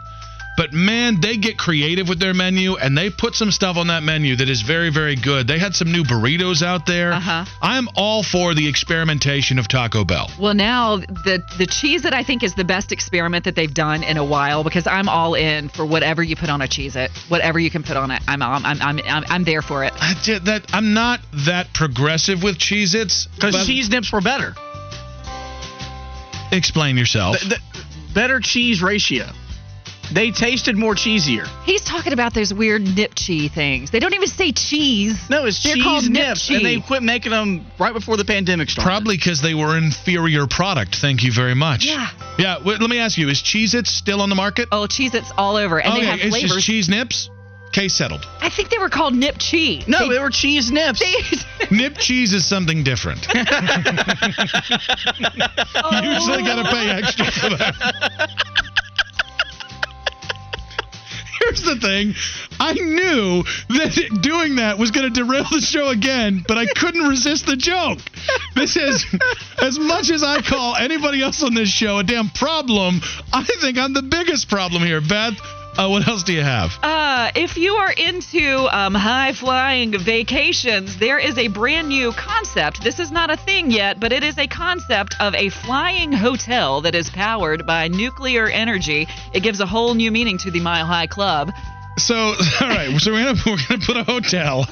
But 0.59 0.72
man, 0.72 1.20
they 1.20 1.36
get 1.36 1.56
creative 1.56 2.09
with 2.09 2.18
their 2.18 2.34
menu 2.34 2.76
and 2.76 2.98
they 2.98 3.11
put 3.11 3.36
some 3.36 3.52
stuff 3.52 3.76
on 3.76 3.86
that 3.86 4.02
menu 4.02 4.34
that 4.36 4.48
is 4.48 4.62
very, 4.62 4.90
very 4.90 5.14
good. 5.14 5.46
They 5.46 5.56
had 5.61 5.76
some 5.76 5.92
new 5.92 6.02
burritos 6.02 6.64
out 6.64 6.84
there. 6.84 7.12
Uh-huh. 7.12 7.44
I'm 7.62 7.88
all 7.94 8.24
for 8.24 8.54
the 8.54 8.68
experimentation 8.68 9.61
of 9.61 9.68
Taco 9.68 10.04
Bell. 10.04 10.28
Well, 10.36 10.54
now 10.54 10.96
the 10.96 11.44
the 11.59 11.66
cheese 11.66 12.02
that 12.02 12.12
I 12.12 12.24
think 12.24 12.42
is 12.42 12.56
the 12.56 12.64
best 12.64 12.90
experiment 12.90 13.44
that 13.44 13.54
they've 13.54 13.72
done 13.72 14.02
in 14.02 14.16
a 14.16 14.24
while 14.24 14.64
because 14.64 14.88
I'm 14.88 15.09
all 15.09 15.34
in 15.34 15.68
for 15.68 15.86
whatever 15.86 16.24
you 16.24 16.34
put 16.34 16.50
on 16.50 16.61
a 16.61 16.66
cheese 16.66 16.96
it, 16.96 17.12
whatever 17.28 17.61
you 17.61 17.70
can 17.70 17.84
put 17.84 17.96
on 17.96 18.11
it. 18.11 18.20
I'm 18.26 18.42
I'm 18.42 18.66
I'm 18.66 18.82
I'm, 18.82 18.98
I'm, 19.06 19.24
I'm 19.28 19.44
there 19.44 19.62
for 19.62 19.84
it. 19.84 19.92
I 19.94 20.14
did 20.24 20.46
that 20.46 20.74
I'm 20.74 20.92
not 20.92 21.20
that 21.46 21.72
progressive 21.72 22.42
with 22.42 22.59
cheese 22.59 22.96
Its. 22.96 23.28
Because 23.28 23.64
cheese 23.64 23.90
nips 23.90 24.12
were 24.12 24.20
better. 24.20 24.54
Explain 26.50 26.96
yourself. 26.96 27.38
The- 27.38 27.48
the- 27.50 27.61
better 28.12 28.40
cheese 28.40 28.82
ratio. 28.82 29.26
They 30.12 30.30
tasted 30.30 30.76
more 30.76 30.94
cheesier. 30.94 31.46
He's 31.64 31.82
talking 31.82 32.12
about 32.12 32.34
those 32.34 32.52
weird 32.52 32.82
nip 32.82 33.12
cheese 33.14 33.50
things. 33.52 33.90
They 33.90 34.00
don't 34.00 34.14
even 34.14 34.28
say 34.28 34.52
cheese. 34.52 35.18
No, 35.28 35.44
it's 35.46 35.62
They're 35.62 35.76
called 35.76 36.02
cheese 36.02 36.11
nip 36.11 36.28
nips, 36.28 36.50
and 36.50 36.64
they 36.64 36.80
quit 36.80 37.02
making 37.02 37.32
them 37.32 37.66
right 37.78 37.92
before 37.92 38.16
the 38.16 38.24
pandemic 38.24 38.70
started. 38.70 38.88
Probably 38.88 39.16
because 39.16 39.42
they 39.42 39.54
were 39.54 39.76
inferior 39.76 40.46
product. 40.46 40.96
Thank 40.96 41.22
you 41.24 41.32
very 41.32 41.54
much. 41.54 41.84
Yeah. 41.84 42.09
Yeah. 42.38 42.56
wait, 42.64 42.80
let 42.80 42.88
me 42.88 42.98
ask 42.98 43.18
you: 43.18 43.28
Is 43.28 43.42
Cheez 43.42 43.74
Its 43.74 43.90
still 43.90 44.22
on 44.22 44.28
the 44.30 44.36
market? 44.36 44.68
Oh, 44.72 44.86
cheese 44.86 45.14
it's 45.14 45.30
all 45.36 45.56
over, 45.56 45.78
and 45.80 45.92
okay, 45.92 46.00
they 46.00 46.06
have 46.06 46.20
it's 46.20 46.28
flavors. 46.30 46.52
just 46.54 46.66
cheese 46.66 46.88
nips. 46.88 47.30
Case 47.70 47.94
settled. 47.94 48.24
I 48.40 48.48
think 48.48 48.70
they 48.70 48.78
were 48.78 48.88
called 48.88 49.14
nip 49.14 49.36
cheese. 49.38 49.86
No, 49.86 50.09
They- 50.09 50.14
they 50.14 50.20
were 50.20 50.30
cheese 50.30 50.70
nips. 50.70 51.02
Nip 51.70 51.98
cheese 51.98 52.32
is 52.32 52.46
something 52.46 52.82
different. 52.82 53.26
Usually 53.34 53.44
got 56.42 56.62
to 56.62 56.70
pay 56.70 56.88
extra 56.90 57.26
for 57.30 57.50
that. 57.50 58.67
Here's 61.49 61.62
the 61.62 61.76
thing. 61.76 62.14
I 62.61 62.74
knew 62.74 63.42
that 63.70 64.18
doing 64.20 64.57
that 64.57 64.78
was 64.78 64.90
going 64.90 65.11
to 65.11 65.24
derail 65.24 65.46
the 65.51 65.62
show 65.62 65.88
again, 65.88 66.44
but 66.46 66.59
I 66.59 66.66
couldn't 66.66 67.09
resist 67.09 67.46
the 67.46 67.57
joke. 67.57 68.01
This 68.55 68.76
is, 68.76 69.07
as 69.57 69.78
much 69.78 70.11
as 70.11 70.22
I 70.22 70.42
call 70.42 70.76
anybody 70.76 71.22
else 71.22 71.42
on 71.42 71.55
this 71.55 71.70
show 71.70 72.01
a 72.01 72.05
damn 72.05 72.28
problem, 72.28 73.01
I 73.32 73.44
think 73.44 73.78
I'm 73.78 73.94
the 73.94 74.03
biggest 74.03 74.51
problem 74.51 74.82
here. 74.82 75.01
Beth, 75.01 75.40
uh, 75.78 75.88
what 75.88 76.06
else 76.08 76.24
do 76.24 76.32
you 76.32 76.42
have? 76.42 76.72
Uh, 76.82 77.30
if 77.36 77.56
you 77.56 77.74
are 77.74 77.92
into 77.92 78.66
um, 78.76 78.94
high 78.94 79.32
flying 79.32 79.96
vacations, 79.96 80.98
there 80.98 81.18
is 81.18 81.38
a 81.38 81.46
brand 81.46 81.88
new 81.88 82.12
concept. 82.12 82.82
This 82.82 82.98
is 82.98 83.12
not 83.12 83.30
a 83.30 83.36
thing 83.36 83.70
yet, 83.70 84.00
but 84.00 84.12
it 84.12 84.24
is 84.24 84.36
a 84.38 84.48
concept 84.48 85.14
of 85.20 85.34
a 85.36 85.50
flying 85.50 86.10
hotel 86.10 86.80
that 86.80 86.96
is 86.96 87.08
powered 87.10 87.64
by 87.64 87.86
nuclear 87.86 88.48
energy. 88.48 89.06
It 89.32 89.44
gives 89.44 89.60
a 89.60 89.66
whole 89.66 89.94
new 89.94 90.10
meaning 90.10 90.36
to 90.38 90.50
the 90.50 90.60
Mile 90.60 90.84
High 90.84 91.06
Club. 91.06 91.52
So, 91.96 92.14
all 92.60 92.68
right. 92.68 93.00
So 93.00 93.12
we're 93.12 93.24
gonna 93.24 93.40
we're 93.46 93.58
gonna 93.68 93.84
put 93.84 93.96
a 93.96 94.04
hotel 94.04 94.66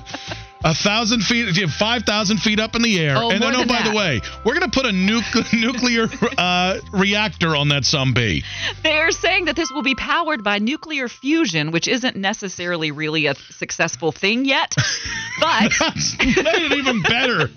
a 0.66 0.74
thousand 0.74 1.22
feet, 1.22 1.54
five 1.70 2.02
thousand 2.02 2.38
feet 2.38 2.58
up 2.60 2.74
in 2.74 2.82
the 2.82 2.98
air, 2.98 3.14
Oh, 3.16 3.30
and 3.30 3.40
then 3.42 3.54
oh 3.54 3.64
by 3.64 3.82
that. 3.82 3.88
the 3.90 3.96
way, 3.96 4.20
we're 4.44 4.54
gonna 4.54 4.68
put 4.70 4.84
a 4.84 4.90
nuc- 4.90 5.52
nuclear 5.58 6.08
uh, 6.36 6.78
reactor 6.92 7.54
on 7.56 7.68
that 7.68 7.84
zombie. 7.84 8.42
They're 8.82 9.12
saying 9.12 9.46
that 9.46 9.56
this 9.56 9.70
will 9.70 9.82
be 9.84 9.94
powered 9.94 10.42
by 10.44 10.58
nuclear 10.58 11.08
fusion, 11.08 11.70
which 11.70 11.86
isn't 11.88 12.16
necessarily 12.16 12.90
really 12.90 13.26
a 13.26 13.34
successful 13.34 14.12
thing 14.12 14.44
yet. 14.44 14.74
But 15.38 15.70
That's 15.78 16.16
made 16.18 16.34
it 16.38 16.72
even 16.72 17.02
better. 17.02 17.50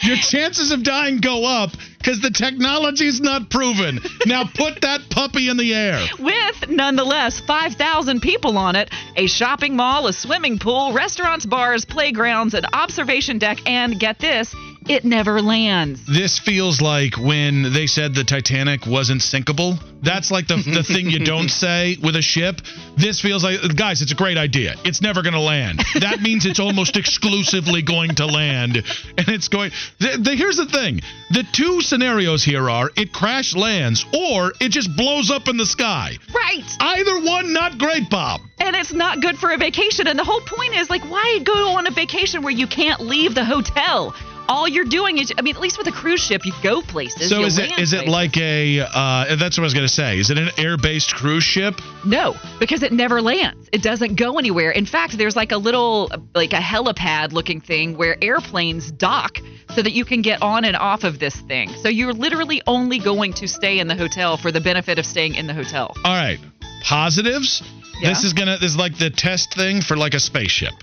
Your 0.00 0.16
chances 0.16 0.70
of 0.72 0.82
dying 0.82 1.18
go 1.18 1.44
up 1.44 1.70
because 2.04 2.20
the 2.20 2.30
technology's 2.30 3.20
not 3.20 3.48
proven. 3.48 3.98
Now 4.26 4.44
put 4.44 4.82
that 4.82 5.00
puppy 5.10 5.48
in 5.48 5.56
the 5.56 5.72
air. 5.72 5.98
with 6.18 6.68
nonetheless 6.68 7.40
5,000 7.40 8.20
people 8.20 8.58
on 8.58 8.76
it, 8.76 8.90
a 9.16 9.26
shopping 9.26 9.74
mall, 9.76 10.06
a 10.06 10.12
swimming 10.12 10.58
pool, 10.58 10.92
restaurants, 10.92 11.46
bars, 11.46 11.84
playgrounds, 11.84 12.54
an 12.54 12.66
observation 12.72 13.38
deck, 13.38 13.58
and 13.66 13.98
get 13.98 14.18
this, 14.18 14.54
it 14.88 15.04
never 15.04 15.40
lands. 15.40 16.00
This 16.06 16.38
feels 16.38 16.80
like 16.80 17.16
when 17.16 17.72
they 17.72 17.86
said 17.86 18.14
the 18.14 18.24
Titanic 18.24 18.86
wasn't 18.86 19.22
sinkable. 19.22 19.78
That's 20.02 20.30
like 20.30 20.46
the, 20.46 20.56
the 20.56 20.82
thing 20.82 21.08
you 21.08 21.24
don't 21.24 21.48
say 21.64 21.96
with 22.02 22.16
a 22.16 22.22
ship. 22.22 22.60
This 22.96 23.20
feels 23.20 23.42
like, 23.42 23.60
guys, 23.76 24.02
it's 24.02 24.12
a 24.12 24.16
great 24.16 24.36
idea. 24.36 24.74
It's 24.84 25.00
never 25.00 25.22
going 25.22 25.34
to 25.34 25.40
land. 25.40 25.82
That 26.00 26.20
means 26.20 26.44
it's 26.44 26.60
almost 26.60 26.96
exclusively 26.96 27.82
going 27.82 28.16
to 28.16 28.26
land. 28.26 28.76
And 28.76 29.28
it's 29.28 29.48
going. 29.48 29.70
The, 30.00 30.18
the, 30.20 30.34
here's 30.34 30.56
the 30.56 30.66
thing 30.66 31.00
the 31.30 31.44
two 31.52 31.80
scenarios 31.80 32.44
here 32.44 32.68
are 32.68 32.90
it 32.96 33.12
crash 33.12 33.54
lands 33.54 34.04
or 34.14 34.52
it 34.60 34.68
just 34.70 34.94
blows 34.96 35.30
up 35.30 35.48
in 35.48 35.56
the 35.56 35.66
sky. 35.66 36.18
Right. 36.34 36.64
Either 36.80 37.20
one, 37.20 37.52
not 37.52 37.78
great, 37.78 38.10
Bob. 38.10 38.40
And 38.58 38.76
it's 38.76 38.92
not 38.92 39.20
good 39.20 39.38
for 39.38 39.50
a 39.50 39.56
vacation. 39.56 40.06
And 40.06 40.18
the 40.18 40.24
whole 40.24 40.40
point 40.40 40.74
is 40.74 40.90
like, 40.90 41.02
why 41.10 41.40
go 41.42 41.76
on 41.76 41.86
a 41.86 41.90
vacation 41.90 42.42
where 42.42 42.52
you 42.52 42.66
can't 42.66 43.00
leave 43.00 43.34
the 43.34 43.44
hotel? 43.44 44.14
All 44.48 44.68
you're 44.68 44.84
doing 44.84 45.18
is, 45.18 45.32
I 45.38 45.42
mean, 45.42 45.54
at 45.56 45.60
least 45.62 45.78
with 45.78 45.86
a 45.86 45.92
cruise 45.92 46.20
ship, 46.20 46.44
you 46.44 46.52
go 46.62 46.82
places. 46.82 47.30
So 47.30 47.42
is 47.44 47.58
it 47.58 47.70
land 47.70 47.92
it 47.92 48.08
like 48.08 48.36
a? 48.36 48.80
Uh, 48.80 49.36
that's 49.36 49.56
what 49.56 49.62
I 49.62 49.66
was 49.66 49.74
gonna 49.74 49.88
say. 49.88 50.18
Is 50.18 50.30
it 50.30 50.38
an 50.38 50.50
air-based 50.58 51.14
cruise 51.14 51.44
ship? 51.44 51.80
No, 52.04 52.36
because 52.60 52.82
it 52.82 52.92
never 52.92 53.22
lands. 53.22 53.68
It 53.72 53.82
doesn't 53.82 54.16
go 54.16 54.38
anywhere. 54.38 54.70
In 54.70 54.84
fact, 54.86 55.16
there's 55.16 55.34
like 55.36 55.52
a 55.52 55.56
little, 55.56 56.10
like 56.34 56.52
a 56.52 56.60
helipad 56.60 57.32
looking 57.32 57.60
thing 57.60 57.96
where 57.96 58.16
airplanes 58.22 58.90
dock 58.90 59.38
so 59.74 59.82
that 59.82 59.92
you 59.92 60.04
can 60.04 60.20
get 60.20 60.42
on 60.42 60.64
and 60.64 60.76
off 60.76 61.04
of 61.04 61.18
this 61.18 61.34
thing. 61.42 61.70
So 61.82 61.88
you're 61.88 62.12
literally 62.12 62.60
only 62.66 62.98
going 62.98 63.32
to 63.34 63.48
stay 63.48 63.78
in 63.78 63.88
the 63.88 63.96
hotel 63.96 64.36
for 64.36 64.52
the 64.52 64.60
benefit 64.60 64.98
of 64.98 65.06
staying 65.06 65.36
in 65.36 65.46
the 65.46 65.54
hotel. 65.54 65.94
All 66.04 66.14
right, 66.14 66.38
positives. 66.82 67.62
Yeah. 68.00 68.10
This 68.10 68.24
is 68.24 68.32
gonna 68.32 68.58
this 68.58 68.72
is 68.72 68.76
like 68.76 68.98
the 68.98 69.10
test 69.10 69.54
thing 69.54 69.80
for 69.80 69.96
like 69.96 70.14
a 70.14 70.20
spaceship. 70.20 70.74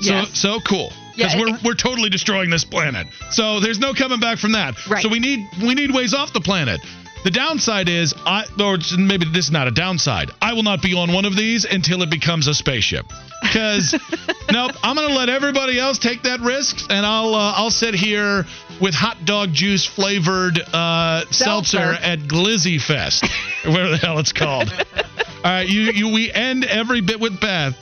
So 0.00 0.12
Yes. 0.12 0.38
so 0.38 0.58
cool. 0.60 0.92
Because 1.16 1.34
Yeah, 1.34 1.40
we're, 1.40 1.58
we're 1.64 1.74
totally 1.74 2.10
destroying 2.10 2.50
this 2.50 2.64
planet. 2.64 3.06
So 3.30 3.60
there's 3.60 3.78
no 3.78 3.94
coming 3.94 4.20
back 4.20 4.38
from 4.38 4.52
that. 4.52 4.86
Right. 4.86 5.02
So 5.02 5.08
we 5.08 5.18
need 5.18 5.46
we 5.62 5.74
need 5.74 5.92
ways 5.92 6.14
off 6.14 6.32
the 6.32 6.40
planet. 6.40 6.80
The 7.24 7.30
downside 7.30 7.88
is 7.88 8.14
I 8.26 8.44
or 8.58 8.78
maybe 8.98 9.26
this 9.26 9.46
is 9.46 9.50
not 9.52 9.68
a 9.68 9.70
downside. 9.70 10.30
I 10.40 10.54
will 10.54 10.64
not 10.64 10.82
be 10.82 10.94
on 10.94 11.12
one 11.12 11.24
of 11.24 11.36
these 11.36 11.64
until 11.64 12.02
it 12.02 12.10
becomes 12.10 12.48
a 12.48 12.54
spaceship. 12.54 13.06
Because 13.42 13.92
nope, 14.50 14.72
I'm 14.82 14.96
gonna 14.96 15.14
let 15.14 15.28
everybody 15.28 15.78
else 15.78 15.98
take 15.98 16.22
that 16.22 16.40
risk, 16.40 16.90
and 16.90 17.06
I'll 17.06 17.34
uh, 17.34 17.52
I'll 17.56 17.70
sit 17.70 17.94
here 17.94 18.44
with 18.80 18.94
hot 18.94 19.24
dog 19.24 19.52
juice 19.52 19.86
flavored 19.86 20.58
uh, 20.72 21.24
seltzer. 21.30 21.78
Seltzer. 21.78 22.04
at 22.04 22.18
Glizzy 22.20 22.80
Fest, 22.80 23.24
whatever 23.64 23.90
the 23.90 23.98
hell 23.98 24.18
it's 24.18 24.32
called. 24.32 24.72
All 25.44 25.50
right, 25.50 25.68
you, 25.68 25.90
you 25.92 26.08
we 26.08 26.30
end 26.30 26.64
every 26.64 27.00
bit 27.00 27.18
with 27.18 27.40
Beth 27.40 27.76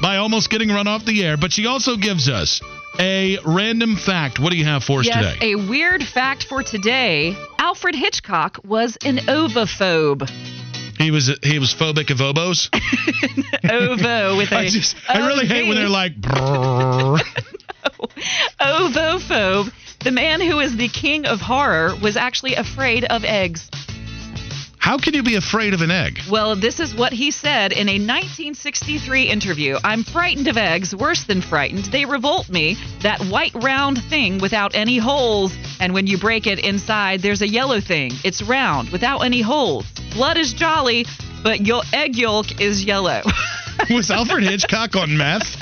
by 0.00 0.16
almost 0.16 0.50
getting 0.50 0.68
run 0.68 0.86
off 0.86 1.04
the 1.04 1.24
air, 1.24 1.36
but 1.36 1.52
she 1.52 1.66
also 1.66 1.96
gives 1.96 2.28
us 2.28 2.60
a 2.98 3.38
random 3.44 3.96
fact. 3.96 4.38
What 4.38 4.50
do 4.50 4.56
you 4.58 4.64
have 4.64 4.84
for 4.84 5.00
us 5.00 5.06
yes, 5.06 5.34
today? 5.34 5.52
a 5.52 5.56
weird 5.56 6.02
fact 6.04 6.44
for 6.44 6.62
today 6.62 7.36
Alfred 7.58 7.94
Hitchcock 7.94 8.58
was 8.64 8.96
an 9.04 9.18
ovophobe. 9.18 10.28
he 10.98 11.10
was 11.10 11.30
he 11.42 11.58
was 11.58 11.74
phobic 11.74 12.10
of 12.10 12.20
oboes. 12.20 12.70
Ovo 13.68 14.36
with 14.36 14.52
a. 14.52 14.56
I 14.58 14.68
just 14.68 14.96
I 15.08 15.26
really 15.26 15.46
hate 15.46 15.66
when 15.66 15.76
they're 15.76 15.88
like. 15.88 16.20
"Brrr." 16.20 17.20
Ovophobe. 18.60 19.72
The 20.00 20.10
man 20.10 20.40
who 20.40 20.60
is 20.60 20.76
the 20.76 20.88
king 20.88 21.24
of 21.26 21.40
horror 21.40 21.94
was 22.02 22.16
actually 22.16 22.54
afraid 22.54 23.04
of 23.04 23.24
eggs. 23.24 23.70
How 24.84 24.98
can 24.98 25.14
you 25.14 25.22
be 25.22 25.36
afraid 25.36 25.72
of 25.72 25.80
an 25.80 25.90
egg? 25.90 26.20
Well, 26.30 26.56
this 26.56 26.78
is 26.78 26.94
what 26.94 27.14
he 27.14 27.30
said 27.30 27.72
in 27.72 27.88
a 27.88 27.96
1963 27.96 29.30
interview. 29.30 29.78
I'm 29.82 30.04
frightened 30.04 30.46
of 30.46 30.58
eggs, 30.58 30.94
worse 30.94 31.24
than 31.24 31.40
frightened. 31.40 31.86
They 31.86 32.04
revolt 32.04 32.50
me. 32.50 32.76
That 33.00 33.18
white 33.24 33.54
round 33.54 34.04
thing 34.10 34.36
without 34.36 34.74
any 34.74 34.98
holes, 34.98 35.56
and 35.80 35.94
when 35.94 36.06
you 36.06 36.18
break 36.18 36.46
it 36.46 36.58
inside, 36.58 37.22
there's 37.22 37.40
a 37.40 37.48
yellow 37.48 37.80
thing. 37.80 38.12
It's 38.24 38.42
round 38.42 38.90
without 38.90 39.20
any 39.20 39.40
holes. 39.40 39.86
Blood 40.12 40.36
is 40.36 40.52
jolly, 40.52 41.06
but 41.42 41.66
your 41.66 41.82
egg 41.94 42.14
yolk 42.16 42.60
is 42.60 42.84
yellow. 42.84 43.22
Was 43.88 44.10
Alfred 44.10 44.44
Hitchcock 44.44 44.96
on 44.96 45.16
meth? 45.16 45.56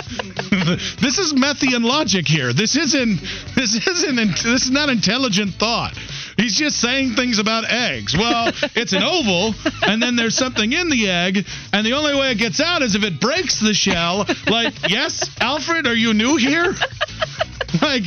this 1.01 1.21
is 1.21 1.33
Methian 1.33 1.85
logic 1.85 2.27
here. 2.27 2.53
This 2.53 2.75
isn't. 2.75 3.21
This 3.55 3.87
isn't. 3.87 4.17
This 4.43 4.65
is 4.65 4.71
not 4.73 4.89
intelligent 4.89 5.55
thought. 5.55 5.97
He's 6.37 6.57
just 6.57 6.81
saying 6.81 7.15
things 7.15 7.39
about 7.39 7.65
eggs. 7.71 8.17
Well, 8.17 8.49
it's 8.75 8.93
an 8.93 9.03
oval, 9.03 9.55
and 9.87 10.03
then 10.03 10.17
there's 10.17 10.37
something 10.37 10.73
in 10.73 10.89
the 10.89 11.09
egg, 11.09 11.47
and 11.73 11.87
the 11.87 11.93
only 11.93 12.15
way 12.15 12.33
it 12.33 12.39
gets 12.39 12.61
out 12.61 12.83
is 12.83 12.95
if 12.95 13.05
it 13.05 13.21
breaks 13.21 13.61
the 13.61 13.75
shell. 13.75 14.27
Like, 14.47 14.75
yes, 14.89 15.29
Alfred, 15.41 15.87
are 15.87 15.95
you 15.95 16.15
new 16.15 16.37
here? 16.37 16.75
Like, 17.81 18.05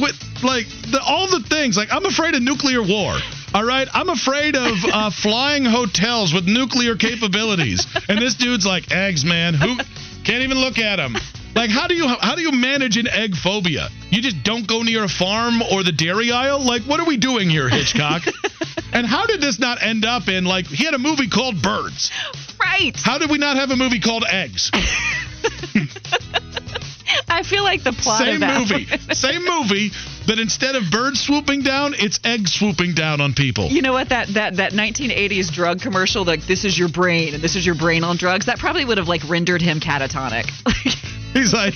with. 0.00 0.16
Like 0.42 0.66
the, 0.90 1.00
all 1.02 1.26
the 1.26 1.40
things. 1.40 1.76
Like, 1.76 1.92
I'm 1.92 2.04
afraid 2.04 2.34
of 2.34 2.42
nuclear 2.42 2.82
war. 2.82 3.16
All 3.54 3.64
right, 3.64 3.88
I'm 3.92 4.08
afraid 4.08 4.54
of 4.54 4.84
uh, 4.84 5.10
flying 5.22 5.64
hotels 5.64 6.34
with 6.34 6.46
nuclear 6.46 6.96
capabilities, 6.96 7.86
and 8.08 8.18
this 8.18 8.34
dude's 8.34 8.66
like 8.66 8.92
eggs, 8.92 9.24
man. 9.24 9.54
Who 9.54 9.76
can't 10.24 10.42
even 10.42 10.58
look 10.58 10.78
at 10.78 10.96
them? 10.96 11.16
Like, 11.56 11.70
how 11.70 11.86
do 11.86 11.94
you 11.94 12.06
how 12.06 12.34
do 12.34 12.42
you 12.42 12.52
manage 12.52 12.98
an 12.98 13.08
egg 13.08 13.34
phobia? 13.34 13.88
You 14.10 14.20
just 14.20 14.42
don't 14.44 14.66
go 14.68 14.82
near 14.82 15.04
a 15.04 15.08
farm 15.08 15.62
or 15.62 15.82
the 15.82 15.90
dairy 15.90 16.30
aisle. 16.30 16.60
Like, 16.62 16.82
what 16.82 17.00
are 17.00 17.06
we 17.06 17.16
doing 17.16 17.48
here, 17.48 17.68
Hitchcock? 17.68 18.22
and 18.92 19.06
how 19.06 19.24
did 19.24 19.40
this 19.40 19.58
not 19.58 19.82
end 19.82 20.04
up 20.04 20.28
in 20.28 20.44
like 20.44 20.66
he 20.66 20.84
had 20.84 20.92
a 20.92 20.98
movie 20.98 21.28
called 21.28 21.62
Birds? 21.62 22.12
right. 22.60 22.92
How 23.02 23.18
did 23.18 23.30
we 23.30 23.38
not 23.38 23.56
have 23.56 23.70
a 23.70 23.76
movie 23.76 24.00
called 24.00 24.24
Eggs? 24.30 24.70
I 27.28 27.42
feel 27.42 27.64
like 27.64 27.82
the 27.82 27.92
plot 27.92 28.18
Same 28.18 28.40
movie, 28.40 28.86
same 29.14 29.44
movie, 29.44 29.90
but 30.26 30.38
instead 30.38 30.74
of 30.74 30.90
birds 30.90 31.20
swooping 31.20 31.62
down, 31.62 31.94
it's 31.98 32.20
eggs 32.24 32.52
swooping 32.52 32.94
down 32.94 33.20
on 33.20 33.32
people. 33.34 33.68
You 33.68 33.82
know 33.82 33.92
what 33.92 34.10
that 34.10 34.28
that 34.28 34.56
that 34.56 34.72
1980s 34.72 35.50
drug 35.52 35.80
commercial 35.80 36.24
like 36.24 36.46
this 36.46 36.64
is 36.64 36.78
your 36.78 36.88
brain 36.88 37.34
and 37.34 37.42
this 37.42 37.56
is 37.56 37.64
your 37.64 37.74
brain 37.74 38.04
on 38.04 38.16
drugs 38.16 38.46
that 38.46 38.58
probably 38.58 38.84
would 38.84 38.98
have 38.98 39.08
like 39.08 39.22
rendered 39.28 39.62
him 39.62 39.80
catatonic. 39.80 40.50
He's 41.36 41.52
like, 41.52 41.74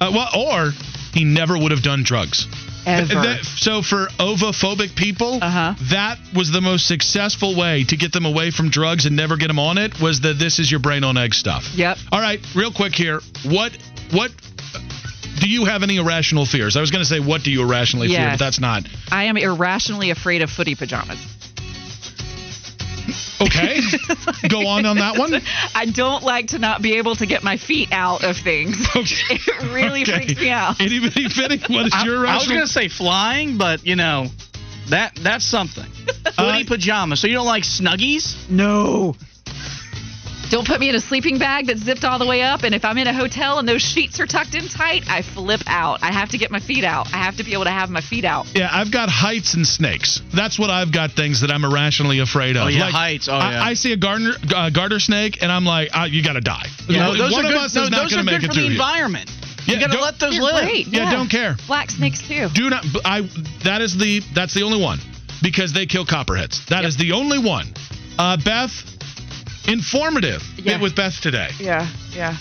uh, 0.00 0.10
well, 0.12 0.28
or 0.34 0.72
he 1.12 1.24
never 1.24 1.56
would 1.56 1.70
have 1.70 1.82
done 1.82 2.02
drugs. 2.02 2.46
Ever. 2.86 3.14
That- 3.14 3.44
so 3.44 3.82
for 3.82 4.06
ovophobic 4.18 4.94
people, 4.94 5.38
Uh-huh. 5.42 5.74
that 5.90 6.18
was 6.34 6.50
the 6.50 6.60
most 6.60 6.86
successful 6.86 7.54
way 7.54 7.84
to 7.84 7.96
get 7.96 8.12
them 8.12 8.24
away 8.24 8.50
from 8.50 8.70
drugs 8.70 9.04
and 9.06 9.14
never 9.14 9.36
get 9.36 9.48
them 9.48 9.58
on 9.58 9.76
it. 9.78 10.00
Was 10.00 10.20
the 10.20 10.32
this 10.32 10.58
is 10.58 10.70
your 10.70 10.80
brain 10.80 11.04
on 11.04 11.16
egg 11.18 11.34
stuff. 11.34 11.68
Yep. 11.74 11.98
All 12.12 12.20
right, 12.20 12.40
real 12.54 12.72
quick 12.72 12.94
here. 12.94 13.20
What 13.44 13.72
what 14.10 14.30
do 15.40 15.48
you 15.48 15.66
have 15.66 15.82
any 15.82 15.96
irrational 15.96 16.46
fears? 16.46 16.76
I 16.76 16.80
was 16.80 16.90
going 16.90 17.02
to 17.02 17.08
say 17.08 17.20
what 17.20 17.42
do 17.44 17.50
you 17.50 17.62
irrationally 17.62 18.08
fear, 18.08 18.30
but 18.30 18.38
that's 18.38 18.58
not. 18.58 18.84
I 19.12 19.24
am 19.24 19.36
irrationally 19.36 20.10
afraid 20.10 20.42
of 20.42 20.50
footy 20.50 20.74
pajamas. 20.74 21.18
Okay, 23.40 23.80
go 24.48 24.66
on 24.66 24.84
on 24.86 24.96
that 24.96 25.16
one. 25.18 25.32
I 25.74 25.86
don't 25.86 26.22
like 26.24 26.48
to 26.48 26.58
not 26.58 26.82
be 26.82 26.96
able 26.98 27.14
to 27.16 27.26
get 27.26 27.42
my 27.44 27.56
feet 27.56 27.88
out 27.92 28.24
of 28.24 28.36
things. 28.36 28.76
Okay. 28.96 29.34
It 29.34 29.72
really 29.72 30.02
Okay. 30.02 30.26
freaks 30.26 30.40
me 30.40 30.50
out. 30.50 30.80
Anybody 30.80 31.28
fitting? 31.28 31.60
What 31.68 31.86
is 31.86 31.92
I, 31.94 32.04
your 32.04 32.26
I 32.26 32.34
was 32.36 32.48
gonna 32.48 32.66
say 32.66 32.88
flying, 32.88 33.58
but 33.58 33.86
you 33.86 33.94
know, 33.96 34.26
that 34.90 35.14
that's 35.22 35.44
something. 35.44 35.86
Uh, 36.26 36.52
Footy 36.52 36.64
pajamas. 36.64 37.20
So 37.20 37.26
you 37.26 37.34
don't 37.34 37.46
like 37.46 37.64
snuggies? 37.64 38.48
No. 38.50 39.16
Don't 40.50 40.66
put 40.66 40.80
me 40.80 40.88
in 40.88 40.94
a 40.94 41.00
sleeping 41.00 41.38
bag 41.38 41.66
that's 41.66 41.80
zipped 41.82 42.04
all 42.04 42.18
the 42.18 42.26
way 42.26 42.42
up. 42.42 42.62
And 42.62 42.74
if 42.74 42.84
I'm 42.84 42.96
in 42.96 43.06
a 43.06 43.12
hotel 43.12 43.58
and 43.58 43.68
those 43.68 43.82
sheets 43.82 44.18
are 44.18 44.26
tucked 44.26 44.54
in 44.54 44.66
tight, 44.68 45.04
I 45.08 45.22
flip 45.22 45.60
out. 45.66 46.02
I 46.02 46.10
have 46.10 46.30
to 46.30 46.38
get 46.38 46.50
my 46.50 46.60
feet 46.60 46.84
out. 46.84 47.12
I 47.12 47.18
have 47.18 47.36
to 47.36 47.44
be 47.44 47.52
able 47.52 47.64
to 47.64 47.70
have 47.70 47.90
my 47.90 48.00
feet 48.00 48.24
out. 48.24 48.46
Yeah, 48.54 48.68
I've 48.72 48.90
got 48.90 49.10
heights 49.10 49.54
and 49.54 49.66
snakes. 49.66 50.22
That's 50.34 50.58
what 50.58 50.70
I've 50.70 50.92
got. 50.92 51.12
Things 51.12 51.42
that 51.42 51.50
I'm 51.50 51.64
irrationally 51.64 52.20
afraid 52.20 52.56
of. 52.56 52.64
Oh, 52.64 52.68
yeah, 52.68 52.90
heights. 52.90 53.28
Oh, 53.28 53.34
I, 53.34 53.52
yeah. 53.52 53.62
I 53.62 53.74
see 53.74 53.92
a 53.92 53.96
garter, 53.96 54.32
uh, 54.54 54.70
garter 54.70 55.00
snake, 55.00 55.42
and 55.42 55.52
I'm 55.52 55.64
like, 55.64 55.90
ah, 55.92 56.04
you 56.04 56.22
got 56.22 56.34
to 56.34 56.40
die. 56.40 56.66
No, 56.88 57.08
One 57.10 57.18
those 57.18 57.32
of 57.38 57.44
are 57.44 57.48
good. 57.48 57.56
us 57.56 57.74
no, 57.74 57.82
is 57.82 57.90
not 57.90 58.02
those 58.02 58.10
going 58.10 58.20
are 58.20 58.24
to 58.24 58.32
make 58.32 58.40
good 58.40 58.48
for 58.50 58.54
the 58.54 58.62
here. 58.62 58.70
environment. 58.72 59.30
Yeah, 59.66 59.74
you 59.74 59.80
gotta 59.86 60.00
let 60.00 60.18
those 60.18 60.38
live. 60.38 60.64
great. 60.64 60.86
Yeah, 60.86 61.12
don't 61.12 61.28
care. 61.28 61.54
Black 61.66 61.90
snakes 61.90 62.26
too. 62.26 62.48
Do 62.54 62.70
not. 62.70 62.86
I. 63.04 63.28
That 63.64 63.82
is 63.82 63.94
the. 63.98 64.22
That's 64.34 64.54
the 64.54 64.62
only 64.62 64.80
one 64.82 64.98
because 65.42 65.74
they 65.74 65.84
kill 65.84 66.06
copperheads. 66.06 66.64
That 66.70 66.86
is 66.86 66.96
the 66.96 67.12
only 67.12 67.38
one. 67.38 67.66
Uh, 68.18 68.38
Beth, 68.42 68.72
informative. 69.68 70.42
Yeah. 70.56 70.74
Bit 70.74 70.82
with 70.82 70.96
Beth 70.96 71.20
today. 71.20 71.50
Yeah, 71.60 71.88
yeah. 72.12 72.36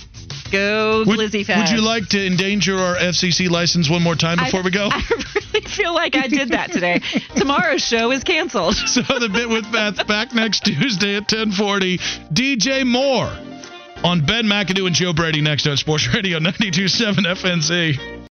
Go 0.52 1.04
Would, 1.06 1.20
Glizzy 1.20 1.58
would 1.58 1.70
you 1.70 1.82
like 1.82 2.08
to 2.10 2.26
endanger 2.26 2.78
our 2.78 2.96
FCC 2.96 3.50
license 3.50 3.90
one 3.90 4.02
more 4.02 4.16
time 4.16 4.38
before 4.38 4.62
I, 4.62 4.64
we 4.64 4.72
go? 4.72 4.88
I 4.92 5.04
really 5.54 5.68
feel 5.68 5.94
like 5.94 6.16
I 6.16 6.28
did 6.28 6.50
that 6.50 6.72
today. 6.72 7.02
Tomorrow's 7.36 7.82
show 7.82 8.12
is 8.12 8.24
canceled. 8.24 8.76
So 8.76 9.02
the 9.02 9.30
bit 9.30 9.50
with 9.50 9.70
Beth 9.72 10.08
back 10.08 10.34
next 10.34 10.66
Tuesday 10.66 11.18
at 11.18 11.24
1040. 11.24 11.98
DJ 12.32 12.86
Moore 12.86 13.32
on 14.04 14.26
Ben 14.26 14.46
McAdoo 14.46 14.88
and 14.88 14.96
Joe 14.96 15.14
Brady 15.14 15.42
next 15.42 15.68
on 15.68 15.76
Sports 15.76 16.08
Radio 16.14 16.40
92.7 16.40 17.26
FNZ. 17.26 18.17